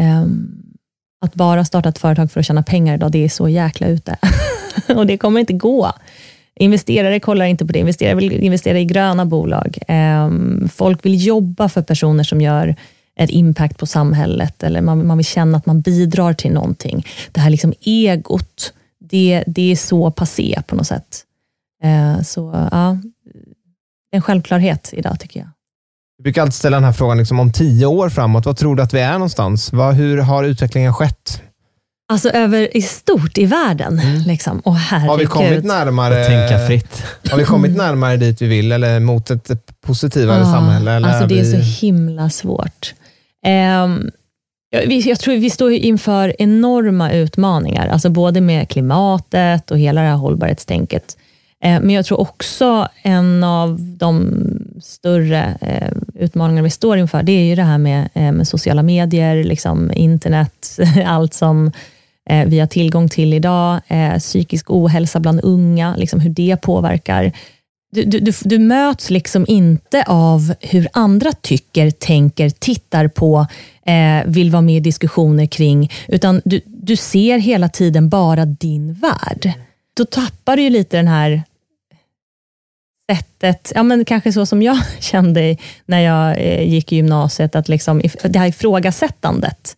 Ehm, 0.00 0.62
att 1.24 1.34
bara 1.34 1.64
starta 1.64 1.88
ett 1.88 1.98
företag 1.98 2.30
för 2.30 2.40
att 2.40 2.46
tjäna 2.46 2.62
pengar 2.62 2.94
idag, 2.94 3.12
det 3.12 3.24
är 3.24 3.28
så 3.28 3.48
jäkla 3.48 3.86
ute. 3.86 4.16
och 4.96 5.06
det 5.06 5.18
kommer 5.18 5.40
inte 5.40 5.52
gå. 5.52 5.92
Investerare 6.54 7.20
kollar 7.20 7.44
inte 7.44 7.66
på 7.66 7.72
det. 7.72 7.78
Investerare 7.78 8.14
vill 8.14 8.32
investera 8.32 8.78
i 8.78 8.84
gröna 8.84 9.26
bolag. 9.26 9.78
Ehm, 9.88 10.68
folk 10.72 11.04
vill 11.04 11.26
jobba 11.26 11.68
för 11.68 11.82
personer 11.82 12.24
som 12.24 12.40
gör 12.40 12.76
ett 13.16 13.30
impact 13.30 13.78
på 13.78 13.86
samhället, 13.86 14.62
eller 14.62 14.80
man, 14.80 15.06
man 15.06 15.16
vill 15.16 15.26
känna 15.26 15.58
att 15.58 15.66
man 15.66 15.80
bidrar 15.80 16.32
till 16.32 16.52
någonting. 16.52 17.06
Det 17.32 17.40
här 17.40 17.50
liksom 17.50 17.74
egot, 17.80 18.72
det, 19.00 19.44
det 19.46 19.72
är 19.72 19.76
så 19.76 20.10
passé 20.10 20.62
på 20.66 20.76
något 20.76 20.86
sätt. 20.86 21.24
Ehm, 21.82 22.24
så 22.24 22.68
ja, 22.72 22.98
en 24.12 24.22
självklarhet 24.22 24.90
idag 24.92 25.20
tycker 25.20 25.40
jag. 25.40 25.48
Vi 26.20 26.22
brukar 26.22 26.42
alltid 26.42 26.54
ställa 26.54 26.76
den 26.76 26.84
här 26.84 26.92
frågan 26.92 27.18
liksom, 27.18 27.40
om 27.40 27.52
tio 27.52 27.86
år 27.86 28.08
framåt. 28.08 28.46
Vad 28.46 28.56
tror 28.56 28.76
du 28.76 28.82
att 28.82 28.94
vi 28.94 29.00
är 29.00 29.12
någonstans? 29.12 29.72
Vad, 29.72 29.94
hur 29.94 30.18
har 30.18 30.44
utvecklingen 30.44 30.94
skett? 30.94 31.42
Alltså 32.12 32.30
över 32.30 32.76
i 32.76 32.82
stort 32.82 33.38
i 33.38 33.46
världen. 33.46 33.98
Mm. 33.98 34.22
Liksom. 34.22 34.62
Oh, 34.64 34.76
har 34.76 35.18
vi 35.18 35.26
kommit 35.26 35.64
närmare, 35.64 36.24
tänka 36.24 36.66
fritt. 36.66 37.02
Har 37.30 37.38
vi 37.38 37.44
kommit 37.44 37.76
närmare 37.76 38.16
dit 38.16 38.42
vi 38.42 38.46
vill 38.46 38.72
eller 38.72 39.00
mot 39.00 39.30
ett 39.30 39.80
positivare 39.86 40.42
ah, 40.42 40.52
samhälle? 40.52 40.92
Eller 40.92 41.08
alltså 41.08 41.26
det 41.26 41.40
är 41.40 41.44
vi... 41.44 41.50
så 41.50 41.86
himla 41.86 42.30
svårt. 42.30 42.94
Um, 43.84 44.10
jag 45.04 45.18
tror 45.20 45.34
vi 45.34 45.50
står 45.50 45.72
inför 45.72 46.36
enorma 46.38 47.12
utmaningar, 47.12 47.88
alltså 47.88 48.10
både 48.10 48.40
med 48.40 48.68
klimatet 48.68 49.70
och 49.70 49.78
hela 49.78 50.00
det 50.00 50.08
här 50.08 50.16
hållbarhetstänket. 50.16 51.16
Eh, 51.64 51.80
men 51.80 51.90
jag 51.90 52.04
tror 52.04 52.20
också 52.20 52.88
en 53.02 53.44
av 53.44 53.76
de 53.80 54.34
större 54.82 55.58
eh, 55.60 56.22
utmaningarna 56.24 56.64
vi 56.64 56.70
står 56.70 56.98
inför, 56.98 57.22
det 57.22 57.32
är 57.32 57.44
ju 57.44 57.54
det 57.54 57.62
här 57.62 57.78
med, 57.78 58.08
eh, 58.14 58.32
med 58.32 58.48
sociala 58.48 58.82
medier, 58.82 59.44
liksom 59.44 59.90
internet, 59.94 60.78
allt 61.06 61.34
som 61.34 61.72
vi 62.46 62.60
har 62.60 62.66
tillgång 62.66 63.08
till 63.08 63.34
idag, 63.34 63.80
psykisk 64.18 64.70
ohälsa 64.70 65.20
bland 65.20 65.40
unga, 65.42 65.96
liksom 65.96 66.20
hur 66.20 66.30
det 66.30 66.56
påverkar. 66.62 67.32
Du, 67.92 68.04
du, 68.04 68.32
du, 68.44 68.58
möts 68.58 69.10
liksom 69.10 69.44
inte 69.48 70.04
av 70.06 70.54
hur 70.60 70.88
andra 70.92 71.32
tycker, 71.32 71.90
tänker, 71.90 72.50
tittar 72.50 73.08
på, 73.08 73.46
vill 74.26 74.50
vara 74.50 74.62
med 74.62 74.76
i 74.76 74.80
diskussioner 74.80 75.46
kring, 75.46 75.92
utan 76.08 76.42
du, 76.44 76.60
du 76.66 76.96
ser 76.96 77.38
hela 77.38 77.68
tiden 77.68 78.08
bara 78.08 78.44
din 78.44 78.92
värld. 78.92 79.52
Då 79.94 80.04
tappar 80.04 80.56
du 80.56 80.62
ju 80.62 80.70
lite 80.70 80.96
den 80.96 81.08
här 81.08 81.42
sättet, 83.10 83.72
ja 83.74 83.82
men 83.82 84.04
kanske 84.04 84.32
så 84.32 84.46
som 84.46 84.62
jag 84.62 84.78
kände 85.00 85.56
när 85.86 86.00
jag 86.00 86.38
eh, 86.38 86.68
gick 86.68 86.92
i 86.92 86.96
gymnasiet, 86.96 87.56
att 87.56 87.68
liksom, 87.68 88.02
det 88.24 88.38
här 88.38 88.48
ifrågasättandet. 88.48 89.76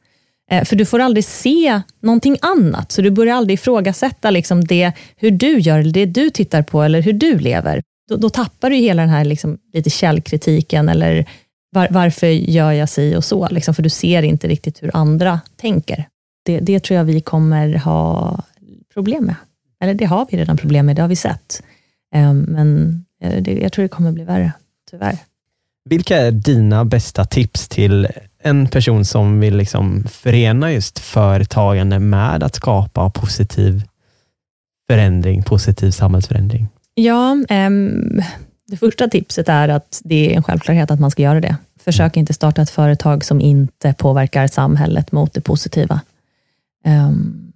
Eh, 0.51 0.65
för 0.65 0.77
du 0.77 0.85
får 0.85 0.99
aldrig 0.99 1.25
se 1.25 1.81
någonting 2.01 2.37
annat, 2.43 2.93
så 2.93 3.03
du 3.03 3.11
börjar 3.11 3.37
aldrig 3.37 3.55
ifrågasätta 3.55 4.31
liksom 4.31 4.65
det, 4.65 4.93
hur 5.17 5.31
du 5.31 5.59
gör, 5.59 5.79
eller 5.79 5.93
det 5.93 6.07
du 6.07 6.31
tittar 6.31 6.63
på, 6.63 6.83
eller 6.83 7.03
hur 7.03 7.13
du 7.13 7.39
lever. 7.39 7.83
Då, 8.09 8.17
då 8.17 8.31
tappar 8.31 8.71
du 8.71 8.77
hela 8.77 9.03
den 9.03 9.11
här 9.11 9.25
liksom, 9.25 9.59
lite 9.73 9.91
källkritiken, 9.91 10.89
eller 10.89 11.27
var, 11.71 11.89
varför 11.91 12.27
gör 12.27 12.73
jag 12.73 12.89
si 12.89 13.17
och 13.17 13.25
så? 13.25 13.49
Liksom, 13.49 13.75
för 13.75 13.83
du 13.83 13.91
ser 13.91 14.23
inte 14.23 14.49
riktigt 14.49 14.83
hur 14.83 14.91
andra 14.97 15.41
tänker. 15.57 16.05
Det, 16.45 16.61
det 16.61 16.81
tror 16.81 16.99
jag 16.99 17.05
vi 17.05 17.21
kommer 17.21 17.75
ha 17.75 18.39
problem 18.95 19.25
med. 19.25 19.35
Eller 19.83 19.95
det 19.95 20.05
har 20.05 20.27
vi 20.31 20.37
redan 20.37 20.57
problem 20.57 20.87
med, 20.87 20.97
det 20.97 21.03
har 21.03 21.09
vi 21.09 21.17
sett. 21.17 21.63
Ehm, 22.15 22.39
men 22.39 23.05
jag 23.47 23.73
tror 23.73 23.83
det 23.83 23.89
kommer 23.89 24.13
bli 24.13 24.25
värre, 24.25 24.53
tyvärr. 24.91 25.19
Vilka 25.85 26.17
är 26.17 26.31
dina 26.31 26.85
bästa 26.85 27.25
tips 27.25 27.69
till 27.69 28.09
en 28.43 28.67
person 28.67 29.05
som 29.05 29.41
vill 29.41 29.57
liksom 29.57 30.05
förena 30.11 30.73
just 30.73 30.99
företagande 30.99 31.99
med 31.99 32.43
att 32.43 32.55
skapa 32.55 33.11
positiv 33.11 33.83
förändring, 34.91 35.43
positiv 35.43 35.91
samhällsförändring? 35.91 36.69
Ja, 36.95 37.37
um, 37.51 38.23
det 38.67 38.77
första 38.77 39.09
tipset 39.09 39.49
är 39.49 39.69
att 39.69 40.01
det 40.05 40.33
är 40.33 40.37
en 40.37 40.43
självklarhet 40.43 40.91
att 40.91 41.01
man 41.01 41.11
ska 41.11 41.23
göra 41.23 41.41
det. 41.41 41.57
Försök 41.81 42.17
inte 42.17 42.35
starta 42.35 42.63
ett 42.63 42.71
företag 42.71 43.25
som 43.25 43.41
inte 43.41 43.95
påverkar 43.99 44.47
samhället 44.47 45.13
mot 45.13 45.35
det 45.35 45.41
positiva. 45.41 46.01
Um, 46.87 47.52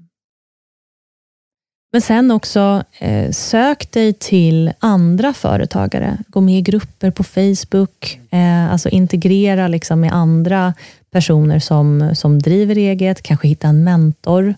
men 1.93 2.01
sen 2.01 2.31
också, 2.31 2.83
eh, 2.99 3.31
sök 3.31 3.93
dig 3.93 4.13
till 4.13 4.73
andra 4.79 5.33
företagare. 5.33 6.19
Gå 6.29 6.41
med 6.41 6.59
i 6.59 6.63
grupper 6.63 7.11
på 7.11 7.25
Facebook. 7.25 8.21
Eh, 8.31 8.73
alltså 8.73 8.89
integrera 8.89 9.69
liksom 9.69 10.01
med 10.01 10.13
andra 10.13 10.75
personer 11.11 11.59
som, 11.59 12.11
som 12.15 12.39
driver 12.39 12.77
eget. 12.77 13.23
Kanske 13.23 13.49
hitta 13.49 13.69
en 13.69 13.85
mentor, 13.85 14.55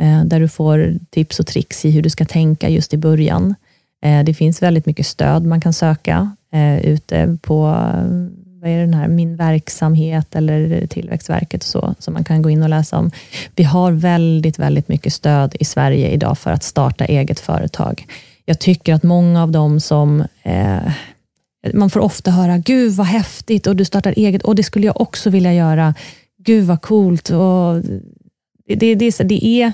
eh, 0.00 0.24
där 0.24 0.40
du 0.40 0.48
får 0.48 0.94
tips 1.10 1.40
och 1.40 1.46
tricks 1.46 1.84
i 1.84 1.90
hur 1.90 2.02
du 2.02 2.10
ska 2.10 2.24
tänka 2.24 2.68
just 2.68 2.94
i 2.94 2.96
början. 2.96 3.54
Eh, 4.04 4.24
det 4.24 4.34
finns 4.34 4.62
väldigt 4.62 4.86
mycket 4.86 5.06
stöd 5.06 5.44
man 5.46 5.60
kan 5.60 5.72
söka 5.72 6.30
eh, 6.52 6.86
ute 6.86 7.38
på 7.42 7.84
vad 8.64 8.72
är 8.72 8.80
den 8.80 8.94
här, 8.94 9.08
min 9.08 9.36
verksamhet 9.36 10.36
eller 10.36 10.86
Tillväxtverket 10.86 11.62
och 11.62 11.68
så, 11.68 11.94
som 11.98 12.14
man 12.14 12.24
kan 12.24 12.42
gå 12.42 12.50
in 12.50 12.62
och 12.62 12.68
läsa 12.68 12.98
om. 12.98 13.10
Vi 13.56 13.64
har 13.64 13.92
väldigt, 13.92 14.58
väldigt 14.58 14.88
mycket 14.88 15.12
stöd 15.12 15.56
i 15.60 15.64
Sverige 15.64 16.08
idag 16.08 16.38
för 16.38 16.50
att 16.50 16.62
starta 16.62 17.04
eget 17.04 17.40
företag. 17.40 18.06
Jag 18.44 18.58
tycker 18.58 18.94
att 18.94 19.02
många 19.02 19.42
av 19.42 19.50
dem 19.50 19.80
som 19.80 20.24
eh, 20.42 20.92
man 21.74 21.90
får 21.90 22.00
ofta 22.00 22.30
höra, 22.30 22.58
gud 22.58 22.92
vad 22.92 23.06
häftigt 23.06 23.66
och 23.66 23.76
du 23.76 23.84
startar 23.84 24.14
eget 24.16 24.42
och 24.42 24.54
det 24.54 24.62
skulle 24.62 24.86
jag 24.86 25.00
också 25.00 25.30
vilja 25.30 25.54
göra. 25.54 25.94
Gud 26.38 26.64
vad 26.64 26.82
coolt. 26.82 27.30
Och 27.30 27.82
det, 28.66 28.74
det, 28.74 28.94
det, 28.94 29.18
det 29.18 29.44
är, 29.44 29.72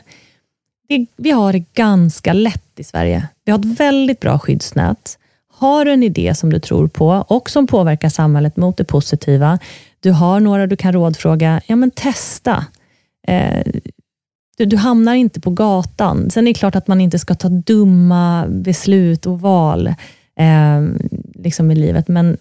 det, 0.89 1.07
vi 1.17 1.31
har 1.31 1.53
det 1.53 1.65
ganska 1.75 2.33
lätt 2.33 2.81
i 2.81 2.85
Sverige. 2.85 3.29
Vi 3.45 3.53
har 3.53 3.59
ett 3.59 3.81
väldigt 3.81 4.21
bra 4.21 4.39
skyddsnät. 4.39 5.19
Har 5.61 5.85
du 5.85 5.93
en 5.93 6.03
idé 6.03 6.35
som 6.35 6.53
du 6.53 6.61
tror 6.61 6.89
på 6.89 7.09
och 7.29 7.51
som 7.51 7.67
påverkar 7.67 8.09
samhället 8.09 8.57
mot 8.57 8.77
det 8.77 8.85
positiva, 8.85 9.59
du 10.01 10.11
har 10.11 10.41
några 10.41 10.67
du 10.67 10.77
kan 10.77 10.93
rådfråga, 10.93 11.61
ja 11.67 11.77
men 11.77 11.91
testa. 11.91 12.65
Eh, 13.29 13.67
du, 14.57 14.65
du, 14.65 14.77
hamnar 14.77 15.15
inte 15.15 15.41
på 15.41 15.51
gatan. 15.51 16.31
Sen 16.31 16.47
är 16.47 16.51
det 16.51 16.59
klart 16.59 16.77
att 16.77 16.89
man 16.89 17.01
inte 17.01 17.19
ska 17.19 17.35
ta 17.35 17.49
dumma 17.49 18.47
beslut 18.49 19.27
och 19.27 19.41
val 19.41 19.87
eh, 20.37 20.83
liksom 21.35 21.71
i 21.71 21.75
livet, 21.75 22.09
men, 22.09 22.37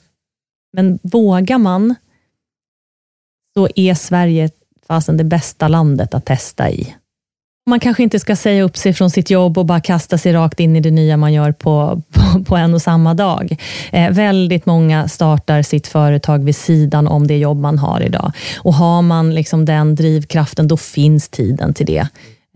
men 0.74 1.00
vågar 1.04 1.58
man, 1.58 1.96
så 3.54 3.68
är 3.76 3.94
Sverige 3.94 4.50
fasen 4.88 5.18
det 5.18 5.24
bästa 5.24 5.68
landet 5.68 6.14
att 6.14 6.26
testa 6.26 6.72
i. 6.72 6.96
Man 7.70 7.80
kanske 7.80 8.04
inte 8.04 8.20
ska 8.20 8.36
säga 8.36 8.64
upp 8.64 8.78
sig 8.78 8.94
från 8.94 9.10
sitt 9.10 9.30
jobb 9.30 9.58
och 9.58 9.66
bara 9.66 9.82
kasta 9.82 10.18
sig 10.18 10.34
rakt 10.34 10.60
in 10.60 10.76
i 10.76 10.80
det 10.80 10.92
nya 10.92 11.18
man 11.18 11.34
gör 11.34 11.52
på, 11.52 12.02
på, 12.14 12.44
på 12.44 12.56
en 12.56 12.74
och 12.74 12.82
samma 12.82 13.14
dag. 13.14 13.58
Eh, 13.92 14.12
väldigt 14.12 14.66
många 14.66 15.08
startar 15.08 15.62
sitt 15.62 15.88
företag 15.88 16.44
vid 16.44 16.56
sidan 16.56 17.08
om 17.08 17.28
det 17.28 17.38
jobb 17.38 17.58
man 17.58 17.80
har 17.80 18.02
idag. 18.02 18.32
Och 18.60 18.74
Har 18.74 19.02
man 19.02 19.36
liksom 19.36 19.66
den 19.66 19.96
drivkraften, 19.96 20.68
då 20.68 20.78
finns 20.78 21.30
tiden 21.30 21.74
till 21.74 21.86
det. 21.86 22.08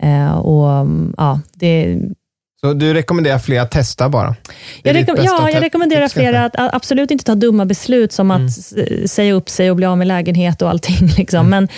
Eh, 0.02 0.34
och 0.34 0.70
mm, 0.70 1.14
ja, 1.16 1.40
det 1.54 1.98
så 2.64 2.72
du 2.72 2.94
rekommenderar 2.94 3.38
fler 3.38 3.60
att 3.60 3.70
testa 3.70 4.08
bara? 4.08 4.34
Jag 4.82 4.94
rekom 4.94 5.16
ja, 5.22 5.50
jag 5.50 5.62
rekommenderar 5.62 6.08
fler 6.08 6.32
att 6.32 6.54
absolut 6.56 7.10
inte 7.10 7.24
ta 7.24 7.34
dumma 7.34 7.64
beslut 7.64 8.12
som 8.12 8.30
mm. 8.30 8.46
att 8.46 8.52
säga 9.10 9.32
upp 9.32 9.48
sig 9.48 9.70
och 9.70 9.76
bli 9.76 9.86
av 9.86 9.98
med 9.98 10.06
lägenhet 10.06 10.62
och 10.62 10.70
allting. 10.70 11.06
Liksom. 11.16 11.46
Mm. 11.46 11.50
Men, 11.50 11.68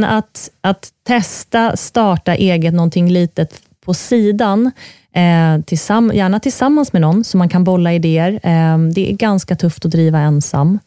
men 0.00 0.10
att, 0.10 0.50
att 0.60 0.88
testa, 1.06 1.76
starta 1.76 2.34
eget, 2.34 2.74
någonting 2.74 3.10
litet 3.10 3.62
på 3.84 3.94
sidan, 3.94 4.70
eh, 5.14 5.64
tillsamm 5.64 6.12
gärna 6.14 6.40
tillsammans 6.40 6.92
med 6.92 7.02
någon, 7.02 7.24
så 7.24 7.36
man 7.36 7.48
kan 7.48 7.64
bolla 7.64 7.92
idéer. 7.92 8.32
Eh, 8.42 8.78
det 8.78 9.10
är 9.10 9.12
ganska 9.12 9.56
tufft 9.56 9.84
att 9.84 9.90
driva 9.90 10.18
ensam 10.18 10.78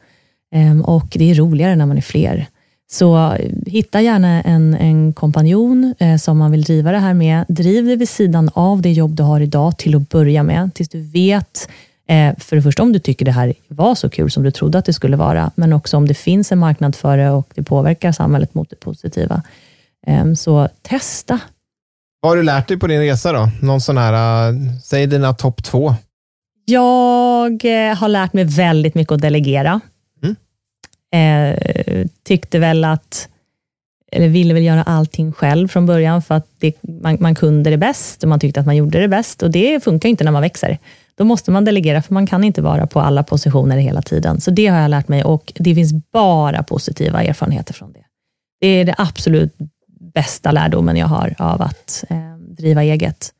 eh, 0.56 0.89
och 0.89 1.08
det 1.10 1.32
är 1.32 1.36
roligare 1.36 1.76
när 1.76 1.86
man 1.86 1.98
är 1.98 2.02
fler. 2.02 2.48
Så 2.92 3.38
hitta 3.66 4.02
gärna 4.02 4.42
en, 4.42 4.74
en 4.74 5.14
kompanjon 5.14 5.96
eh, 6.00 6.18
som 6.18 6.38
man 6.38 6.52
vill 6.52 6.64
driva 6.64 6.92
det 6.92 7.00
här 7.00 7.14
med. 7.14 7.46
Driv 7.48 7.86
det 7.86 7.96
vid 7.96 8.10
sidan 8.10 8.50
av 8.54 8.82
det 8.82 8.92
jobb 8.92 9.16
du 9.16 9.24
har 9.24 9.40
idag 9.42 9.78
till 9.78 9.96
att 9.96 10.10
börja 10.10 10.44
med, 10.44 10.74
tills 10.74 10.90
du 10.90 11.02
vet 11.02 11.70
eh, 12.08 12.36
för 12.38 12.56
det 12.56 12.62
första 12.62 12.84
om 12.84 12.94
du 12.94 13.00
tycker 13.00 13.26
det 13.26 13.32
här 13.32 13.54
var 13.68 13.96
så 13.96 14.10
kul 14.10 14.32
som 14.32 14.44
du 14.44 14.52
trodde 14.52 14.78
att 14.78 14.86
det 14.86 14.94
skulle 14.94 15.18
vara, 15.18 15.52
men 15.56 15.74
också 15.74 15.98
om 15.98 16.08
det 16.08 16.14
finns 16.14 16.52
en 16.52 16.60
marknad 16.60 16.96
för 16.96 17.18
det 17.18 17.30
och 17.30 17.50
det 17.56 17.64
påverkar 17.64 18.12
samhället 18.12 18.54
mot 18.54 18.70
det 18.70 18.80
positiva. 18.80 19.44
Eh, 20.08 20.34
så 20.34 20.70
testa. 20.82 21.40
Vad 22.22 22.32
har 22.32 22.38
du 22.38 22.44
lärt 22.44 22.68
dig 22.68 22.78
på 22.78 22.88
din 22.88 23.00
resa 23.00 23.32
då? 23.32 23.50
Någon 23.62 23.82
sån 23.82 23.98
här, 23.98 24.52
uh, 24.52 24.60
säg 24.84 25.08
dina 25.08 25.34
topp 25.34 25.64
två. 25.64 25.96
Jag 26.66 27.66
eh, 27.66 27.96
har 27.96 28.08
lärt 28.08 28.34
mig 28.34 28.44
väldigt 28.44 28.96
mycket 28.96 29.12
att 29.12 29.22
delegera. 29.22 29.82
Eh, 31.16 32.05
tyckte 32.24 32.59
väl 32.59 32.84
att, 32.84 33.30
eller 34.11 34.28
ville 34.28 34.53
väl 34.53 34.63
göra 34.63 34.84
allting 34.84 35.34
själv 35.34 35.68
från 35.68 35.86
början, 35.86 36.22
för 36.22 36.36
att 36.36 36.47
det, 36.59 36.74
man, 36.82 37.18
man, 37.20 37.36
kunde 37.36 37.70
det 37.70 37.78
bäst 37.78 38.24
och 38.24 38.30
man 38.30 38.39
tyckte 38.39 38.59
att 38.59 38.66
man 38.66 38.76
gjorde 38.76 38.99
det 38.99 39.07
bäst. 39.07 39.43
Och 39.43 39.51
det 39.51 39.84
funkar 39.84 40.09
inte 40.09 40.24
när 40.24 40.32
man 40.32 40.41
växer. 40.41 40.78
då 41.16 41.24
måste 41.24 41.51
man 41.51 41.66
delegera, 41.66 42.01
för 42.01 42.13
man 42.13 42.28
kan 42.28 42.43
inte 42.43 42.61
vara 42.61 42.88
på 42.88 42.99
alla 43.01 43.24
positioner 43.24 43.78
hela 43.78 44.01
tiden. 44.01 44.41
Så 44.41 44.51
det 44.51 44.68
har 44.68 44.80
jag 44.80 44.89
lärt 44.89 45.07
mig 45.07 45.24
och 45.24 45.53
det 45.55 45.76
finns 45.76 45.93
bara 46.11 46.63
positiva 46.63 47.24
erfarenheter 47.24 47.74
från 47.74 47.93
det. 47.93 48.03
Det 48.59 48.68
är 48.68 48.86
det 48.86 48.95
absolut 48.97 49.55
bästa 50.13 50.51
lärdomen 50.51 50.97
jag 50.97 51.07
har 51.07 51.36
av 51.38 51.61
att 51.61 52.03
eh, 52.09 52.38
driva 52.38 52.84
eget. 52.84 53.34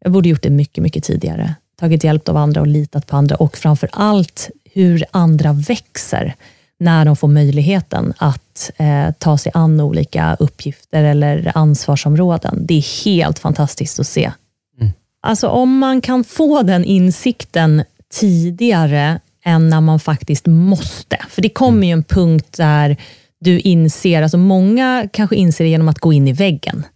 Jag 0.00 0.12
borde 0.12 0.28
gjort 0.28 0.42
det 0.42 0.50
mycket, 0.50 0.82
mycket 0.82 1.04
tidigare. 1.04 1.54
Tagit 1.80 2.04
hjälp 2.04 2.28
av 2.28 2.36
andra 2.36 2.60
och 2.60 2.66
litat 2.66 3.06
på 3.06 3.16
andra 3.16 3.36
och 3.36 3.56
framför 3.56 3.88
allt 3.92 4.50
hur 4.74 5.04
andra 5.10 5.52
växer 5.52 6.34
när 6.82 7.04
de 7.04 7.16
får 7.16 7.28
möjligheten 7.28 8.12
att 8.18 8.70
eh, 8.76 9.10
ta 9.18 9.38
sig 9.38 9.52
an 9.54 9.80
olika 9.80 10.36
uppgifter 10.40 11.04
eller 11.04 11.52
ansvarsområden. 11.54 12.66
Det 12.66 12.74
är 12.74 13.04
helt 13.04 13.38
fantastiskt 13.38 14.00
att 14.00 14.06
se. 14.06 14.32
Mm. 14.80 14.92
Alltså 15.22 15.48
om 15.48 15.78
man 15.78 16.00
kan 16.00 16.24
få 16.24 16.62
den 16.62 16.84
insikten 16.84 17.84
tidigare 18.12 19.20
än 19.44 19.70
när 19.70 19.80
man 19.80 20.00
faktiskt 20.00 20.46
måste. 20.46 21.18
För 21.28 21.42
det 21.42 21.48
kommer 21.48 21.78
mm. 21.78 21.88
ju 21.88 21.92
en 21.92 22.04
punkt 22.04 22.56
där 22.56 22.96
du 23.40 23.60
inser, 23.60 24.22
alltså 24.22 24.38
många 24.38 25.08
kanske 25.12 25.36
inser 25.36 25.64
det 25.64 25.70
genom 25.70 25.88
att 25.88 25.98
gå 25.98 26.12
in 26.12 26.28
i 26.28 26.32
väggen. 26.32 26.86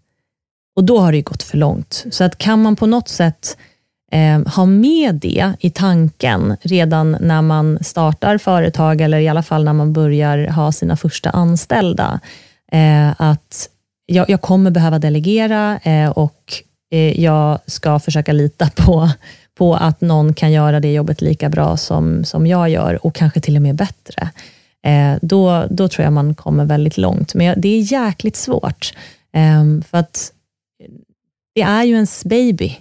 Och 0.77 0.85
då 0.85 0.99
har 0.99 1.13
det 1.13 1.23
gått 1.23 1.43
för 1.43 1.59
långt. 1.59 2.05
Så 2.11 2.25
att 2.25 2.39
kan 2.39 2.63
man 2.63 2.77
på 2.77 2.87
något 2.87 3.09
sätt 3.09 3.57
eh, 4.13 4.53
ha 4.55 4.67
med 4.67 5.15
det 5.15 5.53
i 5.61 5.71
tanken 5.71 6.57
redan 6.63 7.17
när 7.21 7.43
man 7.43 7.79
startar 7.81 8.39
företag, 8.39 9.01
eller 9.01 9.19
i 9.19 9.29
alla 9.29 9.43
fall 9.43 9.65
när 9.65 9.73
man 9.73 9.93
börjar 9.93 10.49
ha 10.49 10.73
sina 10.73 10.97
första 10.97 11.31
anställda, 11.31 12.21
eh, 12.73 13.21
att 13.21 13.69
jag, 14.07 14.31
jag, 14.31 14.41
kommer 14.41 14.71
behöva 14.71 14.99
delegera 14.99 15.79
eh, 15.83 16.11
och 16.11 16.53
eh, 16.91 17.21
jag 17.21 17.59
ska 17.67 17.99
försöka 17.99 18.33
lita 18.33 18.71
på, 18.77 19.11
på 19.59 19.75
att 19.75 20.01
någon 20.01 20.35
kan 20.35 20.53
göra 20.53 20.81
det 20.81 20.93
jobbet 20.93 21.21
lika 21.21 21.49
bra 21.49 21.77
som, 21.77 22.25
som 22.25 22.47
jag 22.47 22.69
gör 22.69 23.07
och 23.07 23.15
kanske 23.15 23.41
till 23.41 23.57
och 23.57 23.63
med 23.63 23.77
bättre. 23.77 24.31
Eh, 24.87 25.19
då, 25.23 25.67
då 25.71 25.89
tror 25.89 26.05
jag 26.05 26.13
man 26.13 26.35
kommer 26.35 26.65
väldigt 26.65 26.97
långt. 26.97 27.35
Men 27.35 27.61
det 27.61 27.69
är 27.69 27.93
jäkligt 27.93 28.37
svårt, 28.37 28.95
eh, 29.33 29.85
för 29.91 29.99
att 29.99 30.33
det 31.55 31.63
är 31.63 31.85
ju 31.85 31.95
ens 31.95 32.25
baby 32.25 32.77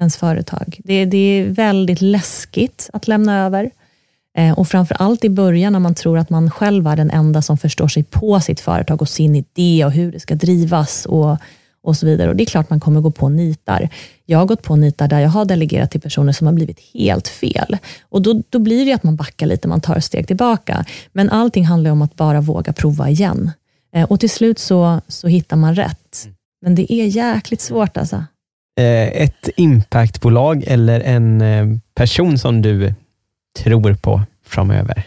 ens 0.00 0.16
företag. 0.16 0.80
Det, 0.84 1.04
det 1.04 1.18
är 1.18 1.44
väldigt 1.44 2.00
läskigt 2.00 2.90
att 2.92 3.08
lämna 3.08 3.46
över. 3.46 3.70
Eh, 4.36 4.58
och 4.58 4.68
framför 4.68 4.94
allt 4.94 5.24
i 5.24 5.28
början 5.28 5.72
när 5.72 5.80
man 5.80 5.94
tror 5.94 6.18
att 6.18 6.30
man 6.30 6.50
själv 6.50 6.86
är 6.86 6.96
den 6.96 7.10
enda 7.10 7.42
som 7.42 7.58
förstår 7.58 7.88
sig 7.88 8.02
på 8.02 8.40
sitt 8.40 8.60
företag 8.60 9.02
och 9.02 9.08
sin 9.08 9.36
idé 9.36 9.84
och 9.84 9.92
hur 9.92 10.12
det 10.12 10.20
ska 10.20 10.34
drivas 10.34 11.06
och, 11.06 11.36
och 11.82 11.96
så 11.96 12.06
vidare. 12.06 12.30
Och 12.30 12.36
Det 12.36 12.42
är 12.42 12.46
klart 12.46 12.70
man 12.70 12.80
kommer 12.80 13.00
gå 13.00 13.10
på 13.10 13.28
nitar. 13.28 13.88
Jag 14.26 14.38
har 14.38 14.46
gått 14.46 14.62
på 14.62 14.76
nitar 14.76 15.08
där 15.08 15.20
jag 15.20 15.28
har 15.28 15.44
delegerat 15.44 15.90
till 15.90 16.00
personer 16.00 16.32
som 16.32 16.46
har 16.46 16.54
blivit 16.54 16.80
helt 16.94 17.28
fel. 17.28 17.76
Och 18.02 18.22
Då, 18.22 18.42
då 18.48 18.58
blir 18.58 18.86
det 18.86 18.92
att 18.92 19.02
man 19.02 19.16
backar 19.16 19.46
lite, 19.46 19.68
man 19.68 19.80
tar 19.80 19.96
ett 19.96 20.04
steg 20.04 20.26
tillbaka. 20.26 20.84
Men 21.12 21.30
allting 21.30 21.66
handlar 21.66 21.90
om 21.90 22.02
att 22.02 22.16
bara 22.16 22.40
våga 22.40 22.72
prova 22.72 23.10
igen. 23.10 23.50
Eh, 23.94 24.04
och 24.04 24.20
till 24.20 24.30
slut 24.30 24.58
så, 24.58 25.00
så 25.08 25.28
hittar 25.28 25.56
man 25.56 25.74
rätt. 25.74 26.28
Men 26.62 26.74
det 26.74 26.92
är 26.92 27.06
jäkligt 27.06 27.60
svårt 27.60 27.96
alltså. 27.96 28.24
Eh, 28.80 29.22
ett 29.22 29.48
impactbolag 29.56 30.64
eller 30.66 31.00
en 31.00 31.40
eh, 31.40 31.66
person 31.94 32.38
som 32.38 32.62
du 32.62 32.94
tror 33.58 33.94
på 33.94 34.22
framöver? 34.46 35.06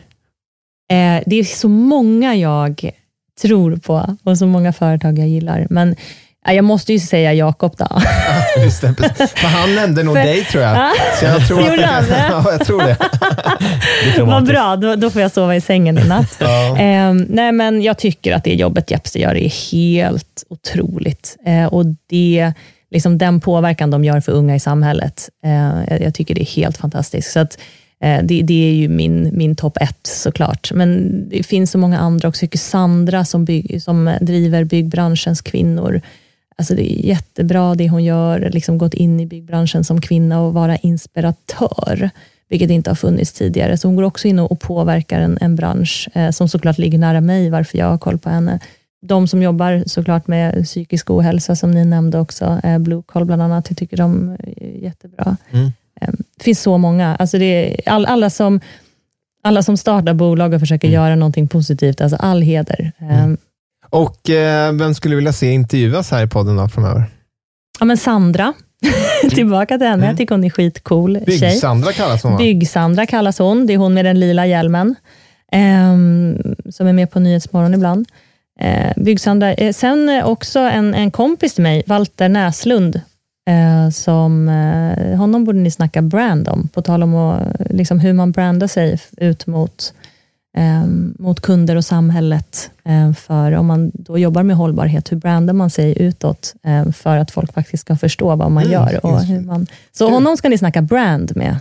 Eh, 0.92 1.24
det 1.26 1.36
är 1.36 1.44
så 1.44 1.68
många 1.68 2.36
jag 2.36 2.92
tror 3.42 3.76
på 3.76 4.18
och 4.24 4.38
så 4.38 4.46
många 4.46 4.74
företag 4.74 5.20
jag 5.20 5.28
gillar. 5.28 5.68
Men 5.70 5.96
jag 6.46 6.66
måste 6.66 6.94
ju 6.94 7.00
säga 7.00 7.34
Jakob 7.34 7.76
då. 7.78 7.88
Ja, 7.90 8.64
just 8.64 8.82
det. 8.82 8.94
För 9.36 9.48
han 9.48 9.76
nämnde 9.76 10.04
nog 10.04 10.16
För, 10.16 10.24
dig 10.24 10.46
tror 10.46 10.64
jag. 10.64 10.92
Så 11.20 11.26
jag 11.26 11.48
tror 11.48 11.60
att 11.60 12.08
det, 12.08 12.26
ja, 12.30 12.52
jag 12.52 12.66
tror 12.66 12.82
det. 12.82 12.98
Vad 14.24 14.46
bra, 14.46 14.76
då, 14.76 14.96
då, 14.96 15.10
får 15.10 15.22
jag 15.22 15.32
sova 15.32 15.56
i 15.56 15.62
sängen 15.62 15.98
i 15.98 16.08
natt. 16.08 16.38
Ja. 16.40 16.78
Eh, 16.78 17.14
nej, 17.14 17.52
men 17.52 17.82
jag 17.82 17.98
tycker 17.98 18.34
att 18.36 18.44
det 18.44 18.54
jobbet 18.54 18.92
Jepster 18.92 19.20
gör 19.20 19.36
är 19.36 19.72
helt 19.72 20.44
otroligt. 20.50 21.38
Eh, 21.46 21.66
och 21.66 21.86
det 22.10 22.54
liksom 22.94 23.18
den 23.18 23.40
påverkan 23.40 23.92
de 23.92 24.04
gör 24.04 24.20
för 24.20 24.32
unga 24.32 24.56
i 24.56 24.60
samhället. 24.60 25.30
Eh, 25.46 26.04
jag, 26.04 26.14
tycker 26.14 26.36
det 26.36 26.42
är 26.42 26.56
helt 26.56 26.78
fantastiskt. 26.78 27.32
Så 27.32 27.40
att, 27.40 27.60
eh, 28.00 28.24
det, 28.24 28.42
det, 28.42 28.70
är 28.70 28.74
ju 28.74 28.90
min, 28.90 29.30
min 29.34 29.56
topp 29.56 29.78
ett 29.82 30.08
såklart. 30.08 30.72
Men 30.74 31.10
det 31.30 31.44
finns 31.44 31.72
så 31.72 31.78
många 31.78 32.00
andra 32.00 32.28
också. 32.28 32.48
Sandra 32.56 33.26
som, 33.26 33.46
bygg, 33.46 33.82
som 33.84 34.18
driver 34.22 34.64
byggbranschens 34.64 35.42
kvinnor. 35.42 36.02
Alltså 36.58 36.76
det 36.76 36.94
är 36.94 37.06
jättebra 37.06 37.76
det 37.76 37.90
hon 37.90 38.04
gör, 38.04 38.50
liksom 38.54 38.78
gått 38.78 38.94
in 38.94 39.20
i 39.20 39.26
byggbranschen 39.26 39.84
som 39.84 40.02
kvinna 40.02 40.42
och 40.42 40.54
vara 40.54 40.76
inspiratör, 40.76 42.10
vilket 42.50 42.70
inte 42.70 42.90
har 42.90 42.96
funnits 42.96 43.34
tidigare. 43.34 43.78
Så 43.78 43.88
hon 43.88 43.96
går 43.96 44.04
också 44.04 44.28
in 44.28 44.40
och, 44.40 44.60
påverkar 44.60 45.22
en, 45.22 45.38
en 45.42 45.56
bransch 45.56 46.10
eh, 46.14 46.30
som 46.32 46.50
såklart 46.50 46.78
ligger 46.78 46.98
nära 46.98 47.22
mig, 47.22 47.50
varför 47.50 47.78
jag 47.78 47.86
har 47.86 47.98
koll 47.98 48.18
på 48.18 48.30
henne 48.30 48.60
de 49.06 49.28
som 49.28 49.44
jobbar 49.44 49.84
såklart 49.86 50.28
med 50.28 50.66
psykisk 50.66 51.10
ohälsa, 51.10 51.56
som 51.56 51.72
ni 51.72 51.86
nämnde 51.86 52.20
också, 52.20 52.60
eh, 52.64 52.80
Blue 52.80 53.04
Call 53.06 53.26
bland 53.26 53.42
annat, 53.42 53.70
jag 53.70 53.78
tycker 53.78 53.98
de 53.98 54.38
är 54.58 54.84
jättebra. 54.84 55.38
Mm. 55.52 55.72
Ehm, 56.02 56.16
det 56.38 56.44
finns 56.44 56.62
så 56.62 56.78
många. 56.78 57.16
Alltså 57.16 57.38
det 57.38 57.46
är 57.46 57.90
all, 57.94 58.06
alla, 58.06 58.30
som, 58.30 58.60
alla 59.44 59.64
som 59.64 59.78
startar 59.78 60.14
bolag 60.14 60.54
och 60.54 60.60
försöker 60.60 60.88
mm. 60.88 60.96
göra 60.96 61.16
någonting 61.16 61.48
positivt, 61.48 62.02
alltså 62.02 62.18
all 62.18 62.42
heder. 62.42 62.92
Mm. 63.00 63.12
Ehm, 63.12 63.38
och 63.90 64.30
eh, 64.30 64.74
vem 64.74 64.96
skulle 64.96 65.16
vilja 65.16 65.34
se 65.34 65.52
intervjuas 65.52 66.12
här 66.12 66.26
i 66.26 66.28
podden 66.28 66.56
då 66.56 66.68
framöver? 66.68 67.04
Ja, 67.80 67.86
men 67.86 67.98
Sandra. 67.98 68.54
Tillbaka 69.30 69.78
till 69.78 69.88
henne. 69.88 70.04
Jag 70.04 70.10
mm. 70.10 70.18
tycker 70.18 70.36
hon 70.36 70.44
är 70.44 70.50
skitcool 70.50 71.20
Bygg-Sandra 71.26 71.92
kallas 71.92 72.24
hon 72.24 72.38
Bygg-Sandra 72.38 73.06
kallas 73.06 73.40
hon. 73.40 73.68
Det 73.68 73.74
är 73.74 73.78
hon 73.78 73.94
med 73.94 74.06
den 74.06 74.20
lila 74.20 74.46
hjälmen, 74.46 74.96
um, 75.52 76.56
som 76.70 76.88
är 76.88 76.94
med 76.94 77.12
på 77.12 77.20
Nyhetsmorgon 77.20 77.74
ibland 77.74 78.08
eh, 78.64 78.94
Byggsandra. 78.96 79.54
Eh, 79.54 79.74
sen 79.74 80.22
också 80.24 80.60
en, 80.60 80.94
en 80.94 81.12
kompis 81.12 81.54
till 81.54 81.64
mig, 81.64 81.84
Walter 81.88 82.30
Näslund, 82.30 83.02
eh, 83.50 83.90
som, 83.90 84.50
eh, 84.50 85.18
honom 85.18 85.44
borde 85.44 85.60
ni 85.60 85.72
snacka 85.72 86.02
brand 86.02 86.48
om, 86.48 86.68
på 86.68 86.82
tal 86.82 87.04
om 87.04 87.14
och, 87.14 87.40
liksom 87.70 88.00
hur 88.00 88.14
man 88.14 88.32
brandar 88.32 88.68
sig 88.68 89.00
ut 89.18 89.48
mot, 89.48 89.94
eh, 90.58 90.86
mot 91.20 91.42
kunder 91.42 91.76
och 91.76 91.86
samhället. 91.86 92.72
Eh, 92.86 93.14
för 93.14 93.52
om 93.52 93.66
man 93.66 93.92
då 93.94 94.18
jobbar 94.18 94.44
med 94.44 94.56
hållbarhet, 94.56 95.12
hur 95.12 95.18
brandar 95.18 95.54
man 95.54 95.70
sig 95.70 96.02
utåt 96.02 96.54
för 96.96 97.18
att 97.18 97.32
folk 97.32 97.54
faktiskt 97.54 97.82
ska 97.82 97.96
förstå 97.96 98.36
vad 98.36 98.52
man 98.52 98.64
mm, 98.64 98.74
gör? 98.74 99.06
Och 99.06 99.24
hur 99.24 99.40
man, 99.40 99.68
så 99.92 100.10
honom 100.10 100.38
ska 100.38 100.50
ni 100.50 100.58
snacka 100.58 100.82
brand 100.82 101.32
med. 101.36 101.58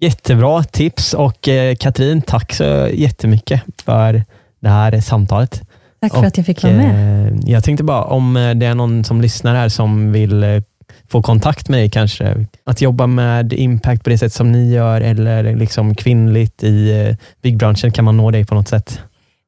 Jättebra 0.00 0.64
tips 0.64 1.14
och 1.14 1.48
Katrin, 1.78 2.22
tack 2.22 2.52
så 2.52 2.88
jättemycket 2.92 3.62
för 3.84 4.24
det 4.60 4.68
här 4.68 5.00
samtalet. 5.00 5.62
Tack 6.08 6.12
för 6.12 6.20
och, 6.20 6.26
att 6.26 6.36
jag 6.36 6.46
fick 6.46 6.62
vara 6.62 6.72
med. 6.72 7.26
Eh, 7.26 7.38
jag 7.44 7.64
tänkte 7.64 7.84
bara, 7.84 8.04
om 8.04 8.36
eh, 8.36 8.54
det 8.54 8.66
är 8.66 8.74
någon 8.74 9.04
som 9.04 9.20
lyssnar 9.20 9.54
här 9.54 9.68
som 9.68 10.12
vill 10.12 10.42
eh, 10.42 10.62
få 11.08 11.22
kontakt 11.22 11.68
med 11.68 11.80
dig 11.80 11.90
kanske, 11.90 12.46
att 12.64 12.80
jobba 12.80 13.06
med 13.06 13.52
impact 13.52 14.04
på 14.04 14.10
det 14.10 14.18
sätt 14.18 14.32
som 14.32 14.52
ni 14.52 14.72
gör 14.72 15.00
eller 15.00 15.56
liksom 15.56 15.94
kvinnligt 15.94 16.62
i 16.62 17.16
byggbranschen, 17.42 17.92
kan 17.92 18.04
man 18.04 18.16
nå 18.16 18.30
dig 18.30 18.44
på 18.44 18.54
något 18.54 18.68
sätt? 18.68 19.00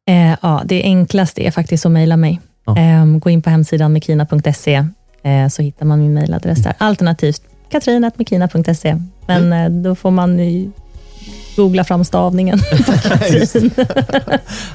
Eh, 0.09 0.37
ja, 0.43 0.63
det 0.65 0.83
enklaste 0.83 1.47
är 1.47 1.51
faktiskt 1.51 1.87
att 1.87 1.93
mejla 1.93 2.17
mig. 2.17 2.41
Ja. 2.67 2.79
Eh, 2.79 3.05
gå 3.05 3.31
in 3.31 3.43
på 3.43 3.51
hemsidan 3.51 3.93
mekina.se 3.93 4.75
eh, 5.23 5.49
så 5.49 5.63
hittar 5.63 5.87
man 5.87 5.99
min 5.99 6.15
mejladress 6.15 6.63
där. 6.63 6.73
Alternativt 6.79 7.43
katrin.mekina.se. 7.71 8.97
Men 9.27 9.53
mm. 9.53 9.83
då 9.83 9.95
får 9.95 10.11
man 10.11 10.37
googla 11.59 11.85
fram 11.85 12.05
stavningen 12.05 12.63